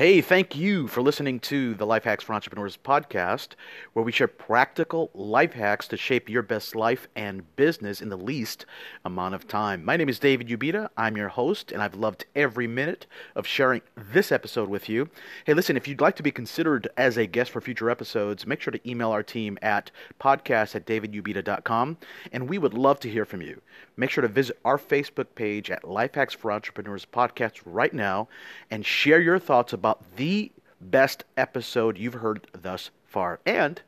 Hey, 0.00 0.22
thank 0.22 0.56
you 0.56 0.88
for 0.88 1.02
listening 1.02 1.40
to 1.40 1.74
the 1.74 1.84
Life 1.84 2.04
Hacks 2.04 2.24
for 2.24 2.32
Entrepreneurs 2.32 2.78
podcast, 2.78 3.48
where 3.92 4.02
we 4.02 4.12
share 4.12 4.28
practical 4.28 5.10
life 5.12 5.52
hacks 5.52 5.86
to 5.88 5.98
shape 5.98 6.30
your 6.30 6.40
best 6.40 6.74
life 6.74 7.06
and 7.14 7.54
business 7.56 8.00
in 8.00 8.08
the 8.08 8.16
least 8.16 8.64
amount 9.04 9.34
of 9.34 9.46
time. 9.46 9.84
My 9.84 9.98
name 9.98 10.08
is 10.08 10.18
David 10.18 10.48
Ubita. 10.48 10.88
I'm 10.96 11.18
your 11.18 11.28
host, 11.28 11.70
and 11.70 11.82
I've 11.82 11.96
loved 11.96 12.24
every 12.34 12.66
minute 12.66 13.06
of 13.36 13.46
sharing 13.46 13.82
this 13.94 14.32
episode 14.32 14.70
with 14.70 14.88
you. 14.88 15.10
Hey, 15.44 15.52
listen, 15.52 15.76
if 15.76 15.86
you'd 15.86 16.00
like 16.00 16.16
to 16.16 16.22
be 16.22 16.30
considered 16.30 16.88
as 16.96 17.18
a 17.18 17.26
guest 17.26 17.50
for 17.50 17.60
future 17.60 17.90
episodes, 17.90 18.46
make 18.46 18.62
sure 18.62 18.72
to 18.72 18.90
email 18.90 19.10
our 19.10 19.22
team 19.22 19.58
at 19.60 19.90
podcast 20.18 20.74
at 20.74 20.86
davidubita.com, 20.86 21.98
and 22.32 22.48
we 22.48 22.56
would 22.56 22.72
love 22.72 23.00
to 23.00 23.10
hear 23.10 23.26
from 23.26 23.42
you. 23.42 23.60
Make 24.00 24.08
sure 24.08 24.22
to 24.22 24.28
visit 24.28 24.58
our 24.64 24.78
Facebook 24.78 25.26
page 25.34 25.70
at 25.70 25.84
Life 25.84 26.14
Hacks 26.14 26.32
for 26.32 26.50
Entrepreneurs 26.50 27.04
podcast 27.04 27.60
right 27.66 27.92
now 27.92 28.28
and 28.70 28.86
share 28.86 29.20
your 29.20 29.38
thoughts 29.38 29.74
about 29.74 30.16
the 30.16 30.50
best 30.80 31.24
episode 31.36 31.98
you've 31.98 32.14
heard 32.14 32.46
thus 32.52 32.88
far. 33.04 33.40
And 33.44 33.82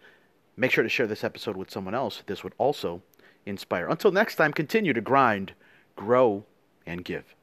make 0.54 0.70
sure 0.70 0.84
to 0.84 0.90
share 0.90 1.06
this 1.06 1.24
episode 1.24 1.56
with 1.56 1.70
someone 1.70 1.94
else. 1.94 2.22
This 2.26 2.44
would 2.44 2.52
also 2.58 3.00
inspire. 3.46 3.88
Until 3.88 4.12
next 4.12 4.36
time, 4.36 4.52
continue 4.52 4.92
to 4.92 5.00
grind, 5.00 5.54
grow, 5.96 6.44
and 6.84 7.02
give. 7.06 7.34